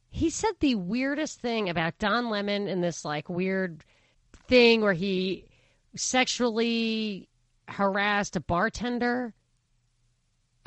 He 0.09 0.29
said 0.29 0.51
the 0.59 0.75
weirdest 0.75 1.39
thing 1.39 1.69
about 1.69 1.97
Don 1.99 2.29
Lemon 2.29 2.67
in 2.67 2.81
this 2.81 3.05
like 3.05 3.29
weird 3.29 3.83
thing 4.47 4.81
where 4.81 4.93
he 4.93 5.45
sexually 5.95 7.29
harassed 7.67 8.35
a 8.35 8.39
bartender. 8.39 9.33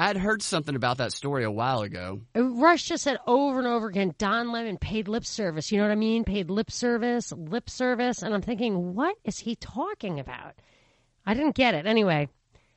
I'd 0.03 0.17
heard 0.17 0.43
something 0.43 0.75
about 0.75 0.99
that 0.99 1.13
story 1.13 1.45
a 1.45 1.51
while 1.51 1.83
ago. 1.83 2.23
Rush 2.35 2.85
just 2.85 3.05
said 3.05 3.19
over 3.27 3.61
and 3.61 3.69
over 3.69 3.87
again, 3.87 4.15
Don 4.19 4.51
Lemon 4.51 4.77
paid 4.77 5.07
lip 5.07 5.25
service. 5.25 5.71
You 5.71 5.79
know 5.79 5.85
what 5.85 5.93
I 5.93 5.97
mean? 5.97 6.25
Paid 6.25 6.51
lip 6.51 6.73
service, 6.73 7.33
lip 7.33 7.71
service. 7.71 8.23
And 8.23 8.35
I'm 8.35 8.43
thinking, 8.43 8.95
what 8.95 9.17
is 9.25 9.39
he 9.39 9.55
talking 9.55 10.19
about? 10.19 10.55
I 11.25 11.35
didn't 11.35 11.55
get 11.55 11.75
it. 11.75 11.87
Anyway, 11.87 12.29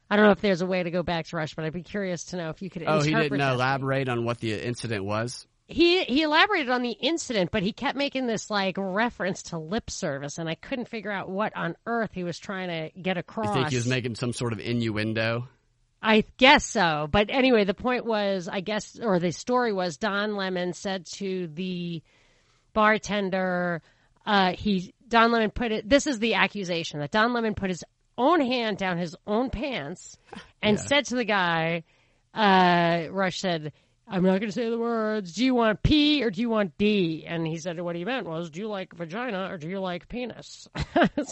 I 0.09 0.15
don't 0.15 0.25
know 0.25 0.31
if 0.33 0.41
there's 0.41 0.61
a 0.61 0.67
way 0.67 0.83
to 0.83 0.91
go 0.91 1.01
back 1.01 1.25
to 1.27 1.35
Rush, 1.37 1.55
but 1.55 1.65
I'd 1.65 1.73
be 1.73 1.81
curious 1.81 2.25
to 2.25 2.37
know 2.37 2.49
if 2.49 2.61
you 2.61 2.69
could 2.69 2.83
Oh, 2.85 3.01
he 3.01 3.13
didn't 3.13 3.39
that. 3.39 3.51
Uh, 3.51 3.55
elaborate 3.55 4.07
on 4.07 4.23
what 4.23 4.39
the 4.39 4.53
incident 4.53 5.03
was. 5.03 5.47
He 5.67 6.03
he 6.03 6.21
elaborated 6.21 6.69
on 6.69 6.83
the 6.83 6.91
incident, 6.91 7.49
but 7.49 7.63
he 7.63 7.73
kept 7.73 7.97
making 7.97 8.27
this 8.27 8.51
like 8.51 8.75
reference 8.77 9.41
to 9.43 9.57
lip 9.57 9.89
service, 9.89 10.37
and 10.37 10.47
I 10.47 10.53
couldn't 10.53 10.87
figure 10.89 11.09
out 11.09 11.27
what 11.27 11.55
on 11.55 11.75
earth 11.87 12.11
he 12.13 12.23
was 12.23 12.37
trying 12.37 12.67
to 12.67 13.01
get 13.01 13.17
across. 13.17 13.47
You 13.47 13.53
think 13.53 13.69
he 13.71 13.77
was 13.77 13.87
making 13.87 14.13
some 14.13 14.31
sort 14.31 14.53
of 14.53 14.59
innuendo? 14.59 15.47
I 16.01 16.23
guess 16.37 16.63
so. 16.65 17.07
But 17.11 17.29
anyway, 17.29 17.63
the 17.63 17.73
point 17.73 18.05
was, 18.05 18.47
I 18.47 18.59
guess, 18.61 18.99
or 19.01 19.19
the 19.19 19.31
story 19.31 19.73
was 19.73 19.97
Don 19.97 20.35
Lemon 20.35 20.73
said 20.73 21.05
to 21.13 21.47
the 21.47 22.03
bartender, 22.73 23.81
uh, 24.25 24.51
he 24.53 24.93
Don 25.07 25.31
Lemon 25.31 25.51
put 25.51 25.71
it. 25.71 25.87
This 25.89 26.07
is 26.07 26.19
the 26.19 26.35
accusation 26.35 26.99
that 26.99 27.11
Don 27.11 27.33
Lemon 27.33 27.55
put 27.55 27.69
his 27.69 27.83
own 28.17 28.41
hand 28.41 28.77
down 28.77 28.97
his 28.97 29.15
own 29.27 29.49
pants 29.49 30.17
and 30.61 30.77
Yeah. 30.77 30.83
said 30.83 31.05
to 31.05 31.15
the 31.15 31.25
guy. 31.25 31.83
Uh, 32.33 33.07
Rush 33.11 33.39
said, 33.39 33.71
"I'm 34.07 34.23
not 34.23 34.39
going 34.39 34.47
to 34.47 34.51
say 34.51 34.69
the 34.69 34.77
words. 34.77 35.33
Do 35.33 35.43
you 35.43 35.55
want 35.55 35.81
P 35.83 36.23
or 36.23 36.29
do 36.29 36.41
you 36.41 36.49
want 36.49 36.77
D?" 36.77 37.25
And 37.27 37.45
he 37.45 37.57
said, 37.57 37.79
"What 37.79 37.95
he 37.95 38.05
meant 38.05 38.27
was, 38.27 38.49
do 38.49 38.59
you 38.59 38.67
like 38.67 38.93
vagina 38.93 39.49
or 39.51 39.57
do 39.57 39.67
you 39.69 39.79
like 39.79 40.07
penis?" 40.07 40.67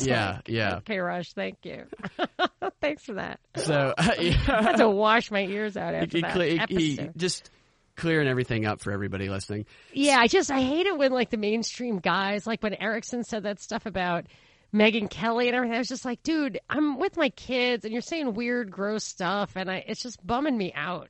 Yeah, 0.02 0.36
like, 0.38 0.50
yeah. 0.50 0.76
Okay, 0.78 0.98
Rush. 1.00 1.34
Thank 1.34 1.60
you. 1.64 1.86
Thanks 2.82 3.04
for 3.04 3.14
that. 3.14 3.40
So 3.58 3.94
yeah. 4.20 4.38
I 4.48 4.62
had 4.64 4.78
to 4.78 4.90
wash 4.90 5.32
my 5.32 5.42
ears 5.46 5.78
out 5.78 5.94
after 5.94 6.18
he, 6.18 6.22
that 6.22 6.36
he- 6.36 6.76
he 6.76 6.94
episode. 7.00 7.14
just 7.18 7.50
clearing 7.96 8.28
everything 8.28 8.66
up 8.66 8.82
for 8.82 8.92
everybody 8.92 9.30
listening. 9.30 9.66
Yeah, 9.94 10.18
I 10.20 10.28
just 10.28 10.50
I 10.52 10.62
hate 10.62 10.88
it 10.88 10.98
when 10.98 11.12
like 11.12 11.30
the 11.30 11.38
mainstream 11.38 12.00
guys, 12.00 12.48
like 12.48 12.64
when 12.64 12.74
Erickson 12.74 13.24
said 13.24 13.44
that 13.44 13.60
stuff 13.62 13.86
about 13.86 14.26
Megyn 14.74 15.10
Kelly 15.10 15.48
and 15.48 15.56
everything. 15.56 15.76
I 15.76 15.80
was 15.80 15.88
just 15.88 16.04
like, 16.06 16.24
dude, 16.24 16.60
I'm 16.70 16.98
with 16.98 17.16
my 17.18 17.30
kids, 17.30 17.86
and 17.86 17.94
you're 17.94 18.02
saying 18.02 18.34
weird, 18.34 18.72
gross 18.72 19.04
stuff, 19.04 19.52
and 19.56 19.70
I 19.70 19.84
it's 19.88 20.02
just 20.02 20.26
bumming 20.26 20.58
me 20.58 20.74
out. 20.76 21.10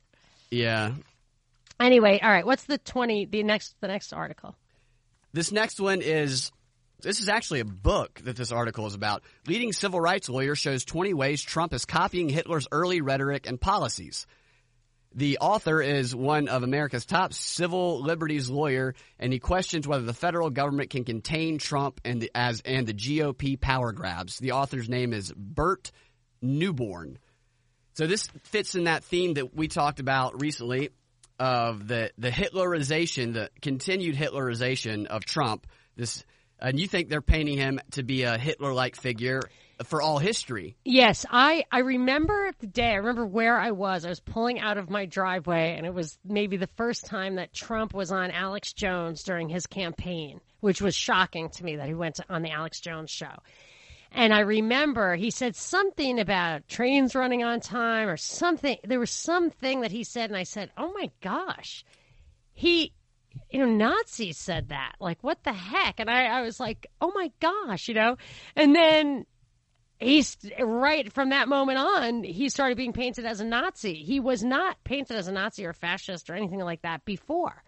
Yeah. 0.50 0.92
Anyway, 1.80 2.20
all 2.22 2.30
right, 2.30 2.46
what's 2.46 2.64
the 2.64 2.78
twenty? 2.78 3.26
The 3.26 3.42
next 3.42 3.74
the 3.80 3.88
next 3.88 4.12
article. 4.12 4.56
This 5.32 5.50
next 5.50 5.80
one 5.80 6.00
is 6.00 6.52
this 7.00 7.20
is 7.20 7.28
actually 7.28 7.60
a 7.60 7.64
book 7.64 8.20
that 8.24 8.36
this 8.36 8.52
article 8.52 8.86
is 8.86 8.94
about. 8.94 9.22
Leading 9.46 9.72
civil 9.72 10.00
rights 10.00 10.28
lawyer 10.28 10.54
shows 10.54 10.84
20 10.84 11.12
ways 11.12 11.42
Trump 11.42 11.74
is 11.74 11.84
copying 11.84 12.28
Hitler's 12.28 12.66
early 12.72 13.00
rhetoric 13.00 13.46
and 13.46 13.60
policies. 13.60 14.26
The 15.16 15.38
author 15.38 15.80
is 15.80 16.16
one 16.16 16.48
of 16.48 16.62
America's 16.62 17.06
top 17.06 17.32
civil 17.32 18.00
liberties 18.00 18.50
lawyer, 18.50 18.94
and 19.18 19.32
he 19.32 19.38
questions 19.38 19.86
whether 19.86 20.04
the 20.04 20.14
federal 20.14 20.50
government 20.50 20.90
can 20.90 21.04
contain 21.04 21.58
Trump 21.58 22.00
and 22.04 22.20
the, 22.20 22.30
as 22.34 22.62
and 22.64 22.86
the 22.86 22.94
GOP 22.94 23.60
power 23.60 23.92
grabs. 23.92 24.38
The 24.38 24.52
author's 24.52 24.88
name 24.88 25.12
is 25.12 25.32
Burt 25.36 25.92
Neuborne. 26.42 27.18
So 27.92 28.08
this 28.08 28.28
fits 28.44 28.74
in 28.74 28.84
that 28.84 29.04
theme 29.04 29.34
that 29.34 29.54
we 29.54 29.68
talked 29.68 30.00
about 30.00 30.40
recently 30.40 30.90
of 31.38 31.88
the 31.88 32.10
the 32.18 32.30
Hitlerization, 32.30 33.32
the 33.32 33.50
continued 33.60 34.16
Hitlerization 34.16 35.06
of 35.06 35.24
Trump. 35.24 35.66
This, 35.96 36.24
and 36.58 36.78
you 36.78 36.86
think 36.86 37.08
they're 37.08 37.20
painting 37.20 37.58
him 37.58 37.80
to 37.92 38.02
be 38.02 38.22
a 38.22 38.38
Hitler-like 38.38 38.96
figure 38.96 39.40
for 39.84 40.00
all 40.00 40.18
history? 40.18 40.76
Yes, 40.84 41.26
I 41.28 41.64
I 41.70 41.80
remember 41.80 42.52
the 42.60 42.66
day. 42.66 42.92
I 42.92 42.96
remember 42.96 43.26
where 43.26 43.58
I 43.58 43.72
was. 43.72 44.04
I 44.04 44.08
was 44.08 44.20
pulling 44.20 44.60
out 44.60 44.78
of 44.78 44.90
my 44.90 45.06
driveway, 45.06 45.74
and 45.76 45.86
it 45.86 45.92
was 45.92 46.18
maybe 46.24 46.56
the 46.56 46.68
first 46.76 47.06
time 47.06 47.36
that 47.36 47.52
Trump 47.52 47.92
was 47.92 48.12
on 48.12 48.30
Alex 48.30 48.72
Jones 48.72 49.24
during 49.24 49.48
his 49.48 49.66
campaign, 49.66 50.40
which 50.60 50.80
was 50.80 50.94
shocking 50.94 51.50
to 51.50 51.64
me 51.64 51.76
that 51.76 51.88
he 51.88 51.94
went 51.94 52.16
to, 52.16 52.24
on 52.28 52.42
the 52.42 52.50
Alex 52.50 52.80
Jones 52.80 53.10
show. 53.10 53.34
And 54.14 54.32
I 54.32 54.40
remember 54.40 55.16
he 55.16 55.30
said 55.30 55.56
something 55.56 56.20
about 56.20 56.68
trains 56.68 57.16
running 57.16 57.42
on 57.42 57.60
time 57.60 58.08
or 58.08 58.16
something. 58.16 58.78
There 58.84 59.00
was 59.00 59.10
something 59.10 59.80
that 59.80 59.90
he 59.90 60.04
said, 60.04 60.30
and 60.30 60.36
I 60.36 60.44
said, 60.44 60.70
"Oh 60.78 60.92
my 60.92 61.10
gosh, 61.20 61.84
he." 62.52 62.92
You 63.50 63.58
know, 63.58 63.66
Nazis 63.66 64.38
said 64.38 64.68
that. 64.68 64.92
Like, 65.00 65.18
what 65.22 65.42
the 65.42 65.52
heck? 65.52 65.98
And 65.98 66.08
I, 66.08 66.26
I 66.26 66.42
was 66.42 66.60
like, 66.60 66.86
oh 67.00 67.10
my 67.12 67.32
gosh, 67.40 67.88
you 67.88 67.94
know? 67.94 68.16
And 68.54 68.76
then 68.76 69.26
he's 69.98 70.36
right 70.60 71.12
from 71.12 71.30
that 71.30 71.48
moment 71.48 71.78
on 71.78 72.22
he 72.22 72.48
started 72.48 72.76
being 72.76 72.92
painted 72.92 73.24
as 73.24 73.40
a 73.40 73.44
nazi 73.44 73.94
he 73.94 74.18
was 74.20 74.42
not 74.42 74.82
painted 74.84 75.16
as 75.16 75.28
a 75.28 75.32
nazi 75.32 75.64
or 75.64 75.72
fascist 75.72 76.28
or 76.28 76.34
anything 76.34 76.58
like 76.58 76.82
that 76.82 77.04
before 77.04 77.62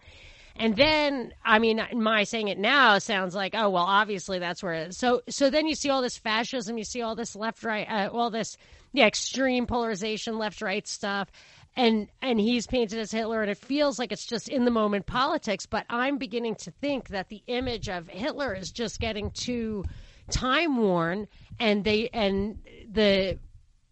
and 0.59 0.75
then 0.75 1.33
i 1.43 1.59
mean 1.59 1.81
my 1.93 2.23
saying 2.23 2.47
it 2.47 2.57
now 2.57 2.97
sounds 2.97 3.35
like 3.35 3.53
oh 3.55 3.69
well 3.69 3.83
obviously 3.83 4.39
that's 4.39 4.61
where 4.63 4.73
it 4.73 4.89
is. 4.89 4.97
so 4.97 5.21
so 5.29 5.49
then 5.49 5.67
you 5.67 5.75
see 5.75 5.89
all 5.89 6.01
this 6.01 6.17
fascism 6.17 6.77
you 6.77 6.83
see 6.83 7.01
all 7.01 7.15
this 7.15 7.35
left 7.35 7.63
right 7.63 7.87
uh, 7.89 8.09
all 8.11 8.29
this 8.29 8.57
yeah 8.93 9.05
extreme 9.07 9.65
polarization 9.65 10.37
left 10.37 10.61
right 10.61 10.87
stuff 10.87 11.29
and 11.77 12.07
and 12.23 12.39
he's 12.39 12.65
painted 12.65 12.97
as 12.97 13.11
Hitler, 13.11 13.43
and 13.43 13.51
it 13.51 13.57
feels 13.59 13.99
like 13.99 14.11
it's 14.11 14.25
just 14.25 14.49
in 14.49 14.65
the 14.65 14.71
moment 14.71 15.05
politics. 15.05 15.67
But 15.67 15.85
I'm 15.89 16.17
beginning 16.17 16.55
to 16.55 16.71
think 16.71 17.09
that 17.09 17.29
the 17.29 17.43
image 17.45 17.87
of 17.87 18.09
Hitler 18.09 18.53
is 18.55 18.71
just 18.71 18.99
getting 18.99 19.29
too 19.29 19.85
time 20.31 20.77
worn, 20.77 21.27
and 21.59 21.83
they 21.83 22.09
and 22.11 22.57
the 22.91 23.37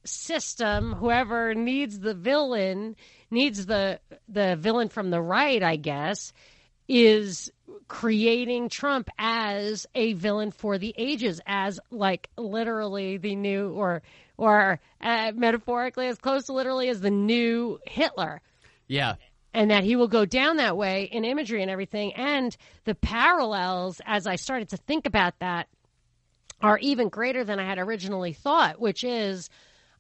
system, 0.04 0.94
whoever 0.94 1.54
needs 1.54 2.00
the 2.00 2.16
villain, 2.16 2.96
needs 3.30 3.68
the 3.68 4.00
the 4.28 4.56
villain 4.56 4.90
from 4.90 5.12
the 5.12 5.22
right, 5.22 5.62
I 5.62 5.76
guess, 5.76 6.34
is 6.88 7.52
creating 7.88 8.70
Trump 8.70 9.10
as 9.18 9.86
a 9.96 10.14
villain 10.14 10.52
for 10.52 10.78
the 10.78 10.94
ages, 10.98 11.42
as 11.46 11.80
like 11.92 12.30
literally 12.38 13.18
the 13.18 13.36
new 13.36 13.72
or 13.72 14.02
or 14.38 14.80
uh, 15.02 15.32
metaphorically 15.36 16.08
as 16.08 16.18
close 16.18 16.46
to 16.46 16.54
literally 16.54 16.90
as 16.90 17.02
the 17.02 17.12
new 17.12 17.80
Hitler 17.86 18.42
Yeah, 18.88 19.16
and 19.54 19.72
that 19.72 19.84
he 19.84 19.96
will 19.96 20.08
go 20.08 20.26
down 20.26 20.58
that 20.58 20.78
way 20.78 21.04
in 21.06 21.26
imagery 21.26 21.62
and 21.62 21.72
everything. 21.72 22.14
And 22.14 22.56
the 22.84 22.96
parallels, 22.96 24.02
as 24.06 24.28
I 24.28 24.36
started 24.36 24.70
to 24.70 24.78
think 24.78 25.06
about 25.06 25.40
that, 25.40 25.68
are 26.62 26.78
even 26.80 27.10
greater 27.10 27.44
than 27.44 27.60
I 27.60 27.66
had 27.66 27.78
originally 27.78 28.34
thought, 28.34 28.80
which 28.80 29.04
is. 29.04 29.50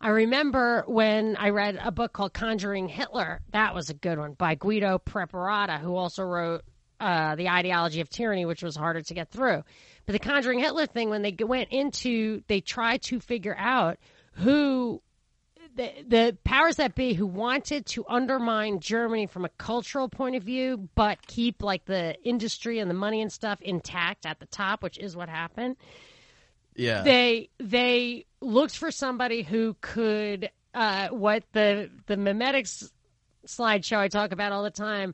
I 0.01 0.09
remember 0.09 0.83
when 0.87 1.37
I 1.37 1.49
read 1.49 1.79
a 1.81 1.89
book 1.89 2.11
called 2.11 2.33
Conjuring 2.33 2.89
Hitler. 2.89 3.39
That 3.51 3.73
was 3.73 3.89
a 3.89 3.93
good 3.93 4.19
one 4.19 4.33
by 4.33 4.55
Guido 4.55 4.99
Preparata, 4.99 5.79
who 5.79 5.95
also 5.95 6.21
wrote 6.21 6.65
uh, 6.99 7.35
The 7.35 7.49
Ideology 7.49 8.01
of 8.01 8.09
Tyranny, 8.09 8.45
which 8.45 8.63
was 8.63 8.75
harder 8.75 9.01
to 9.01 9.13
get 9.13 9.29
through. 9.31 9.63
But 10.05 10.13
the 10.13 10.19
Conjuring 10.19 10.59
Hitler 10.59 10.85
thing, 10.85 11.09
when 11.09 11.21
they 11.21 11.35
went 11.39 11.69
into, 11.71 12.43
they 12.47 12.61
tried 12.61 13.01
to 13.03 13.19
figure 13.19 13.55
out 13.57 13.97
who 14.33 15.01
the, 15.75 15.91
the 16.07 16.37
powers 16.43 16.77
that 16.77 16.95
be 16.95 17.13
who 17.13 17.27
wanted 17.27 17.85
to 17.87 18.05
undermine 18.07 18.79
Germany 18.79 19.27
from 19.27 19.45
a 19.45 19.49
cultural 19.49 20.07
point 20.07 20.35
of 20.35 20.43
view, 20.43 20.89
but 20.95 21.25
keep 21.27 21.61
like 21.61 21.85
the 21.85 22.15
industry 22.23 22.79
and 22.79 22.89
the 22.89 22.95
money 22.95 23.21
and 23.21 23.31
stuff 23.31 23.61
intact 23.61 24.25
at 24.25 24.39
the 24.39 24.45
top, 24.45 24.81
which 24.83 24.97
is 24.97 25.15
what 25.15 25.27
happened. 25.27 25.75
yeah, 26.75 27.03
They 27.03 27.49
they 27.59 28.25
looked 28.41 28.77
for 28.77 28.91
somebody 28.91 29.43
who 29.43 29.75
could 29.81 30.49
uh, 30.73 31.09
what 31.09 31.43
the 31.51 31.89
the 32.05 32.15
memetics 32.15 32.89
slideshow 33.45 33.97
I 33.97 34.07
talk 34.07 34.31
about 34.31 34.51
all 34.51 34.63
the 34.63 34.71
time 34.71 35.13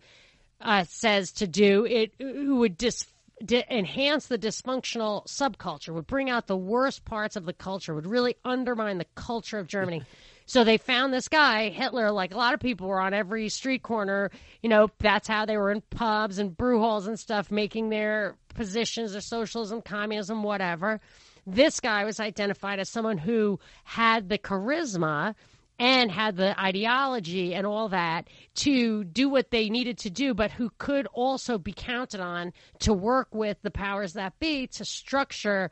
uh, 0.61 0.83
says 0.85 1.31
to 1.33 1.47
do 1.47 1.85
it 1.85 2.13
who 2.19 2.57
would 2.57 2.77
dis, 2.77 3.05
di- 3.43 3.65
enhance 3.69 4.27
the 4.27 4.37
dysfunctional 4.37 5.25
subculture 5.27 5.93
would 5.93 6.07
bring 6.07 6.29
out 6.29 6.47
the 6.47 6.57
worst 6.57 7.05
parts 7.05 7.35
of 7.35 7.45
the 7.45 7.53
culture 7.53 7.93
would 7.93 8.07
really 8.07 8.35
undermine 8.45 8.97
the 8.97 9.05
culture 9.15 9.59
of 9.59 9.67
Germany. 9.67 10.03
So 10.47 10.65
they 10.65 10.77
found 10.77 11.13
this 11.13 11.29
guy, 11.29 11.69
Hitler, 11.69 12.11
like 12.11 12.33
a 12.33 12.37
lot 12.37 12.53
of 12.53 12.59
people 12.59 12.89
were 12.89 12.99
on 12.99 13.13
every 13.13 13.47
street 13.47 13.83
corner. 13.83 14.31
You 14.61 14.67
know, 14.67 14.89
that's 14.99 15.25
how 15.25 15.45
they 15.45 15.55
were 15.55 15.71
in 15.71 15.79
pubs 15.79 16.39
and 16.39 16.57
brew 16.57 16.79
halls 16.79 17.07
and 17.07 17.17
stuff, 17.17 17.51
making 17.51 17.87
their 17.87 18.35
positions 18.53 19.15
of 19.15 19.23
socialism, 19.23 19.81
communism, 19.81 20.43
whatever. 20.43 20.99
This 21.47 21.79
guy 21.79 22.03
was 22.03 22.19
identified 22.19 22.79
as 22.79 22.89
someone 22.89 23.17
who 23.17 23.61
had 23.85 24.27
the 24.27 24.37
charisma 24.37 25.35
and 25.81 26.11
had 26.11 26.35
the 26.37 26.57
ideology 26.61 27.55
and 27.55 27.65
all 27.65 27.89
that 27.89 28.27
to 28.53 29.03
do 29.03 29.27
what 29.27 29.49
they 29.49 29.67
needed 29.67 29.97
to 29.97 30.11
do, 30.11 30.35
but 30.35 30.51
who 30.51 30.69
could 30.77 31.07
also 31.07 31.57
be 31.57 31.73
counted 31.75 32.19
on 32.19 32.53
to 32.77 32.93
work 32.93 33.33
with 33.33 33.57
the 33.63 33.71
powers 33.71 34.13
that 34.13 34.37
be 34.39 34.67
to 34.67 34.85
structure 34.85 35.71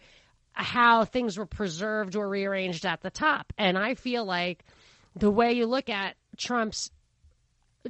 how 0.51 1.05
things 1.05 1.37
were 1.37 1.45
preserved 1.45 2.15
or 2.15 2.27
rearranged 2.27 2.87
at 2.87 3.01
the 3.01 3.11
top. 3.11 3.53
And 3.55 3.77
I 3.77 3.93
feel 3.93 4.25
like 4.25 4.65
the 5.15 5.29
way 5.29 5.53
you 5.53 5.67
look 5.67 5.89
at 5.89 6.15
Trump's 6.37 6.89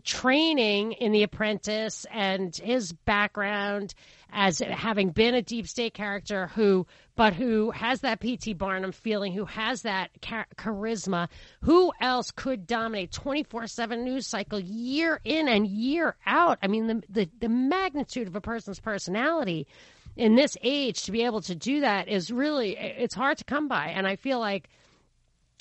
training 0.03 0.91
in 0.91 1.13
The 1.13 1.23
Apprentice 1.23 2.05
and 2.11 2.53
his 2.53 2.91
background 2.91 3.93
as 4.31 4.59
having 4.59 5.09
been 5.09 5.35
a 5.35 5.41
deep 5.41 5.67
state 5.67 5.93
character 5.93 6.47
who, 6.55 6.85
but 7.15 7.33
who 7.33 7.71
has 7.71 8.01
that 8.01 8.19
P.T. 8.19 8.53
Barnum 8.53 8.91
feeling, 8.91 9.33
who 9.33 9.45
has 9.45 9.81
that 9.83 10.09
char- 10.21 10.47
charisma, 10.55 11.27
who 11.61 11.91
else 11.99 12.31
could 12.31 12.67
dominate 12.67 13.11
24 13.11 13.67
7 13.67 14.03
news 14.03 14.27
cycle 14.27 14.59
year 14.59 15.19
in 15.23 15.47
and 15.47 15.67
year 15.67 16.15
out? 16.25 16.59
I 16.61 16.67
mean, 16.67 16.87
the, 16.87 17.03
the, 17.09 17.29
the 17.39 17.49
magnitude 17.49 18.27
of 18.27 18.35
a 18.35 18.41
person's 18.41 18.79
personality 18.79 19.67
in 20.15 20.35
this 20.35 20.57
age 20.63 21.03
to 21.03 21.11
be 21.11 21.23
able 21.23 21.41
to 21.41 21.55
do 21.55 21.81
that 21.81 22.07
is 22.07 22.31
really, 22.31 22.77
it's 22.77 23.15
hard 23.15 23.37
to 23.37 23.43
come 23.43 23.67
by. 23.67 23.87
And 23.87 24.07
I 24.07 24.15
feel 24.15 24.39
like 24.39 24.69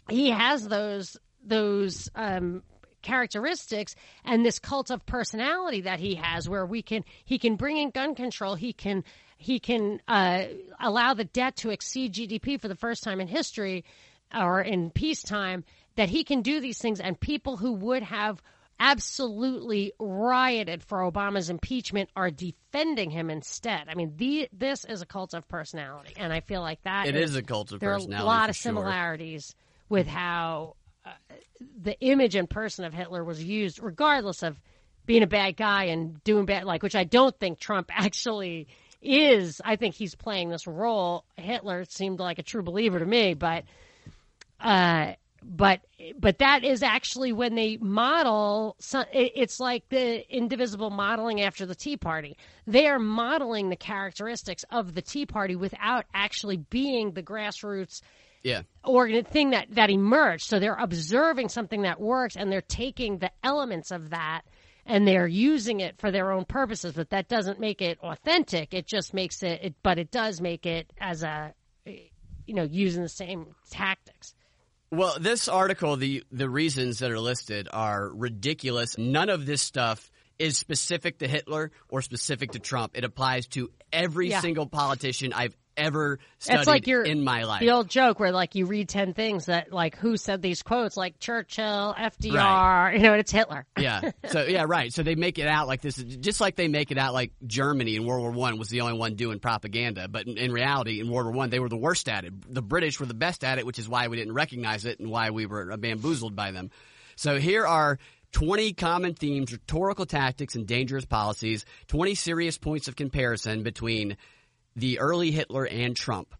he 0.09 0.31
has 0.31 0.67
those 0.67 1.17
those 1.45 2.11
um, 2.15 2.63
characteristics 3.09 3.95
and 4.25 4.45
this 4.45 4.59
cult 4.59 4.91
of 4.91 5.05
personality 5.07 5.81
that 5.83 5.99
he 5.99 6.15
has, 6.17 6.49
where 6.49 6.67
we 6.67 6.83
can 6.83 7.05
he 7.25 7.39
can 7.39 7.57
bring 7.57 7.79
in 7.79 7.91
gun 7.91 8.15
control, 8.15 8.55
he 8.55 8.73
can 8.73 9.03
he 9.39 9.59
can 9.59 10.01
uh, 10.07 10.45
allow 10.79 11.15
the 11.15 11.25
debt 11.25 11.57
to 11.57 11.71
exceed 11.71 12.13
GDP 12.13 12.61
for 12.61 12.69
the 12.69 12.75
first 12.75 13.03
time 13.03 13.21
in 13.21 13.29
history 13.29 13.85
or 14.35 14.61
in 14.61 14.91
peacetime. 14.91 15.65
That 15.97 16.09
he 16.09 16.23
can 16.23 16.43
do 16.43 16.61
these 16.61 16.79
things, 16.79 17.01
and 17.01 17.19
people 17.19 17.57
who 17.57 17.73
would 17.73 18.05
have 18.05 18.41
absolutely 18.79 19.93
rioted 19.99 20.85
for 20.85 20.99
Obama's 20.99 21.51
impeachment 21.51 22.09
are 22.15 22.31
defending 22.31 23.11
him 23.11 23.31
instead. 23.31 23.89
I 23.89 23.95
mean, 23.97 24.13
the, 24.17 24.49
this 24.53 24.85
is 24.85 25.03
a 25.03 25.07
cult 25.07 25.35
of 25.35 25.49
personality, 25.49 26.13
and 26.17 26.33
I 26.33 26.39
feel 26.39 26.61
like 26.61 26.81
that 26.85 27.09
It 27.09 27.17
is 27.17 27.35
a 27.35 27.43
cult 27.43 27.73
of 27.73 27.81
there 27.81 27.95
personality. 27.95 28.23
are 28.23 28.23
a 28.23 28.27
lot 28.27 28.49
of 28.49 28.55
sure. 28.55 28.71
similarities 28.71 29.57
with 29.89 30.07
how 30.07 30.77
the 31.81 31.99
image 32.01 32.35
and 32.35 32.49
person 32.49 32.85
of 32.85 32.93
Hitler 32.93 33.25
was 33.25 33.43
used, 33.43 33.83
regardless 33.83 34.43
of 34.43 34.61
being 35.07 35.23
a 35.23 35.27
bad 35.27 35.57
guy 35.57 35.85
and 35.85 36.23
doing 36.25 36.45
bad, 36.45 36.65
like 36.65 36.83
which 36.83 36.95
I 36.95 37.05
don't 37.05 37.37
think 37.39 37.59
Trump 37.59 37.91
actually 37.97 38.69
is. 39.03 39.61
I 39.65 39.77
think 39.77 39.95
he's 39.95 40.15
playing 40.15 40.51
this 40.51 40.67
role. 40.67 41.25
Hitler 41.37 41.85
seemed 41.89 42.21
like 42.21 42.39
a 42.39 42.43
true 42.43 42.63
believer 42.63 42.99
to 42.99 43.07
me, 43.07 43.35
but 43.35 43.65
uh, 44.61 45.13
but 45.43 45.81
but 46.19 46.39
that 46.39 46.65
is 46.65 46.83
actually 46.83 47.33
when 47.33 47.55
they 47.55 47.77
model. 47.79 48.77
So, 48.81 49.01
it, 49.13 49.33
it's 49.35 49.61
like 49.61 49.89
the 49.89 50.29
indivisible 50.35 50.91
modeling 50.91 51.41
after 51.41 51.65
the 51.65 51.75
Tea 51.75 51.97
Party. 51.97 52.37
They 52.67 52.87
are 52.87 52.99
modeling 52.99 53.69
the 53.71 53.77
characteristics 53.77 54.65
of 54.71 54.95
the 54.95 55.03
Tea 55.03 55.27
Party 55.27 55.57
without 55.57 56.07
actually 56.13 56.57
being 56.57 57.13
the 57.13 57.23
grassroots 57.23 58.01
Yeah. 58.49 58.63
organ 58.85 59.25
thing 59.25 59.51
that 59.51 59.69
that 59.75 59.91
emerged. 59.91 60.45
So 60.47 60.59
they're 60.59 60.75
observing 60.75 61.49
something 61.51 61.83
that 61.83 62.01
works, 62.01 62.37
and 62.37 62.51
they're 62.51 62.61
taking 62.63 63.19
the 63.19 63.31
elements 63.43 63.91
of 63.91 64.11
that 64.11 64.43
and 64.87 65.07
they're 65.07 65.27
using 65.27 65.81
it 65.81 65.99
for 65.99 66.11
their 66.11 66.33
own 66.33 66.47
purposes. 66.47 66.95
But 66.95 67.11
that 67.11 67.29
doesn't 67.29 67.61
make 67.61 67.83
it 67.83 67.99
authentic. 68.01 68.73
It 68.73 68.87
just 68.87 69.13
makes 69.13 69.43
it. 69.43 69.61
it 69.63 69.75
but 69.83 69.99
it 69.99 70.11
does 70.11 70.41
make 70.41 70.65
it 70.65 70.91
as 70.99 71.23
a 71.23 71.53
you 71.85 72.55
know 72.55 72.63
using 72.65 73.03
the 73.03 73.09
same 73.09 73.55
tactics. 73.71 74.35
Well, 74.91 75.17
this 75.21 75.49
article, 75.49 75.97
the 75.97 76.25
the 76.33 76.49
reasons 76.49 77.01
that 77.01 77.11
are 77.11 77.21
listed 77.21 77.69
are 77.71 78.09
ridiculous. 78.09 78.97
None 78.97 79.29
of 79.29 79.45
this 79.45 79.61
stuff 79.61 80.11
is 80.39 80.57
specific 80.57 81.19
to 81.19 81.29
Hitler 81.29 81.71
or 81.91 82.01
specific 82.01 82.53
to 82.53 82.59
Trump. 82.59 82.93
It 82.97 83.05
applies 83.05 83.47
to 83.49 83.71
every 83.93 84.31
Yeah. 84.31 84.41
single 84.41 84.67
politician 84.67 85.33
I've 85.35 85.55
ever 85.79 86.19
studied 86.39 86.67
like 86.67 86.87
your 86.87 87.03
in 87.03 87.25
my 87.25 87.45
life. 87.45 87.61
The 87.61 87.71
old 87.71 87.89
joke 87.89 88.21
where 88.21 88.33
like 88.33 88.55
you 88.55 88.67
read 88.67 88.89
ten 88.89 89.15
things 89.15 89.47
that 89.47 89.73
like 89.73 89.97
who 89.97 90.17
said 90.17 90.43
these 90.43 90.63
quotes 90.63 90.97
like 90.97 91.19
Churchill, 91.19 91.95
FDR, 91.99 92.35
Right. 92.35 92.93
you 92.97 93.01
know, 93.03 93.13
and 93.13 93.21
it's 93.21 93.31
Hitler. 93.33 93.67
yeah. 93.79 94.11
So 94.31 94.43
yeah, 94.45 94.65
right. 94.69 94.93
So 94.93 95.03
they 95.03 95.15
make 95.15 95.39
it 95.39 95.47
out 95.49 95.67
like 95.69 95.81
this, 95.81 95.97
just 95.97 96.41
like 96.41 96.57
they 96.57 96.69
make 96.69 96.91
it 96.91 96.99
out 96.99 97.15
like 97.15 97.33
Germany 97.47 97.97
in 97.97 98.05
World 98.05 98.23
War 98.23 98.31
One 98.33 98.59
was 98.59 98.69
the 98.69 98.83
only 98.83 98.99
one 98.99 99.15
doing 99.15 99.39
propaganda, 99.39 100.09
but 100.09 100.27
in, 100.27 100.37
in 100.37 100.53
reality, 100.53 101.01
in 101.01 101.09
World 101.11 101.27
War 101.29 101.35
One, 101.35 101.51
they 101.51 101.61
were 101.61 101.69
the 101.69 101.77
worst 101.77 102.09
at 102.09 102.25
it. 102.25 102.33
The 102.53 102.63
British 102.63 103.01
were 103.01 103.07
the 103.07 103.15
best 103.15 103.45
at 103.45 103.59
it, 103.59 103.65
which 103.67 103.79
is 103.79 103.89
why 103.89 104.09
we 104.09 104.17
didn't 104.17 104.35
recognize 104.35 104.85
it 104.85 105.01
and 105.01 105.11
why 105.11 105.31
we 105.31 105.47
were 105.47 105.77
bamboozled 105.77 106.35
by 106.37 106.51
them. 106.51 106.71
So 107.17 107.39
here 107.39 107.67
are 107.67 107.99
20 108.33 108.75
common 108.75 109.15
themes, 109.15 109.53
rhetorical 109.53 110.05
tactics, 110.05 110.55
and 110.55 110.67
dangerous 110.67 111.07
policies. 111.07 111.65
20 111.87 112.15
serious 112.15 112.59
points 112.59 112.87
of 112.87 112.95
comparison 112.95 113.63
between 113.63 114.17
the 114.79 114.99
early 115.01 115.31
Hitler 115.31 115.67
and 115.67 115.95
Trump. 115.97 116.35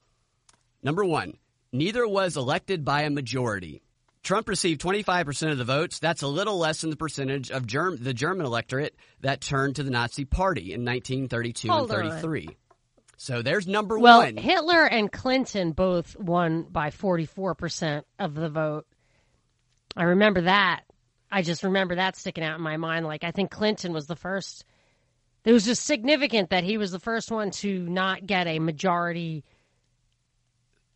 Number 0.83 1.05
one, 1.05 1.35
neither 1.73 2.07
was 2.07 2.37
elected 2.37 2.85
by 2.85 3.03
a 3.03 3.11
majority. 3.11 3.83
Trump 4.23 4.49
received 4.49 4.81
25% 4.81 5.53
of 5.53 5.59
the 5.59 5.65
votes. 5.65 5.99
That's 6.01 6.23
a 6.23 6.27
little 6.29 6.59
less 6.59 6.81
than 6.81 6.91
the 6.91 6.97
percentage 6.97 7.51
of 7.51 7.67
Germ- 7.67 7.97
the 7.99 8.13
German 8.13 8.47
electorate 8.47 8.95
that 9.21 9.41
turned 9.41 9.77
to 9.77 9.83
the 9.83 9.91
Nazi 9.91 10.25
Party 10.25 10.73
in 10.75 10.85
1932 10.85 11.69
Hold 11.71 11.91
and 11.93 12.11
on. 12.11 12.21
33. 12.21 12.57
So 13.17 13.43
there's 13.43 13.67
number 13.67 13.99
Well, 13.99 14.19
one. 14.19 14.37
Hitler 14.37 14.85
and 14.85 15.11
Clinton 15.11 15.73
both 15.73 16.17
won 16.19 16.63
by 16.65 16.91
44% 16.91 18.03
of 18.19 18.35
the 18.35 18.49
vote. 18.49 18.87
I 19.97 20.05
remember 20.05 20.43
that. 20.43 20.83
I 21.31 21.43
just 21.43 21.63
remember 21.65 21.97
that 21.97 22.17
sticking 22.17 22.45
out 22.45 22.57
in 22.59 22.63
my 22.63 22.77
mind. 22.77 23.07
Like, 23.07 23.25
I 23.25 23.33
think 23.33 23.51
Clinton 23.51 23.93
was 23.93 24.07
the 24.07 24.17
first. 24.17 24.65
It 25.45 25.53
was 25.53 25.65
just 25.65 25.85
significant 25.85 26.51
that 26.51 26.65
he 26.65 26.77
was 26.79 26.91
the 26.91 26.99
first 27.01 27.31
one 27.31 27.51
to 27.53 27.79
not 27.89 28.27
get 28.27 28.47
a 28.47 28.59
majority 28.59 29.45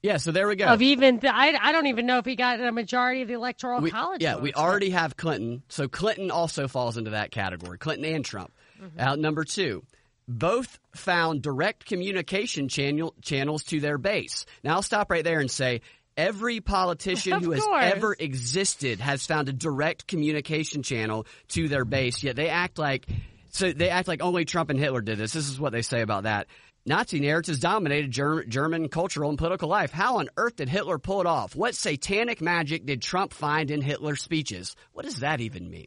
yeah, 0.03 0.17
so 0.17 0.33
there 0.33 0.49
we 0.49 0.57
go. 0.57 0.67
of 0.67 0.83
even. 0.83 1.21
The, 1.21 1.33
I, 1.33 1.55
I 1.61 1.71
don't 1.71 1.87
even 1.87 2.07
know 2.07 2.19
if 2.19 2.25
he 2.25 2.35
got 2.35 2.61
a 2.61 2.73
majority 2.73 3.23
of 3.23 3.29
the 3.29 3.35
electoral 3.35 3.81
We- 3.81 3.93
college. 3.93 4.21
yeah, 4.21 4.37
we 4.37 4.53
already 4.53 4.91
have 4.91 5.17
Clinton. 5.17 5.63
So 5.69 5.87
Clinton 5.87 6.33
also 6.33 6.67
falls 6.67 6.97
into 6.97 7.13
that 7.13 7.31
category. 7.31 7.79
Clinton 7.79 8.13
and 8.13 8.25
Trump. 8.25 8.53
Mm-hmm. 8.83 8.99
Out 8.99 9.21
number 9.21 9.45
two. 9.45 9.85
Both 10.27 10.81
found 10.97 11.43
direct 11.43 11.85
communication 11.87 12.69
channel, 12.69 13.15
channels 13.23 13.63
to 13.65 13.79
their 13.79 13.97
base. 13.99 14.45
Now 14.65 14.75
I'll 14.75 14.83
stop 14.83 15.09
right 15.11 15.23
there 15.23 15.39
and 15.39 15.51
say 15.51 15.83
every 16.17 16.61
politician 16.61 17.33
Of 17.35 17.45
who 17.45 17.53
has 17.53 17.63
course. 17.63 17.85
ever 17.85 18.17
existed 18.19 18.99
has 18.99 19.25
found 19.25 19.49
a 19.49 19.53
direct 19.53 20.09
communication 20.09 20.83
channel 20.83 21.27
to 21.51 21.69
their 21.69 21.85
base. 21.85 22.25
Yet 22.25 22.35
they 22.35 22.49
act 22.49 22.77
like 22.79 23.07
so 23.53 23.73
they 23.73 23.91
act 23.91 24.09
like 24.09 24.23
only 24.23 24.45
Trump 24.45 24.71
and 24.71 24.79
Hitler 24.79 25.03
did 25.03 25.19
this. 25.19 25.33
This 25.33 25.49
is 25.49 25.61
what 25.61 25.73
they 25.73 25.83
say 25.83 26.01
about 26.01 26.25
that. 26.25 26.49
Nazi 26.85 27.21
narratives 27.21 27.61
dominated 27.61 28.11
Ger- 28.11 28.45
German 28.45 28.89
cultural 28.89 29.29
and 29.29 29.39
political 29.39 29.69
life. 29.69 29.93
How 29.93 30.19
on 30.19 30.31
earth 30.37 30.57
did 30.57 30.69
Hitler 30.69 30.99
pull 30.99 31.21
it 31.21 31.27
off? 31.27 31.55
What 31.55 31.77
satanic 31.77 32.41
magic 32.41 32.87
did 32.87 33.03
Trump 33.03 33.33
find 33.33 33.71
in 33.71 33.83
Hitler's 33.83 34.23
speeches? 34.23 34.75
What 34.93 35.05
does 35.05 35.21
that 35.21 35.41
even 35.41 35.71
mean? 35.71 35.87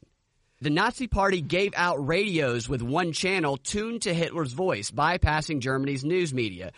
The 0.62 0.70
Nazi 0.70 1.08
Party 1.08 1.42
gave 1.42 1.74
out 1.76 2.08
radios 2.08 2.70
with 2.70 2.82
one 2.82 3.12
channel 3.12 3.58
tuned 3.58 4.04
to 4.04 4.14
Hitler's 4.14 4.54
voice, 4.54 4.90
bypassing 4.90 5.60
Germany's 5.60 6.06
news 6.06 6.34
media. 6.34 6.72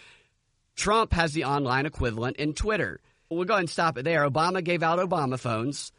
Trump 0.75 1.13
has 1.13 1.33
the 1.33 1.43
online 1.43 1.85
equivalent 1.85 2.37
in 2.37 2.53
Twitter. 2.53 2.99
We'll 3.29 3.45
go 3.45 3.53
ahead 3.53 3.61
and 3.61 3.69
stop 3.69 3.97
it 3.99 4.03
there. 4.03 4.27
Obama 4.27 4.63
gave 4.63 4.81
out 4.81 4.99
Obama 4.99 5.37
phones. 5.37 5.91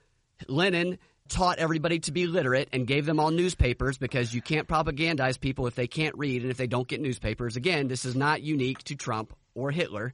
Lenin 0.49 0.99
taught 1.29 1.59
everybody 1.59 1.99
to 2.01 2.13
be 2.13 2.27
literate 2.27 2.69
and 2.73 2.87
gave 2.87 3.07
them 3.07 3.21
all 3.21 3.31
newspapers 3.31 3.99
because 3.99 4.35
you 4.35 4.43
can't 4.43 4.69
propagandize 4.69 5.39
people 5.41 5.67
if 5.67 5.75
they 5.75 5.87
can't 5.87 6.17
read 6.17 6.43
and 6.43 6.51
if 6.51 6.57
they 6.57 6.67
don't 6.67 6.89
get 6.89 7.01
newspapers. 7.01 7.57
Again, 7.57 7.89
this 7.89 8.05
is 8.05 8.17
not 8.17 8.43
unique 8.43 8.83
to 8.85 8.97
Trump 8.97 9.35
or 9.55 9.71
Hitler. 9.71 10.13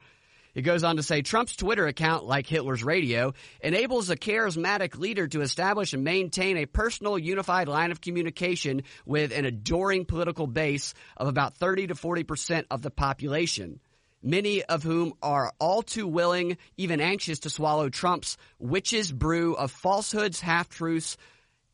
It 0.54 0.62
goes 0.62 0.84
on 0.84 0.96
to 0.96 1.02
say 1.02 1.22
Trump's 1.22 1.56
Twitter 1.56 1.86
account, 1.86 2.24
like 2.24 2.46
Hitler's 2.46 2.84
radio, 2.84 3.34
enables 3.60 4.08
a 4.08 4.16
charismatic 4.16 4.96
leader 4.96 5.26
to 5.26 5.40
establish 5.40 5.92
and 5.92 6.04
maintain 6.04 6.56
a 6.56 6.66
personal, 6.66 7.18
unified 7.18 7.66
line 7.66 7.90
of 7.90 8.00
communication 8.00 8.82
with 9.04 9.32
an 9.32 9.44
adoring 9.46 10.04
political 10.04 10.46
base 10.46 10.94
of 11.16 11.26
about 11.26 11.56
30 11.56 11.88
to 11.88 11.94
40 11.96 12.22
percent 12.22 12.66
of 12.70 12.82
the 12.82 12.90
population. 12.90 13.80
Many 14.26 14.64
of 14.64 14.82
whom 14.82 15.12
are 15.22 15.52
all 15.60 15.82
too 15.82 16.06
willing, 16.06 16.56
even 16.78 17.02
anxious 17.02 17.40
to 17.40 17.50
swallow 17.50 17.90
Trump's 17.90 18.38
witch's 18.58 19.12
brew 19.12 19.52
of 19.54 19.70
falsehoods, 19.70 20.40
half 20.40 20.70
truths, 20.70 21.18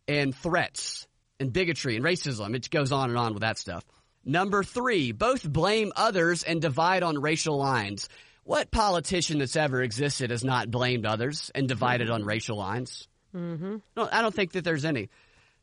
and 0.08 0.34
threats, 0.34 1.06
and 1.38 1.52
bigotry 1.52 1.94
and 1.94 2.04
racism. 2.04 2.56
It 2.56 2.68
goes 2.68 2.90
on 2.90 3.08
and 3.10 3.18
on 3.18 3.34
with 3.34 3.42
that 3.42 3.56
stuff. 3.56 3.84
Number 4.24 4.64
three, 4.64 5.12
both 5.12 5.48
blame 5.48 5.92
others 5.94 6.42
and 6.42 6.60
divide 6.60 7.04
on 7.04 7.20
racial 7.20 7.56
lines. 7.56 8.08
What 8.42 8.72
politician 8.72 9.38
that's 9.38 9.54
ever 9.54 9.80
existed 9.80 10.32
has 10.32 10.42
not 10.42 10.72
blamed 10.72 11.06
others 11.06 11.52
and 11.54 11.68
divided 11.68 12.10
on 12.10 12.24
racial 12.24 12.56
lines? 12.56 13.06
Mm-hmm. 13.32 13.76
No, 13.96 14.08
I 14.10 14.22
don't 14.22 14.34
think 14.34 14.52
that 14.52 14.64
there's 14.64 14.84
any. 14.84 15.08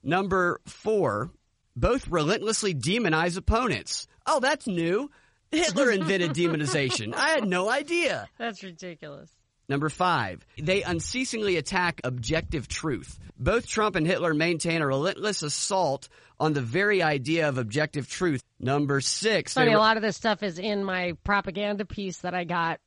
Number 0.04 0.62
four, 0.66 1.32
both 1.76 2.08
relentlessly 2.08 2.74
demonize 2.74 3.36
opponents. 3.36 4.08
Oh, 4.26 4.40
that's 4.40 4.68
new. 4.68 5.12
Hitler 5.52 5.92
invented 5.92 6.32
demonization. 6.32 7.14
I 7.14 7.30
had 7.30 7.48
no 7.48 7.70
idea. 7.70 8.28
That's 8.38 8.64
ridiculous. 8.64 9.30
Number 9.70 9.90
five, 9.90 10.46
they 10.58 10.82
unceasingly 10.84 11.58
attack 11.58 12.00
objective 12.06 12.68
truth. 12.70 13.20
Both 13.38 13.68
Trump 13.68 13.96
and 13.98 14.08
Hitler 14.08 14.34
maintain 14.34 14.82
a 14.82 14.88
relentless 14.88 15.44
assault 15.44 16.08
on 16.40 16.54
the 16.54 16.62
very 16.62 17.04
idea 17.04 17.50
of 17.50 17.58
objective 17.58 18.10
truth. 18.10 18.42
Number 18.60 19.02
six, 19.02 19.54
they 19.54 19.62
Funny, 19.62 19.74
a 19.74 19.80
lot 19.80 19.98
of 19.98 20.04
this 20.04 20.16
stuff 20.16 20.42
is 20.42 20.58
in 20.58 20.84
my 20.84 21.14
propaganda 21.24 21.84
piece 21.86 22.20
that 22.20 22.34
I 22.34 22.46
got 22.46 22.80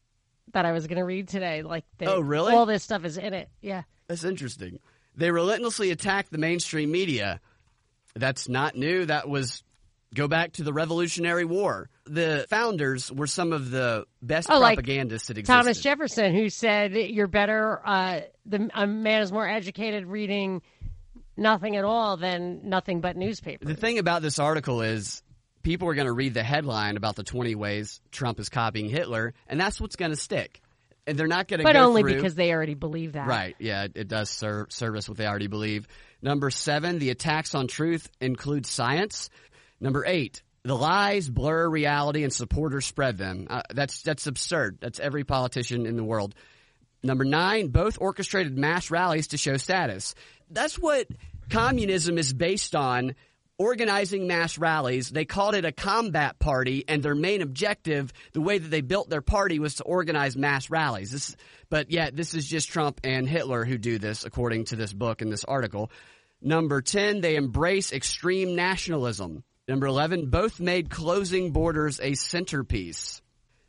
that 0.53 0.65
I 0.65 0.73
was 0.73 0.87
going 0.87 0.99
to 0.99 1.05
read 1.05 1.29
today. 1.29 1.63
Like, 1.63 1.85
the, 1.99 2.07
Oh, 2.07 2.21
really? 2.21 2.55
All 2.55 2.67
this 2.67 2.83
stuff 2.83 3.05
is 3.05 3.19
in 3.19 3.35
it. 3.35 3.49
Yeah. 3.61 3.83
That's 4.09 4.25
interesting. 4.25 4.81
They 5.17 5.31
relentlessly 5.31 5.91
attack 5.91 6.31
the 6.31 6.39
mainstream 6.39 6.91
media. 6.91 7.41
That's 8.15 8.49
not 8.49 8.75
new. 8.75 9.05
That 9.05 9.29
was 9.29 9.63
go 10.15 10.29
back 10.29 10.53
to 10.53 10.63
the 10.63 10.73
Revolutionary 10.73 11.45
War. 11.45 11.89
The 12.07 12.47
founders 12.51 13.13
were 13.13 13.27
some 13.27 13.53
of 13.53 13.71
the 13.71 14.07
best 14.21 14.49
Oh, 14.51 14.59
like 14.59 14.77
propagandists 14.77 15.29
that 15.29 15.39
existed. 15.39 15.53
Thomas 15.63 15.81
Jefferson, 15.81 16.35
who 16.35 16.49
said 16.49 16.95
you're 16.95 17.27
better, 17.29 17.81
uh, 17.85 18.21
the 18.47 18.69
a 18.75 18.87
man 18.87 19.23
is 19.23 19.31
more 19.33 19.49
educated 19.49 20.07
reading 20.07 20.63
nothing 21.37 21.77
at 21.77 21.85
all 21.85 22.17
than 22.17 22.69
nothing 22.69 23.01
but 23.01 23.17
newspapers. 23.17 23.67
The 23.67 23.75
thing 23.75 23.99
about 23.99 24.23
this 24.23 24.39
article 24.39 24.83
is 24.83 25.23
people 25.63 25.89
are 25.89 25.95
going 25.95 26.07
to 26.07 26.13
read 26.13 26.35
the 26.35 26.43
headline 26.43 26.97
about 26.97 27.17
the 27.17 27.23
20 27.23 27.55
ways 27.55 28.01
Trump 28.11 28.41
is 28.41 28.49
copying 28.49 28.89
Hitler, 28.89 29.35
and 29.47 29.61
that's 29.61 29.81
what's 29.81 29.97
going 29.97 30.11
to 30.11 30.17
stick. 30.17 30.61
And 31.07 31.19
they're 31.19 31.27
not 31.27 31.49
going 31.49 31.59
to 31.61 31.65
but 31.65 31.77
only 31.77 32.03
through- 32.03 32.15
because 32.17 32.35
they 32.35 32.53
already 32.53 32.75
believe 32.75 33.13
that. 33.13 33.27
Right. 33.27 33.57
Yeah, 33.59 33.85
it, 33.85 33.93
it 33.95 34.09
does 34.09 34.29
serve 34.31 34.71
service 34.71 35.09
what 35.09 35.17
they 35.17 35.27
already 35.27 35.47
believe. 35.47 35.89
Number 36.23 36.51
seven, 36.51 36.99
the 36.99 37.11
attacks 37.11 37.55
on 37.55 37.67
truth 37.69 38.11
include 38.21 38.67
science. 38.67 39.31
Number 39.81 40.05
eight, 40.07 40.43
the 40.63 40.77
lies 40.77 41.29
blur 41.29 41.69
reality 41.69 42.23
and 42.23 42.33
supporters 42.33 42.87
spread 42.87 43.17
them. 43.17 43.47
Uh, 43.49 43.63
that's 43.73 44.03
that's 44.03 44.27
absurd. 44.27 44.79
That's 44.81 45.01
every 45.01 45.25
politician 45.25 45.87
in 45.87 45.97
the 45.97 46.05
world. 46.05 46.35
Number 47.03 47.25
nine, 47.25 47.69
both 47.69 47.99
orchestrated 48.01 48.59
mass 48.59 48.91
rallies 48.91 49.29
to 49.29 49.39
show 49.39 49.57
status. 49.57 50.15
That's 50.51 50.79
what 50.79 51.07
communism 51.49 52.19
is 52.19 52.33
based 52.33 52.77
on 52.77 53.15
organizing 53.57 54.27
mass 54.27 54.59
rallies. 54.59 55.11
They 55.11 55.25
called 55.25 55.55
it 55.55 55.65
a 55.65 55.73
combat 55.73 56.39
party, 56.39 56.85
and 56.89 57.03
their 57.03 57.15
main 57.15 57.43
objective, 57.43 58.13
the 58.33 58.41
way 58.41 58.59
that 58.59 58.69
they 58.69 58.81
built 58.81 59.09
their 59.09 59.23
party, 59.23 59.59
was 59.59 59.77
to 59.77 59.85
organize 59.85 60.37
mass 60.37 60.71
rallies. 60.71 61.11
This, 61.11 61.37
but 61.69 61.91
yet, 61.91 62.17
this 62.17 62.35
is 62.35 62.47
just 62.47 62.71
Trump 62.71 63.01
and 63.05 63.29
Hitler 63.29 63.65
who 63.65 63.79
do 63.79 63.99
this, 63.99 64.25
according 64.25 64.65
to 64.67 64.77
this 64.77 64.93
book 64.93 65.23
and 65.23 65.33
this 65.33 65.45
article. 65.45 65.91
Number 66.43 66.81
10, 66.81 67.21
they 67.21 67.37
embrace 67.37 67.93
extreme 67.93 68.57
nationalism. 68.57 69.45
Number 69.69 69.87
11, 69.87 70.31
both 70.31 70.59
made 70.61 70.91
closing 70.91 71.53
borders 71.53 72.01
a 72.01 72.15
centerpiece. 72.15 73.23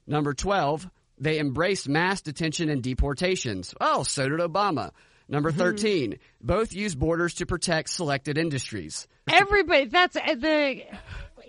Number 0.07 0.33
12, 0.33 0.89
they 1.19 1.39
embraced 1.39 1.87
mass 1.87 2.21
detention 2.21 2.69
and 2.69 2.81
deportations. 2.81 3.73
Oh, 3.79 4.03
so 4.03 4.27
did 4.27 4.39
Obama. 4.39 4.91
Number 5.29 5.51
13, 5.51 6.17
both 6.41 6.73
use 6.73 6.95
borders 6.95 7.35
to 7.35 7.45
protect 7.45 7.89
selected 7.89 8.37
industries. 8.37 9.07
Everybody, 9.31 9.85
that's 9.85 10.15
uh, 10.17 10.35
the 10.35 10.81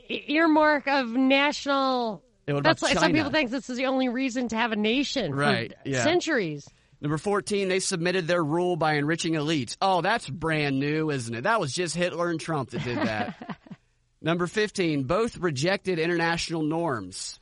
earmark 0.08 0.86
of 0.86 1.08
national. 1.08 2.22
That's 2.46 2.82
like 2.82 2.98
some 2.98 3.12
people 3.12 3.30
think 3.30 3.50
this 3.50 3.70
is 3.70 3.76
the 3.76 3.86
only 3.86 4.08
reason 4.08 4.48
to 4.48 4.56
have 4.56 4.72
a 4.72 4.76
nation 4.76 5.34
Right, 5.34 5.72
for 5.82 5.88
yeah. 5.88 6.04
centuries. 6.04 6.68
Number 7.00 7.18
14, 7.18 7.68
they 7.68 7.80
submitted 7.80 8.28
their 8.28 8.44
rule 8.44 8.76
by 8.76 8.94
enriching 8.94 9.32
elites. 9.32 9.76
Oh, 9.80 10.02
that's 10.02 10.28
brand 10.28 10.78
new, 10.78 11.10
isn't 11.10 11.34
it? 11.34 11.42
That 11.42 11.58
was 11.58 11.72
just 11.72 11.96
Hitler 11.96 12.28
and 12.30 12.38
Trump 12.38 12.70
that 12.70 12.84
did 12.84 12.98
that. 12.98 13.58
Number 14.22 14.46
15, 14.46 15.04
both 15.04 15.36
rejected 15.38 15.98
international 15.98 16.62
norms. 16.62 17.38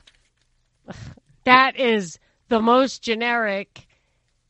That 1.43 1.79
is 1.79 2.19
the 2.49 2.61
most 2.61 3.01
generic. 3.01 3.87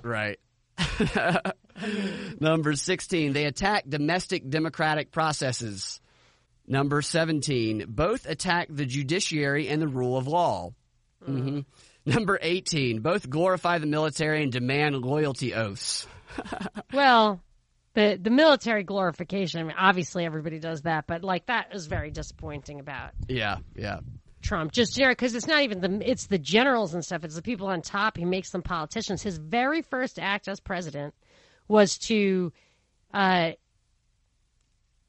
Right. 0.03 0.37
Number 2.41 2.73
16, 2.73 3.31
they 3.31 3.45
attack 3.45 3.85
domestic 3.87 4.49
democratic 4.49 5.09
processes. 5.11 6.01
Number 6.67 7.01
17, 7.01 7.85
both 7.87 8.27
attack 8.27 8.67
the 8.69 8.85
judiciary 8.85 9.69
and 9.69 9.81
the 9.81 9.87
rule 9.87 10.17
of 10.17 10.27
law. 10.27 10.71
hmm 11.25 11.61
Number 12.05 12.37
18, 12.41 12.99
both 12.99 13.29
glorify 13.29 13.77
the 13.77 13.85
military 13.85 14.43
and 14.43 14.51
demand 14.51 14.97
loyalty 14.97 15.53
oaths. 15.53 16.07
Well, 16.93 17.41
the 17.93 18.17
the 18.21 18.29
military 18.29 18.83
glorification. 18.83 19.59
I 19.59 19.63
mean, 19.63 19.75
obviously 19.77 20.25
everybody 20.25 20.59
does 20.59 20.81
that, 20.83 21.07
but 21.07 21.23
like 21.23 21.47
that 21.47 21.73
is 21.73 21.87
very 21.87 22.11
disappointing 22.11 22.79
about 22.79 23.11
Yeah, 23.27 23.57
yeah. 23.75 23.99
Trump. 24.41 24.71
Just 24.71 24.95
generic 24.95 25.17
because 25.19 25.35
it's 25.35 25.47
not 25.47 25.61
even 25.61 25.81
the 25.81 26.09
it's 26.09 26.27
the 26.27 26.39
generals 26.39 26.93
and 26.93 27.03
stuff. 27.05 27.23
It's 27.23 27.35
the 27.35 27.41
people 27.41 27.67
on 27.67 27.81
top. 27.81 28.17
He 28.17 28.25
makes 28.25 28.49
them 28.51 28.61
politicians. 28.61 29.21
His 29.21 29.37
very 29.37 29.81
first 29.81 30.17
act 30.19 30.47
as 30.47 30.59
president 30.59 31.13
was 31.67 31.97
to 31.99 32.51
uh, 33.13 33.51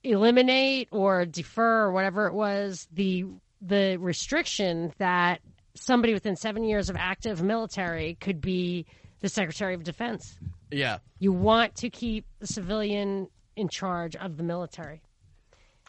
eliminate 0.05 0.89
or 0.91 1.24
defer 1.24 1.85
or 1.85 1.93
whatever 1.93 2.26
it 2.26 2.35
was 2.35 2.87
the 2.93 3.24
the 3.61 3.97
restriction 3.99 4.93
that 4.99 5.41
somebody 5.74 6.12
within 6.12 6.37
seven 6.37 6.64
years 6.64 6.91
of 6.91 6.97
active 6.97 7.43
military 7.43 8.16
could 8.20 8.41
be 8.41 8.85
the 9.20 9.28
Secretary 9.28 9.74
of 9.74 9.85
Defense. 9.85 10.37
Yeah. 10.73 10.99
You 11.18 11.33
want 11.33 11.77
to 11.77 11.91
keep 11.91 12.27
the 12.41 12.47
civilian 12.47 13.29
in 13.57 13.68
charge 13.68 14.16
of 14.16 14.37
the 14.37 14.43
military. 14.43 15.03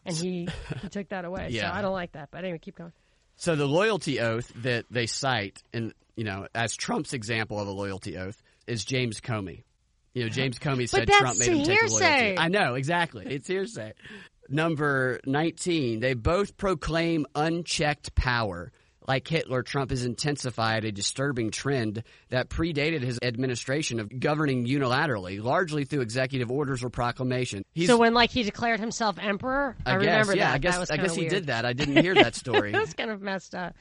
And 0.06 0.16
he, 0.16 0.50
he 0.82 0.90
took 0.90 1.10
that 1.10 1.24
away. 1.26 1.48
Yeah. 1.52 1.72
So 1.72 1.78
I 1.78 1.82
don't 1.82 1.94
like 1.94 2.12
that. 2.12 2.30
But 2.32 2.44
anyway, 2.44 2.60
keep 2.60 2.76
going. 2.76 2.92
So 3.36 3.56
the 3.56 3.66
loyalty 3.66 4.20
oath 4.20 4.52
that 4.58 4.86
they 4.92 5.08
cite, 5.08 5.64
and 5.74 5.94
you 6.16 6.24
know, 6.24 6.48
as 6.54 6.76
Trump's 6.76 7.14
example 7.14 7.60
of 7.60 7.68
a 7.68 7.72
loyalty 7.72 8.18
oath, 8.18 8.42
is 8.68 8.86
James 8.86 9.20
Comey. 9.22 9.64
You 10.14 10.24
know, 10.24 10.30
James 10.30 10.60
Comey 10.60 10.88
said 10.88 11.08
Trump 11.10 11.40
made 11.40 11.48
him 11.48 11.58
take 11.64 11.68
a 11.68 11.72
hearsay. 11.72 12.20
loyalty. 12.22 12.38
I 12.38 12.48
know 12.50 12.76
exactly. 12.76 13.26
It's 13.28 13.48
hearsay. 13.48 13.94
Number 14.50 15.20
nineteen, 15.26 16.00
they 16.02 16.14
both 16.14 16.58
proclaim 16.58 17.26
unchecked 17.34 18.14
power. 18.14 18.72
Like 19.08 19.28
Hitler, 19.28 19.64
Trump 19.64 19.90
has 19.92 20.06
intensified 20.06 20.86
a 20.86 20.92
disturbing 20.92 21.52
trend 21.52 22.04
that 22.30 22.50
predated 22.50 23.02
his 23.02 23.20
administration 23.22 24.00
of 24.00 24.20
governing 24.20 24.66
unilaterally, 24.66 25.42
largely 25.44 25.86
through 25.86 26.02
executive 26.02 26.50
orders 26.52 26.84
or 26.84 26.90
proclamation. 26.90 27.64
He's, 27.74 27.88
so 27.88 27.98
when 27.98 28.14
like 28.14 28.32
he 28.32 28.44
declared 28.44 28.80
himself 28.80 29.18
emperor, 29.20 29.76
I, 29.86 29.92
I, 29.92 29.94
guess, 29.94 30.02
remember 30.08 30.36
yeah, 30.36 30.48
that. 30.48 30.54
I 30.54 30.58
guess, 30.60 30.78
that 30.78 30.92
I 30.92 30.98
guess 30.98 31.16
he 31.16 31.22
weird. 31.22 31.32
did 31.34 31.48
that. 31.48 31.66
I 31.66 31.74
didn't 31.74 32.02
hear 32.02 32.16
that 32.16 32.36
story. 32.36 32.72
That's 32.74 32.94
kind 32.94 33.12
of 33.12 33.22
messed 33.22 33.56
up. 33.56 33.76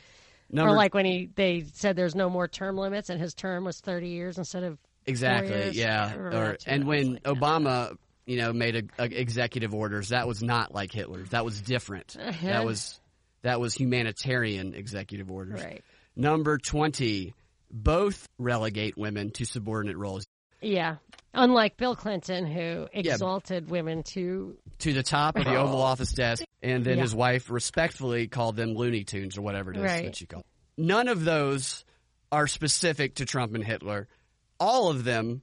Number 0.51 0.73
or 0.73 0.77
like 0.77 0.93
when 0.93 1.07
he 1.07 1.31
they 1.35 1.65
said 1.73 1.97
there's 1.97 2.15
no 2.15 2.29
more 2.29 2.47
term 2.47 2.77
limits 2.77 3.09
and 3.09 3.19
his 3.19 3.33
term 3.33 3.65
was 3.65 3.81
30 3.81 4.09
years 4.09 4.39
instead 4.39 4.65
of 4.65 4.79
Exactly. 5.07 5.51
years. 5.51 5.77
Yeah. 5.77 6.15
Or 6.15 6.57
and 6.67 6.87
when 6.87 7.15
like. 7.15 7.23
Obama, 7.25 7.97
you 8.27 8.37
know, 8.37 8.53
made 8.53 8.77
a, 8.99 9.03
a 9.03 9.05
executive 9.07 9.75
orders, 9.75 10.11
that 10.11 10.29
was 10.29 10.43
not 10.43 10.75
like 10.75 10.93
Hitler's. 10.93 11.31
That 11.31 11.45
was 11.45 11.61
different. 11.61 12.17
That 12.43 12.65
was 12.65 13.01
that 13.43 13.61
was 13.61 13.75
humanitarian 13.75 14.75
executive 14.75 15.31
orders. 15.31 15.63
right. 15.63 15.83
Number 16.17 16.59
twenty, 16.59 17.35
both 17.71 18.29
relegate 18.39 18.97
women 18.99 19.31
to 19.33 19.45
subordinate 19.45 19.97
roles 19.97 20.27
Yeah. 20.61 20.97
Unlike 21.35 21.79
Bill 21.79 21.97
Clinton, 21.97 22.47
who 22.47 22.87
exalted 22.93 23.71
women 23.71 24.03
to 24.15 24.57
to 24.81 24.93
the 24.93 25.03
top 25.03 25.37
of 25.37 25.45
the 25.45 25.57
Oval 25.57 25.81
Office 25.81 26.13
desk, 26.13 26.45
and 26.63 26.85
then 26.85 26.97
Yeah. 26.99 27.03
his 27.03 27.15
wife 27.15 27.51
respectfully 27.51 28.29
called 28.29 28.57
them 28.57 28.75
Looney 28.75 29.05
Tunes 29.05 29.39
or 29.39 29.43
whatever 29.43 29.71
it 29.73 29.79
is 29.79 29.83
Right. 29.83 30.05
that 30.05 30.17
she 30.17 30.27
called. 30.27 30.45
None 30.77 31.09
of 31.09 31.25
those 31.25 31.85
are 32.31 32.47
specific 32.47 33.15
to 33.17 33.25
Trump 33.25 33.55
and 33.55 33.65
Hitler. 33.65 34.09
All 34.61 34.89
of 34.91 35.05
them 35.05 35.41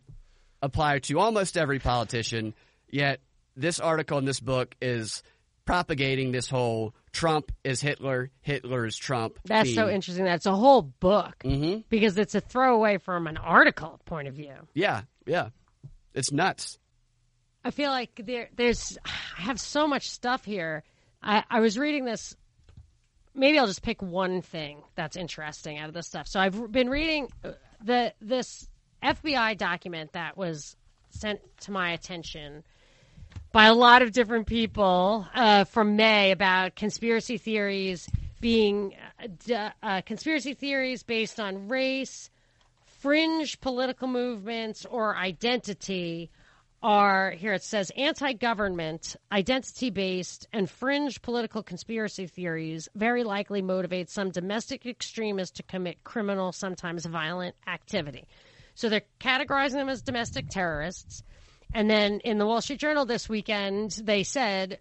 apply 0.61 0.99
to 0.99 1.19
almost 1.19 1.57
every 1.57 1.79
politician. 1.79 2.53
Yet 2.89 3.19
this 3.55 3.79
article 3.79 4.17
in 4.19 4.25
this 4.25 4.39
book 4.39 4.75
is 4.81 5.23
propagating 5.69 6.31
this 6.31 6.49
whole 6.49 6.95
Trump 7.11 7.51
is 7.63 7.79
Hitler, 7.79 8.31
Hitler 8.41 8.87
is 8.87 8.97
Trump. 8.97 9.37
That's 9.45 9.73
so 9.75 9.87
interesting. 9.87 10.25
That's 10.25 10.47
a 10.47 10.55
whole 10.55 10.81
book 10.81 11.35
Mhm. 11.43 11.83
because 11.89 12.17
it's 12.17 12.33
a 12.33 12.41
throwaway 12.41 12.97
from 12.97 13.27
an 13.27 13.37
article 13.37 13.99
point 14.05 14.27
of 14.27 14.33
view. 14.33 14.55
Yeah, 14.73 15.03
yeah, 15.27 15.49
it's 16.15 16.31
nuts. 16.31 16.79
I 17.63 17.69
feel 17.69 17.91
like 17.91 18.19
there, 18.25 18.49
there's, 18.55 18.97
I 19.05 19.41
have 19.43 19.59
so 19.59 19.87
much 19.87 20.09
stuff 20.09 20.43
here. 20.43 20.83
I, 21.21 21.43
I 21.49 21.59
was 21.59 21.77
reading 21.77 22.03
this. 22.05 22.35
Maybe 23.35 23.59
I'll 23.59 23.67
just 23.67 23.83
pick 23.83 24.01
one 24.01 24.41
thing 24.41 24.81
that's 24.95 25.15
interesting 25.17 25.77
out 25.77 25.87
of 25.87 25.93
this 25.93 26.07
stuff. 26.07 26.27
So 26.27 26.39
I've 26.39 26.71
been 26.71 26.89
reading 26.89 27.27
uh, 27.43 27.51
the 27.83 28.13
this 28.21 28.67
FBI 29.03 29.55
document 29.57 30.13
that 30.13 30.35
was 30.35 30.75
sent 31.09 31.41
to 31.61 31.71
my 31.71 31.91
attention 31.91 32.63
by 33.51 33.65
a 33.65 33.73
lot 33.73 34.01
of 34.01 34.11
different 34.11 34.47
people 34.47 35.27
uh, 35.33 35.63
from 35.63 35.95
May 35.95 36.31
about 36.31 36.75
conspiracy 36.75 37.37
theories 37.37 38.09
being 38.39 38.93
uh, 39.51 39.69
uh, 39.81 40.01
conspiracy 40.01 40.53
theories 40.53 41.03
based 41.03 41.39
on 41.39 41.67
race, 41.67 42.29
fringe 42.85 43.59
political 43.59 44.07
movements, 44.07 44.85
or 44.85 45.15
identity 45.15 46.29
are 46.81 47.31
here 47.31 47.51
it 47.51 47.61
says 47.61 47.91
anti-government 47.97 49.17
identity-based 49.33 50.47
and 50.53 50.69
fringe 50.69 51.21
political 51.21 51.61
conspiracy 51.61 52.25
theories 52.25 52.87
very 52.95 53.25
likely 53.25 53.61
motivate 53.61 54.09
some 54.09 54.29
domestic 54.29 54.85
extremists 54.85 55.57
to 55.57 55.63
commit 55.63 56.01
criminal 56.05 56.53
sometimes 56.53 57.05
violent 57.05 57.53
activity. 57.67 58.25
So 58.75 58.87
they're 58.87 59.01
categorizing 59.19 59.73
them 59.73 59.89
as 59.89 60.01
domestic 60.01 60.47
terrorists 60.49 61.21
and 61.73 61.89
then 61.89 62.19
in 62.21 62.37
the 62.37 62.45
wall 62.45 62.61
street 62.61 62.79
journal 62.79 63.05
this 63.05 63.29
weekend 63.29 63.91
they 64.03 64.23
said 64.23 64.79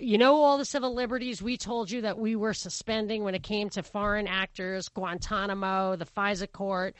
you 0.00 0.16
know 0.16 0.36
all 0.42 0.58
the 0.58 0.64
civil 0.64 0.94
liberties 0.94 1.42
we 1.42 1.56
told 1.56 1.90
you 1.90 2.00
that 2.02 2.18
we 2.18 2.34
were 2.34 2.54
suspending 2.54 3.22
when 3.22 3.34
it 3.34 3.42
came 3.42 3.68
to 3.70 3.82
foreign 3.82 4.26
actors, 4.26 4.88
Guantanamo, 4.88 5.96
the 5.96 6.06
FISA 6.06 6.50
court, 6.50 6.94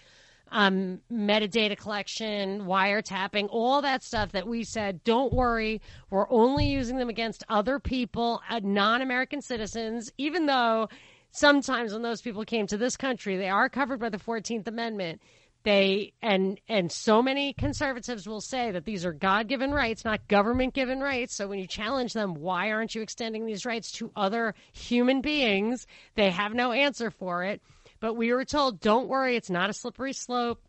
um, 0.53 1.01
metadata 1.11 1.77
collection, 1.77 2.63
wiretapping, 2.63 3.49
all 3.51 3.83
that 3.83 4.03
stuff 4.03 4.33
that 4.33 4.47
we 4.47 4.65
said, 4.65 5.03
don't 5.05 5.33
worry, 5.33 5.81
we're 6.11 6.31
only 6.31 6.67
using 6.67 6.99
them 6.99 7.09
against 7.09 7.45
other 7.49 7.79
people, 7.79 8.43
uh, 8.51 8.61
non 8.63 9.01
American 9.01 9.41
citizens, 9.41 10.13
even 10.19 10.47
though 10.47 10.89
sometimes 11.31 11.93
when 11.93 12.03
those 12.03 12.21
people 12.21 12.45
came 12.45 12.67
to 12.67 12.77
this 12.77 12.97
country, 12.97 13.37
they 13.37 13.49
are 13.49 13.69
covered 13.69 14.01
by 14.01 14.11
the 14.11 14.19
14th 14.19 14.67
Amendment 14.67 15.23
they 15.63 16.13
and 16.23 16.61
and 16.69 16.91
so 16.91 17.23
many 17.23 17.53
conservatives 17.53 18.27
will 18.27 18.41
say 18.41 18.71
that 18.71 18.85
these 18.85 19.05
are 19.05 19.13
god-given 19.13 19.73
rights 19.73 20.05
not 20.05 20.27
government-given 20.29 21.01
rights. 21.01 21.35
So 21.35 21.49
when 21.49 21.59
you 21.59 21.67
challenge 21.67 22.13
them 22.13 22.35
why 22.35 22.71
aren't 22.71 22.95
you 22.95 23.03
extending 23.03 23.47
these 23.47 23.67
rights 23.67 23.93
to 23.93 24.11
other 24.17 24.55
human 24.73 25.21
beings? 25.21 25.87
They 26.15 26.31
have 26.31 26.55
no 26.55 26.73
answer 26.73 27.11
for 27.11 27.45
it. 27.45 27.61
But 28.01 28.15
we 28.15 28.33
were 28.33 28.45
told 28.45 28.81
don't 28.81 29.09
worry 29.09 29.37
it's 29.37 29.51
not 29.51 29.71
a 29.71 29.75
slippery 29.75 30.15
slope. 30.15 30.63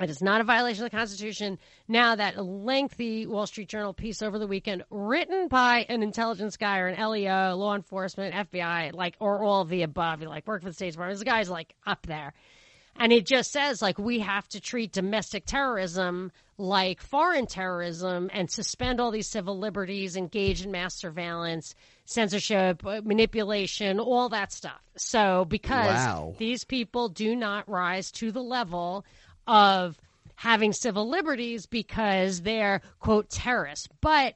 It 0.00 0.10
is 0.10 0.20
not 0.20 0.40
a 0.40 0.44
violation 0.44 0.84
of 0.84 0.90
the 0.90 0.96
Constitution. 0.96 1.56
Now, 1.86 2.16
that 2.16 2.44
lengthy 2.44 3.28
Wall 3.28 3.46
Street 3.46 3.68
Journal 3.68 3.94
piece 3.94 4.22
over 4.22 4.40
the 4.40 4.46
weekend, 4.48 4.82
written 4.90 5.46
by 5.46 5.86
an 5.88 6.02
intelligence 6.02 6.56
guy 6.56 6.80
or 6.80 6.88
an 6.88 7.00
LEO, 7.00 7.54
law 7.54 7.76
enforcement, 7.76 8.34
FBI, 8.34 8.92
like, 8.92 9.14
or 9.20 9.44
all 9.44 9.60
of 9.60 9.68
the 9.68 9.82
above, 9.82 10.20
like, 10.22 10.48
work 10.48 10.62
for 10.62 10.70
the 10.70 10.74
State 10.74 10.90
Department. 10.90 11.20
This 11.20 11.24
guy's 11.24 11.48
like 11.48 11.76
up 11.86 12.04
there 12.06 12.34
And 12.96 13.12
it 13.12 13.26
just 13.26 13.50
says, 13.52 13.82
like, 13.82 13.98
we 13.98 14.20
have 14.20 14.48
to 14.50 14.60
treat 14.60 14.92
domestic 14.92 15.46
terrorism 15.46 16.30
like 16.56 17.00
foreign 17.00 17.46
terrorism 17.46 18.30
and 18.32 18.48
suspend 18.48 19.00
all 19.00 19.10
these 19.10 19.26
civil 19.26 19.58
liberties, 19.58 20.16
engage 20.16 20.64
in 20.64 20.70
mass 20.70 20.94
surveillance, 20.94 21.74
censorship, 22.04 22.86
uh, 22.86 23.00
manipulation, 23.04 23.98
all 23.98 24.28
that 24.28 24.52
stuff. 24.52 24.80
So, 24.96 25.44
because 25.44 25.96
Wow. 25.96 26.34
these 26.38 26.64
people 26.64 27.08
do 27.08 27.34
not 27.34 27.68
rise 27.68 28.12
to 28.12 28.30
the 28.30 28.42
level 28.42 29.04
of 29.48 29.98
having 30.36 30.72
civil 30.72 31.08
liberties 31.08 31.66
because 31.66 32.42
they're, 32.42 32.80
quote, 33.00 33.28
terrorists. 33.30 33.88
But 34.00 34.34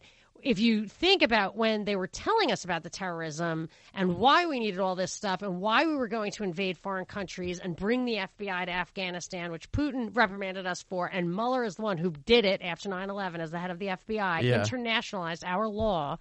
if 0.49 0.59
you 0.59 0.86
think 0.86 1.20
about 1.20 1.57
when 1.57 1.84
they 1.84 1.94
were 1.94 2.07
telling 2.07 2.51
us 2.51 2.64
about 2.64 2.82
the 2.82 2.88
terrorism 2.88 3.68
and 3.92 4.16
why 4.16 4.46
we 4.46 4.59
needed 4.59 4.80
all 4.80 4.94
this 4.94 5.12
stuff 5.12 5.42
and 5.42 5.61
why 5.61 5.84
we 5.84 5.94
were 5.94 6.09
going 6.09 6.32
to 6.32 6.42
invade 6.42 6.78
foreign 6.78 7.05
countries 7.05 7.59
and 7.59 7.76
bring 7.76 8.07
the 8.07 8.14
FBI 8.14 8.64
to 8.64 8.70
Afghanistan, 8.72 9.53
which 9.53 9.70
Putin 9.72 10.09
reprimanded 10.16 10.66
us 10.66 10.82
for, 10.82 11.07
and 11.07 11.30
Mueller 11.34 11.64
is 11.64 11.76
the 11.76 11.82
one 11.82 11.99
who 11.99 12.12
did 12.24 12.46
it 12.46 12.62
after 12.62 12.88
9 12.88 13.11
11 13.11 13.42
as 13.42 13.51
the 13.51 13.59
head 13.59 13.70
of 13.70 13.78
the 13.78 13.88
FBI, 13.88 14.40
Yeah. 14.40 14.62
internationalized 14.62 15.44
our 15.44 15.68
law. 15.68 16.16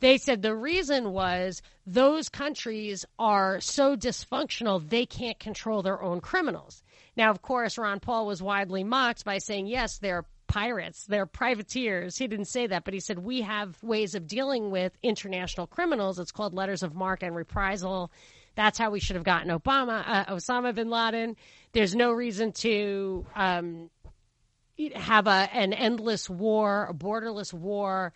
They 0.00 0.16
said 0.16 0.40
the 0.40 0.56
reason 0.56 1.12
was 1.12 1.60
those 1.86 2.30
countries 2.30 3.04
are 3.18 3.60
so 3.60 3.94
dysfunctional 3.94 4.88
they 4.88 5.04
can't 5.04 5.38
control 5.38 5.82
their 5.82 6.02
own 6.02 6.22
criminals. 6.22 6.82
Now, 7.14 7.30
of 7.30 7.42
course, 7.42 7.76
Ron 7.76 8.00
Paul 8.00 8.26
was 8.26 8.42
widely 8.42 8.84
mocked 8.84 9.26
by 9.26 9.36
saying, 9.36 9.66
yes, 9.66 9.98
they're 9.98 10.24
pirates, 10.50 11.04
they're 11.06 11.26
privateers. 11.26 12.16
He 12.16 12.26
didn't 12.26 12.46
say 12.46 12.66
that, 12.66 12.84
but 12.84 12.92
he 12.92 13.00
said, 13.00 13.20
we 13.20 13.42
have 13.42 13.80
ways 13.82 14.14
of 14.14 14.26
dealing 14.26 14.70
with 14.70 14.92
international 15.02 15.66
criminals. 15.66 16.18
It's 16.18 16.32
called 16.32 16.54
letters 16.54 16.82
of 16.82 16.94
marque 16.94 17.22
and 17.22 17.36
reprisal. 17.36 18.10
That's 18.56 18.76
how 18.76 18.90
we 18.90 19.00
should 19.00 19.16
have 19.16 19.24
gotten 19.24 19.56
Obama, 19.56 20.02
uh, 20.06 20.24
Osama 20.34 20.74
bin 20.74 20.90
Laden. 20.90 21.36
There's 21.72 21.94
no 21.94 22.10
reason 22.10 22.52
to 22.52 23.24
um, 23.36 23.90
have 24.94 25.26
a, 25.28 25.48
an 25.52 25.72
endless 25.72 26.28
war, 26.28 26.88
a 26.90 26.94
borderless 26.94 27.52
war. 27.52 28.12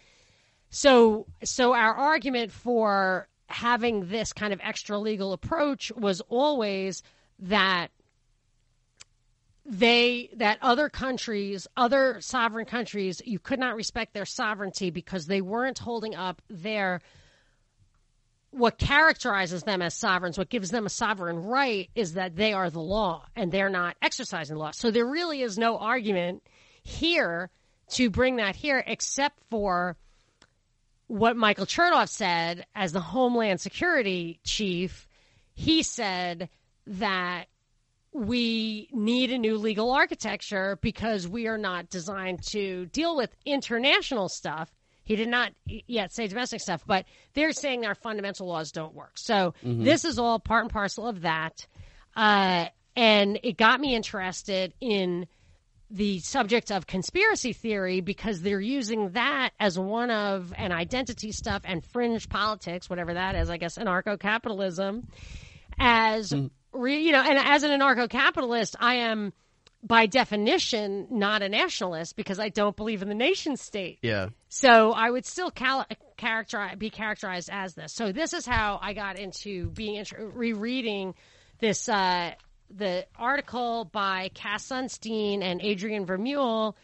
So, 0.70 1.26
so 1.44 1.72
our 1.72 1.94
argument 1.94 2.50
for 2.50 3.28
having 3.46 4.08
this 4.08 4.32
kind 4.32 4.52
of 4.52 4.60
extra 4.62 4.98
legal 4.98 5.32
approach 5.32 5.92
was 5.92 6.20
always 6.22 7.02
that 7.38 7.92
they 9.66 10.30
that 10.36 10.58
other 10.60 10.88
countries, 10.88 11.66
other 11.76 12.20
sovereign 12.20 12.66
countries, 12.66 13.22
you 13.24 13.38
could 13.38 13.58
not 13.58 13.76
respect 13.76 14.12
their 14.12 14.26
sovereignty 14.26 14.90
because 14.90 15.26
they 15.26 15.40
weren't 15.40 15.78
holding 15.78 16.14
up 16.14 16.42
their 16.48 17.00
what 18.50 18.78
characterizes 18.78 19.64
them 19.64 19.82
as 19.82 19.94
sovereigns, 19.94 20.38
what 20.38 20.48
gives 20.48 20.70
them 20.70 20.86
a 20.86 20.90
sovereign 20.90 21.44
right 21.44 21.90
is 21.96 22.14
that 22.14 22.36
they 22.36 22.52
are 22.52 22.70
the 22.70 22.80
law 22.80 23.24
and 23.34 23.50
they're 23.50 23.68
not 23.68 23.96
exercising 24.00 24.54
the 24.54 24.60
law. 24.60 24.70
So 24.70 24.92
there 24.92 25.06
really 25.06 25.42
is 25.42 25.58
no 25.58 25.76
argument 25.76 26.42
here 26.82 27.50
to 27.90 28.10
bring 28.10 28.36
that 28.36 28.54
here 28.54 28.82
except 28.86 29.40
for 29.50 29.96
what 31.08 31.36
Michael 31.36 31.66
Chertoff 31.66 32.08
said 32.08 32.64
as 32.74 32.92
the 32.92 33.00
Homeland 33.00 33.60
Security 33.60 34.38
chief. 34.44 35.08
He 35.54 35.82
said 35.82 36.48
that 36.86 37.46
we 38.14 38.88
need 38.92 39.32
a 39.32 39.38
new 39.38 39.58
legal 39.58 39.90
architecture 39.90 40.78
because 40.80 41.26
we 41.26 41.48
are 41.48 41.58
not 41.58 41.90
designed 41.90 42.42
to 42.52 42.86
deal 42.86 43.16
with 43.16 43.34
international 43.44 44.28
stuff. 44.28 44.70
He 45.02 45.16
did 45.16 45.28
not 45.28 45.52
yet 45.66 46.14
say 46.14 46.28
domestic 46.28 46.60
stuff, 46.60 46.84
but 46.86 47.04
they're 47.34 47.52
saying 47.52 47.84
our 47.84 47.96
fundamental 47.96 48.46
laws 48.46 48.72
don't 48.72 48.94
work. 48.94 49.18
So 49.18 49.54
this 49.62 50.04
is 50.04 50.18
all 50.18 50.38
part 50.38 50.62
and 50.62 50.72
parcel 50.72 51.06
of 51.06 51.22
that. 51.22 51.66
Uh, 52.16 52.66
and 52.96 53.40
it 53.42 53.58
got 53.58 53.80
me 53.80 53.94
interested 53.94 54.72
in 54.80 55.26
the 55.90 56.20
subject 56.20 56.70
of 56.72 56.86
conspiracy 56.86 57.52
theory 57.52 58.00
because 58.00 58.40
they're 58.40 58.60
using 58.60 59.10
that 59.10 59.50
as 59.60 59.78
one 59.78 60.10
of 60.10 60.52
an 60.56 60.72
identity 60.72 61.32
stuff 61.32 61.62
and 61.64 61.84
fringe 61.84 62.28
politics, 62.28 62.88
whatever 62.88 63.14
that 63.14 63.34
is, 63.34 63.50
I 63.50 63.58
guess 63.58 63.76
anarcho 63.76 64.18
capitalism, 64.18 65.08
as 65.78 66.32
re, 66.74 66.98
you 66.98 67.12
know, 67.12 67.22
and 67.22 67.38
as 67.38 67.62
an 67.62 67.70
anarcho 67.70 68.08
capitalist, 68.08 68.76
I 68.78 68.96
am 68.96 69.32
by 69.82 70.06
definition 70.06 71.06
not 71.10 71.42
a 71.42 71.48
nationalist 71.48 72.16
because 72.16 72.38
I 72.38 72.48
don't 72.48 72.74
believe 72.74 73.02
in 73.02 73.08
the 73.08 73.14
nation 73.14 73.56
state. 73.56 73.98
Yeah. 74.02 74.30
So 74.48 74.92
I 74.92 75.10
would 75.10 75.26
still 75.26 75.50
cal- 75.50 75.86
characterize, 76.16 76.76
be 76.76 76.90
characterized 76.90 77.50
as 77.52 77.74
this. 77.74 77.92
So 77.92 78.10
this 78.10 78.32
is 78.32 78.46
how 78.46 78.78
I 78.80 78.94
got 78.94 79.18
into 79.18 79.68
being 79.70 79.96
inter- 79.96 80.30
rereading 80.34 81.14
this 81.58 81.88
uh, 81.88 82.32
the 82.74 83.06
article 83.16 83.84
by 83.84 84.30
Cass 84.34 84.68
Sunstein 84.68 85.42
and 85.42 85.60
Adrian 85.62 86.06
Vermeule 86.06 86.74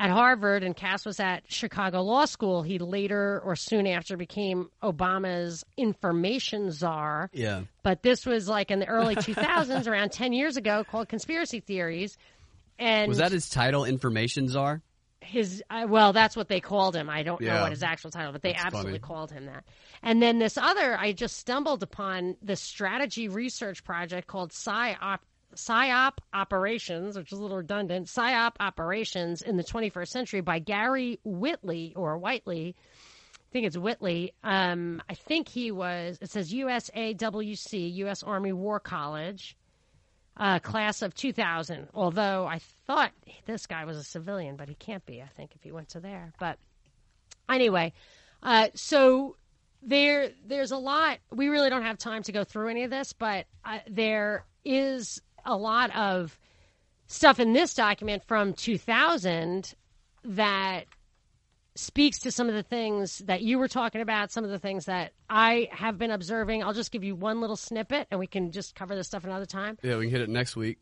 at 0.00 0.10
Harvard, 0.10 0.62
and 0.64 0.74
Cass 0.74 1.04
was 1.04 1.20
at 1.20 1.42
Chicago 1.46 2.00
Law 2.02 2.24
School. 2.24 2.62
He 2.62 2.78
later 2.78 3.40
or 3.44 3.54
soon 3.54 3.86
after 3.86 4.16
became 4.16 4.70
Obama's 4.82 5.62
information 5.76 6.72
czar. 6.72 7.28
Yeah. 7.34 7.64
But 7.82 8.02
this 8.02 8.24
was 8.24 8.48
like 8.48 8.70
in 8.70 8.78
the 8.80 8.86
early 8.88 9.14
2000s, 9.14 9.86
around 9.90 10.10
10 10.10 10.32
years 10.32 10.56
ago, 10.56 10.84
called 10.90 11.08
Conspiracy 11.10 11.60
Theories. 11.60 12.16
And 12.78 13.10
Was 13.10 13.18
that 13.18 13.30
his 13.30 13.50
title, 13.50 13.84
Information 13.84 14.48
Czar? 14.48 14.80
his 15.22 15.62
uh, 15.68 15.84
well 15.86 16.14
that's 16.14 16.34
what 16.34 16.48
they 16.48 16.60
called 16.60 16.96
him 16.96 17.10
i 17.10 17.22
don't 17.22 17.42
know 17.42 17.60
what 17.60 17.70
his 17.70 17.82
actual 17.82 18.10
title 18.10 18.32
but 18.32 18.40
they 18.40 18.52
That's 18.52 18.64
absolutely 18.64 18.92
funny. 18.92 19.00
called 19.00 19.30
him 19.30 19.44
that 19.46 19.64
and 20.02 20.20
then 20.22 20.38
this 20.38 20.56
other 20.56 20.96
i 20.98 21.12
just 21.12 21.36
stumbled 21.36 21.82
upon 21.82 22.36
the 22.42 22.56
strategy 22.56 23.28
research 23.28 23.84
project 23.84 24.26
called 24.26 24.50
psyop 24.50 25.18
psyop 25.60 26.14
operations 26.32 27.16
which 27.16 27.32
is 27.32 27.38
a 27.38 27.42
little 27.42 27.58
redundant 27.58 28.06
psyop 28.06 28.52
operations 28.60 29.42
in 29.42 29.56
the 29.56 29.64
21st 29.64 30.08
century 30.08 30.40
by 30.40 30.58
gary 30.58 31.18
whitley 31.24 31.92
or 31.96 32.18
whiteley 32.18 32.74
I 33.50 33.52
think 33.52 33.66
it's 33.66 33.76
Whitley. 33.76 34.32
Um, 34.44 35.02
I 35.08 35.14
think 35.14 35.48
he 35.48 35.72
was. 35.72 36.18
It 36.20 36.30
says 36.30 36.52
USAWC, 36.52 37.94
U.S. 37.96 38.22
Army 38.22 38.52
War 38.52 38.78
College, 38.78 39.56
uh, 40.36 40.60
class 40.60 41.02
of 41.02 41.14
2000. 41.14 41.88
Although 41.92 42.46
I 42.46 42.60
thought 42.86 43.10
this 43.46 43.66
guy 43.66 43.84
was 43.86 43.96
a 43.96 44.04
civilian, 44.04 44.54
but 44.54 44.68
he 44.68 44.76
can't 44.76 45.04
be. 45.04 45.20
I 45.20 45.26
think 45.36 45.56
if 45.56 45.64
he 45.64 45.72
went 45.72 45.88
to 45.90 46.00
there. 46.00 46.32
But 46.38 46.58
anyway, 47.48 47.92
uh, 48.40 48.68
so 48.74 49.34
there 49.82 50.30
there's 50.46 50.70
a 50.70 50.76
lot. 50.76 51.18
We 51.32 51.48
really 51.48 51.70
don't 51.70 51.82
have 51.82 51.98
time 51.98 52.22
to 52.24 52.32
go 52.32 52.44
through 52.44 52.68
any 52.68 52.84
of 52.84 52.90
this, 52.90 53.12
but 53.12 53.46
uh, 53.64 53.78
there 53.88 54.44
is 54.64 55.20
a 55.44 55.56
lot 55.56 55.94
of 55.96 56.38
stuff 57.06 57.40
in 57.40 57.52
this 57.52 57.74
document 57.74 58.24
from 58.24 58.54
2000 58.54 59.74
that 60.24 60.84
speaks 61.74 62.18
to 62.20 62.30
some 62.30 62.48
of 62.48 62.54
the 62.54 62.62
things 62.62 63.18
that 63.18 63.42
you 63.42 63.58
were 63.58 63.68
talking 63.68 64.00
about, 64.00 64.30
some 64.30 64.44
of 64.44 64.50
the 64.50 64.58
things 64.58 64.86
that 64.86 65.12
I 65.28 65.68
have 65.72 65.98
been 65.98 66.10
observing. 66.10 66.62
I'll 66.62 66.72
just 66.72 66.92
give 66.92 67.04
you 67.04 67.14
one 67.14 67.40
little 67.40 67.56
snippet, 67.56 68.06
and 68.10 68.20
we 68.20 68.26
can 68.26 68.52
just 68.52 68.74
cover 68.74 68.94
this 68.94 69.06
stuff 69.06 69.24
another 69.24 69.46
time. 69.46 69.78
Yeah, 69.82 69.96
we 69.96 70.04
can 70.06 70.10
hit 70.10 70.20
it 70.20 70.28
next 70.28 70.56
week. 70.56 70.78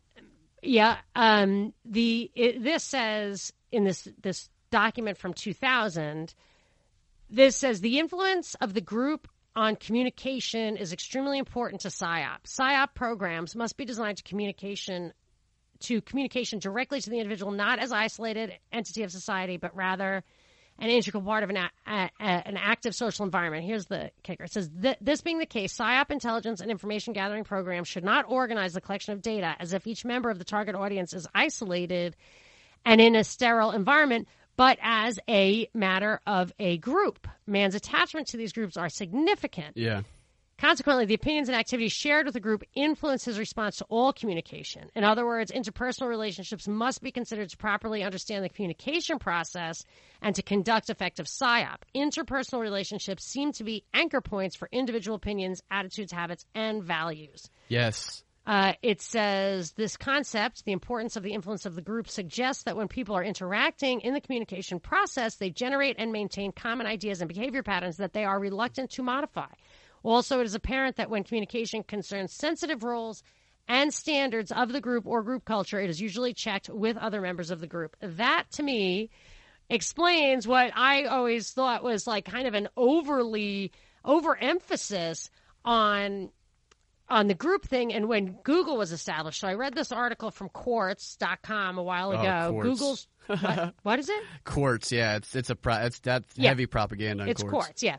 Yeah, 0.62 0.96
um, 1.14 1.72
the 1.84 2.30
it, 2.34 2.62
this 2.62 2.82
says 2.82 3.52
in 3.70 3.84
this 3.84 4.08
this 4.20 4.48
document 4.70 5.18
from 5.18 5.34
2000, 5.34 6.34
this 7.30 7.56
says 7.56 7.80
the 7.80 7.98
influence 7.98 8.54
of 8.56 8.74
the 8.74 8.80
group 8.80 9.28
on 9.58 9.74
communication 9.74 10.76
is 10.76 10.92
extremely 10.92 11.36
important 11.36 11.80
to 11.80 11.88
PSYOP. 11.88 12.44
PSYOP 12.44 12.94
programs 12.94 13.56
must 13.56 13.76
be 13.76 13.84
designed 13.84 14.16
to 14.18 14.22
communication 14.22 15.12
to 15.80 16.00
communication 16.00 16.60
directly 16.60 17.00
to 17.00 17.10
the 17.10 17.18
individual, 17.18 17.50
not 17.50 17.80
as 17.80 17.90
isolated 17.90 18.52
entity 18.72 19.02
of 19.02 19.10
society, 19.10 19.56
but 19.56 19.74
rather 19.76 20.22
an 20.78 20.90
integral 20.90 21.22
part 21.24 21.42
of 21.42 21.50
an, 21.50 21.56
a, 21.56 21.70
a, 21.86 22.10
an 22.20 22.56
active 22.56 22.94
social 22.94 23.24
environment. 23.24 23.64
Here's 23.64 23.86
the 23.86 24.12
kicker. 24.22 24.44
It 24.44 24.52
says, 24.52 24.70
th- 24.80 24.98
this 25.00 25.22
being 25.22 25.38
the 25.38 25.46
case, 25.46 25.76
PSYOP 25.76 26.12
intelligence 26.12 26.60
and 26.60 26.70
information 26.70 27.12
gathering 27.12 27.42
programs 27.42 27.88
should 27.88 28.04
not 28.04 28.26
organize 28.28 28.74
the 28.74 28.80
collection 28.80 29.12
of 29.12 29.22
data 29.22 29.56
as 29.58 29.72
if 29.72 29.88
each 29.88 30.04
member 30.04 30.30
of 30.30 30.38
the 30.38 30.44
target 30.44 30.76
audience 30.76 31.14
is 31.14 31.26
isolated 31.34 32.14
and 32.84 33.00
in 33.00 33.16
a 33.16 33.24
sterile 33.24 33.72
environment, 33.72 34.28
but 34.58 34.76
as 34.82 35.20
a 35.28 35.70
matter 35.72 36.20
of 36.26 36.52
a 36.58 36.78
group. 36.78 37.28
Man's 37.46 37.76
attachment 37.76 38.26
to 38.26 38.36
these 38.36 38.52
groups 38.52 38.76
are 38.76 38.88
significant. 38.88 39.76
Yeah. 39.76 40.02
Consequently, 40.58 41.04
the 41.04 41.14
opinions 41.14 41.48
and 41.48 41.56
activities 41.56 41.92
shared 41.92 42.26
with 42.26 42.34
the 42.34 42.40
group 42.40 42.64
influence 42.74 43.24
his 43.24 43.38
response 43.38 43.76
to 43.76 43.84
all 43.88 44.12
communication. 44.12 44.90
In 44.96 45.04
other 45.04 45.24
words, 45.24 45.52
interpersonal 45.52 46.08
relationships 46.08 46.66
must 46.66 47.00
be 47.00 47.12
considered 47.12 47.48
to 47.50 47.56
properly 47.56 48.02
understand 48.02 48.44
the 48.44 48.48
communication 48.48 49.20
process 49.20 49.84
and 50.20 50.34
to 50.34 50.42
conduct 50.42 50.90
effective 50.90 51.26
PSYOP. 51.26 51.76
Interpersonal 51.94 52.60
relationships 52.60 53.24
seem 53.24 53.52
to 53.52 53.62
be 53.62 53.84
anchor 53.94 54.20
points 54.20 54.56
for 54.56 54.68
individual 54.72 55.14
opinions, 55.14 55.62
attitudes, 55.70 56.10
habits, 56.10 56.44
and 56.56 56.82
values. 56.82 57.48
Yes. 57.68 58.24
Uh, 58.48 58.72
it 58.80 59.02
says 59.02 59.72
this 59.72 59.98
concept, 59.98 60.64
the 60.64 60.72
importance 60.72 61.16
of 61.16 61.22
the 61.22 61.34
influence 61.34 61.66
of 61.66 61.74
the 61.74 61.82
group, 61.82 62.08
suggests 62.08 62.62
that 62.62 62.78
when 62.78 62.88
people 62.88 63.14
are 63.14 63.22
interacting 63.22 64.00
in 64.00 64.14
the 64.14 64.22
communication 64.22 64.80
process, 64.80 65.34
they 65.34 65.50
generate 65.50 65.96
and 65.98 66.10
maintain 66.10 66.50
common 66.50 66.86
ideas 66.86 67.20
and 67.20 67.28
behavior 67.28 67.62
patterns 67.62 67.98
that 67.98 68.14
they 68.14 68.24
are 68.24 68.40
reluctant 68.40 68.90
to 68.90 69.02
modify. 69.02 69.50
Also, 70.02 70.40
it 70.40 70.46
is 70.46 70.54
apparent 70.54 70.96
that 70.96 71.10
when 71.10 71.24
communication 71.24 71.82
concerns 71.82 72.32
sensitive 72.32 72.82
roles 72.82 73.22
and 73.68 73.92
standards 73.92 74.50
of 74.50 74.72
the 74.72 74.80
group 74.80 75.06
or 75.06 75.22
group 75.22 75.44
culture, 75.44 75.78
it 75.78 75.90
is 75.90 76.00
usually 76.00 76.32
checked 76.32 76.70
with 76.70 76.96
other 76.96 77.20
members 77.20 77.50
of 77.50 77.60
the 77.60 77.66
group. 77.66 77.96
That 78.00 78.44
to 78.52 78.62
me 78.62 79.10
explains 79.68 80.48
what 80.48 80.72
I 80.74 81.04
always 81.04 81.50
thought 81.50 81.84
was 81.84 82.06
like 82.06 82.24
kind 82.24 82.48
of 82.48 82.54
an 82.54 82.68
overly 82.78 83.72
overemphasis 84.06 85.28
on 85.66 86.30
on 87.10 87.26
the 87.26 87.34
group 87.34 87.64
thing 87.64 87.92
and 87.92 88.08
when 88.08 88.32
Google 88.42 88.76
was 88.76 88.92
established. 88.92 89.40
So 89.40 89.48
I 89.48 89.54
read 89.54 89.74
this 89.74 89.92
article 89.92 90.30
from 90.30 90.48
quartz.com 90.50 91.78
a 91.78 91.82
while 91.82 92.10
Oh, 92.12 92.20
ago. 92.20 92.50
Quartz. 92.50 92.68
Google's 92.68 93.08
what, 93.26 93.74
what 93.82 93.98
is 93.98 94.08
it? 94.08 94.22
Quartz, 94.44 94.92
yeah, 94.92 95.16
it's 95.16 95.34
it's 95.36 95.50
a 95.50 95.54
pro, 95.56 95.76
it's 95.76 95.98
that's 96.00 96.36
Yeah. 96.36 96.48
heavy 96.50 96.66
propaganda. 96.66 97.26
It's 97.28 97.42
quartz. 97.42 97.52
quartz, 97.66 97.82
yeah. 97.82 97.96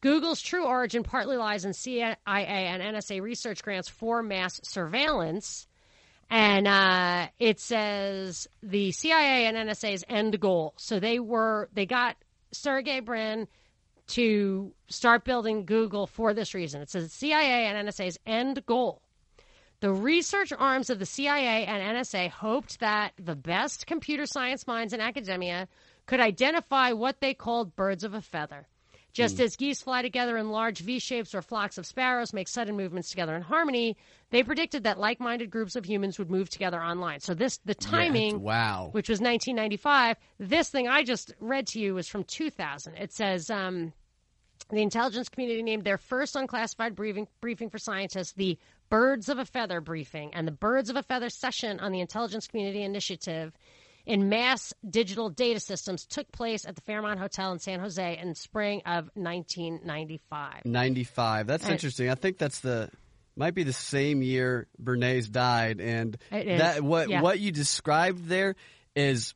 Google's 0.00 0.40
true 0.40 0.64
origin 0.64 1.02
partly 1.02 1.36
lies 1.36 1.64
in 1.66 1.74
CIA 1.74 2.16
and 2.26 2.82
NSA 2.82 3.20
research 3.20 3.62
grants 3.62 3.88
for 3.88 4.22
mass 4.22 4.58
surveillance. 4.64 5.66
And 6.30 6.66
uh, 6.68 7.26
it 7.38 7.58
says 7.60 8.46
the 8.62 8.92
CIA 8.92 9.46
and 9.46 9.56
NSA's 9.56 10.04
end 10.08 10.38
goal. 10.40 10.74
So 10.76 11.00
they 11.00 11.18
were 11.18 11.68
they 11.74 11.86
got 11.86 12.16
Sergey 12.52 13.00
Brin 13.00 13.48
to 14.10 14.72
start 14.88 15.24
building 15.24 15.64
Google 15.64 16.06
for 16.06 16.34
this 16.34 16.54
reason. 16.54 16.82
It 16.82 16.90
says 16.90 17.12
CIA 17.12 17.66
and 17.66 17.88
NSA's 17.88 18.18
end 18.26 18.64
goal. 18.66 19.02
The 19.80 19.92
research 19.92 20.52
arms 20.58 20.90
of 20.90 20.98
the 20.98 21.06
CIA 21.06 21.64
and 21.64 21.96
NSA 21.96 22.28
hoped 22.30 22.80
that 22.80 23.12
the 23.18 23.34
best 23.34 23.86
computer 23.86 24.26
science 24.26 24.66
minds 24.66 24.92
in 24.92 25.00
academia 25.00 25.68
could 26.06 26.20
identify 26.20 26.92
what 26.92 27.20
they 27.20 27.32
called 27.32 27.76
birds 27.76 28.04
of 28.04 28.12
a 28.12 28.20
feather. 28.20 28.66
Just 29.12 29.40
as 29.40 29.56
geese 29.56 29.82
fly 29.82 30.02
together 30.02 30.36
in 30.36 30.50
large 30.50 30.80
V 30.80 31.00
shapes 31.00 31.34
or 31.34 31.42
flocks 31.42 31.78
of 31.78 31.86
sparrows 31.86 32.32
make 32.32 32.46
sudden 32.46 32.76
movements 32.76 33.10
together 33.10 33.34
in 33.34 33.42
harmony, 33.42 33.96
they 34.30 34.44
predicted 34.44 34.84
that 34.84 35.00
like 35.00 35.18
minded 35.18 35.50
groups 35.50 35.74
of 35.74 35.84
humans 35.84 36.16
would 36.18 36.30
move 36.30 36.48
together 36.48 36.80
online. 36.80 37.18
So, 37.18 37.34
this, 37.34 37.58
the 37.64 37.74
Yeah, 37.80 37.88
timing 37.90 38.40
wow. 38.40 38.90
which 38.92 39.08
was 39.08 39.18
1995. 39.20 40.16
This 40.38 40.68
thing 40.68 40.86
I 40.88 41.02
just 41.02 41.34
read 41.40 41.66
to 41.68 41.80
you 41.80 41.94
was 41.94 42.06
from 42.06 42.22
2000. 42.22 42.94
It 42.94 43.12
says 43.12 43.50
um, 43.50 43.92
the 44.70 44.82
intelligence 44.82 45.28
community 45.28 45.62
named 45.62 45.84
their 45.84 45.98
first 45.98 46.36
unclassified 46.36 46.94
briefing, 46.94 47.26
briefing 47.40 47.70
for 47.70 47.78
scientists 47.78 48.32
the 48.32 48.58
Birds 48.88 49.28
of 49.28 49.38
a 49.38 49.44
Feather 49.44 49.80
briefing, 49.80 50.34
and 50.34 50.46
the 50.46 50.52
Birds 50.52 50.90
of 50.90 50.96
a 50.96 51.02
Feather 51.02 51.30
session 51.30 51.80
on 51.80 51.92
the 51.92 52.00
Intelligence 52.00 52.46
Community 52.48 52.82
Initiative 52.82 53.52
in 54.06 54.28
mass 54.28 54.72
digital 54.88 55.28
data 55.28 55.60
systems 55.60 56.06
took 56.06 56.30
place 56.32 56.64
at 56.66 56.74
the 56.74 56.80
Fairmont 56.82 57.20
Hotel 57.20 57.52
in 57.52 57.58
San 57.58 57.80
Jose 57.80 58.18
in 58.18 58.34
spring 58.34 58.82
of 58.86 59.10
1995. 59.14 60.64
95. 60.64 61.46
That's 61.46 61.64
And- 61.64 61.72
interesting. 61.72 62.08
I 62.10 62.14
think 62.14 62.38
that's 62.38 62.60
the 62.60 62.90
might 63.36 63.54
be 63.54 63.62
the 63.62 63.72
same 63.72 64.22
year 64.22 64.66
Bernays 64.82 65.30
died 65.30 65.80
and 65.80 66.18
that 66.30 66.82
what 66.82 67.08
yeah. 67.08 67.22
what 67.22 67.38
you 67.38 67.52
described 67.52 68.26
there 68.26 68.56
is 68.94 69.34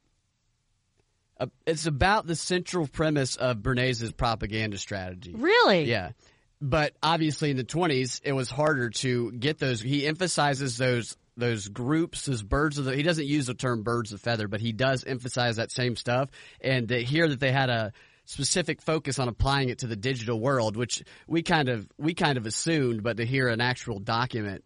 uh, 1.44 1.50
it's 1.66 1.86
about 1.86 2.26
the 2.26 2.36
central 2.36 2.86
premise 2.86 3.36
of 3.36 3.58
Bernays' 3.58 4.16
propaganda 4.16 4.78
strategy. 4.78 5.34
Really? 5.36 5.84
Yeah. 5.84 6.10
But 6.60 6.94
obviously 7.02 7.50
in 7.50 7.56
the 7.56 7.64
20s 7.64 8.20
it 8.24 8.32
was 8.32 8.50
harder 8.50 8.90
to 8.90 9.32
get 9.32 9.58
those 9.58 9.80
he 9.80 10.06
emphasizes 10.06 10.78
those 10.78 11.16
those 11.36 11.68
groups 11.68 12.26
those 12.26 12.42
birds 12.42 12.78
of 12.78 12.84
the 12.84 12.94
he 12.94 13.02
doesn't 13.02 13.26
use 13.26 13.46
the 13.46 13.54
term 13.54 13.82
birds 13.82 14.12
of 14.12 14.20
feather 14.20 14.48
but 14.48 14.60
he 14.60 14.72
does 14.72 15.04
emphasize 15.04 15.56
that 15.56 15.72
same 15.72 15.96
stuff 15.96 16.30
and 16.60 16.88
to 16.88 17.02
hear 17.02 17.28
that 17.28 17.40
they 17.40 17.50
had 17.52 17.70
a 17.70 17.92
specific 18.24 18.80
focus 18.80 19.18
on 19.18 19.28
applying 19.28 19.68
it 19.68 19.78
to 19.78 19.86
the 19.86 19.96
digital 19.96 20.40
world 20.40 20.76
which 20.76 21.02
we 21.26 21.42
kind 21.42 21.68
of 21.68 21.86
we 21.98 22.14
kind 22.14 22.38
of 22.38 22.46
assumed 22.46 23.02
but 23.02 23.16
to 23.16 23.26
hear 23.26 23.48
an 23.48 23.60
actual 23.60 23.98
document 23.98 24.64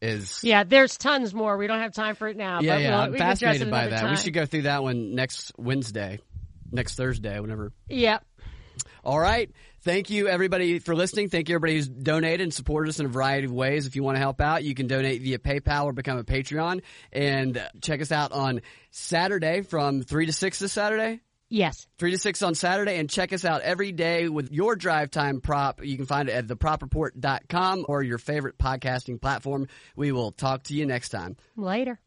is 0.00 0.40
Yeah, 0.42 0.64
there's 0.64 0.96
tons 0.96 1.34
more. 1.34 1.56
We 1.56 1.66
don't 1.66 1.80
have 1.80 1.92
time 1.92 2.14
for 2.14 2.28
it 2.28 2.36
now. 2.36 2.60
yeah 2.60 2.74
but 2.76 2.82
yeah 2.82 2.90
we'll, 2.90 2.98
I'm 3.00 3.12
we 3.12 3.18
can 3.18 3.26
address 3.26 3.40
it 3.40 3.44
fascinated 3.46 3.70
by 3.70 3.86
that 3.88 4.10
we 4.10 4.16
should 4.16 4.32
go 4.32 4.46
through 4.46 4.62
that 4.62 4.82
one 4.82 5.14
next 5.14 5.52
Wednesday 5.58 6.20
next 6.70 6.94
Thursday 6.96 7.38
whenever 7.40 7.72
Yep. 7.88 8.24
all 9.04 9.18
right. 9.18 9.50
Thank 9.82 10.10
you, 10.10 10.26
everybody, 10.28 10.80
for 10.80 10.94
listening. 10.94 11.28
Thank 11.30 11.48
you, 11.48 11.54
everybody 11.54 11.76
who's 11.76 11.88
donated 11.88 12.40
and 12.42 12.52
supported 12.52 12.90
us 12.90 12.98
in 13.00 13.06
a 13.06 13.08
variety 13.08 13.46
of 13.46 13.52
ways. 13.52 13.86
If 13.86 13.94
you 13.96 14.02
want 14.02 14.16
to 14.16 14.20
help 14.20 14.40
out, 14.40 14.64
you 14.64 14.74
can 14.74 14.88
donate 14.88 15.22
via 15.22 15.38
PayPal 15.38 15.84
or 15.84 15.92
become 15.92 16.18
a 16.18 16.24
Patreon. 16.24 16.82
And 17.12 17.64
check 17.80 18.02
us 18.02 18.10
out 18.12 18.32
on 18.32 18.60
Saturday 18.90 19.62
from 19.62 20.02
3 20.02 20.26
to 20.26 20.32
6 20.32 20.58
this 20.58 20.72
Saturday. 20.72 21.20
Yes. 21.48 21.86
3 21.98 22.10
to 22.12 22.18
6 22.18 22.42
on 22.42 22.54
Saturday. 22.54 22.98
And 22.98 23.08
check 23.08 23.32
us 23.32 23.44
out 23.44 23.62
every 23.62 23.92
day 23.92 24.28
with 24.28 24.52
your 24.52 24.76
drive 24.76 25.10
time 25.10 25.40
prop. 25.40 25.84
You 25.84 25.96
can 25.96 26.06
find 26.06 26.28
it 26.28 26.32
at 26.32 26.46
thepropreport.com 26.46 27.86
or 27.88 28.02
your 28.02 28.18
favorite 28.18 28.58
podcasting 28.58 29.20
platform. 29.20 29.68
We 29.96 30.12
will 30.12 30.32
talk 30.32 30.64
to 30.64 30.74
you 30.74 30.86
next 30.86 31.08
time. 31.10 31.36
Later. 31.56 32.00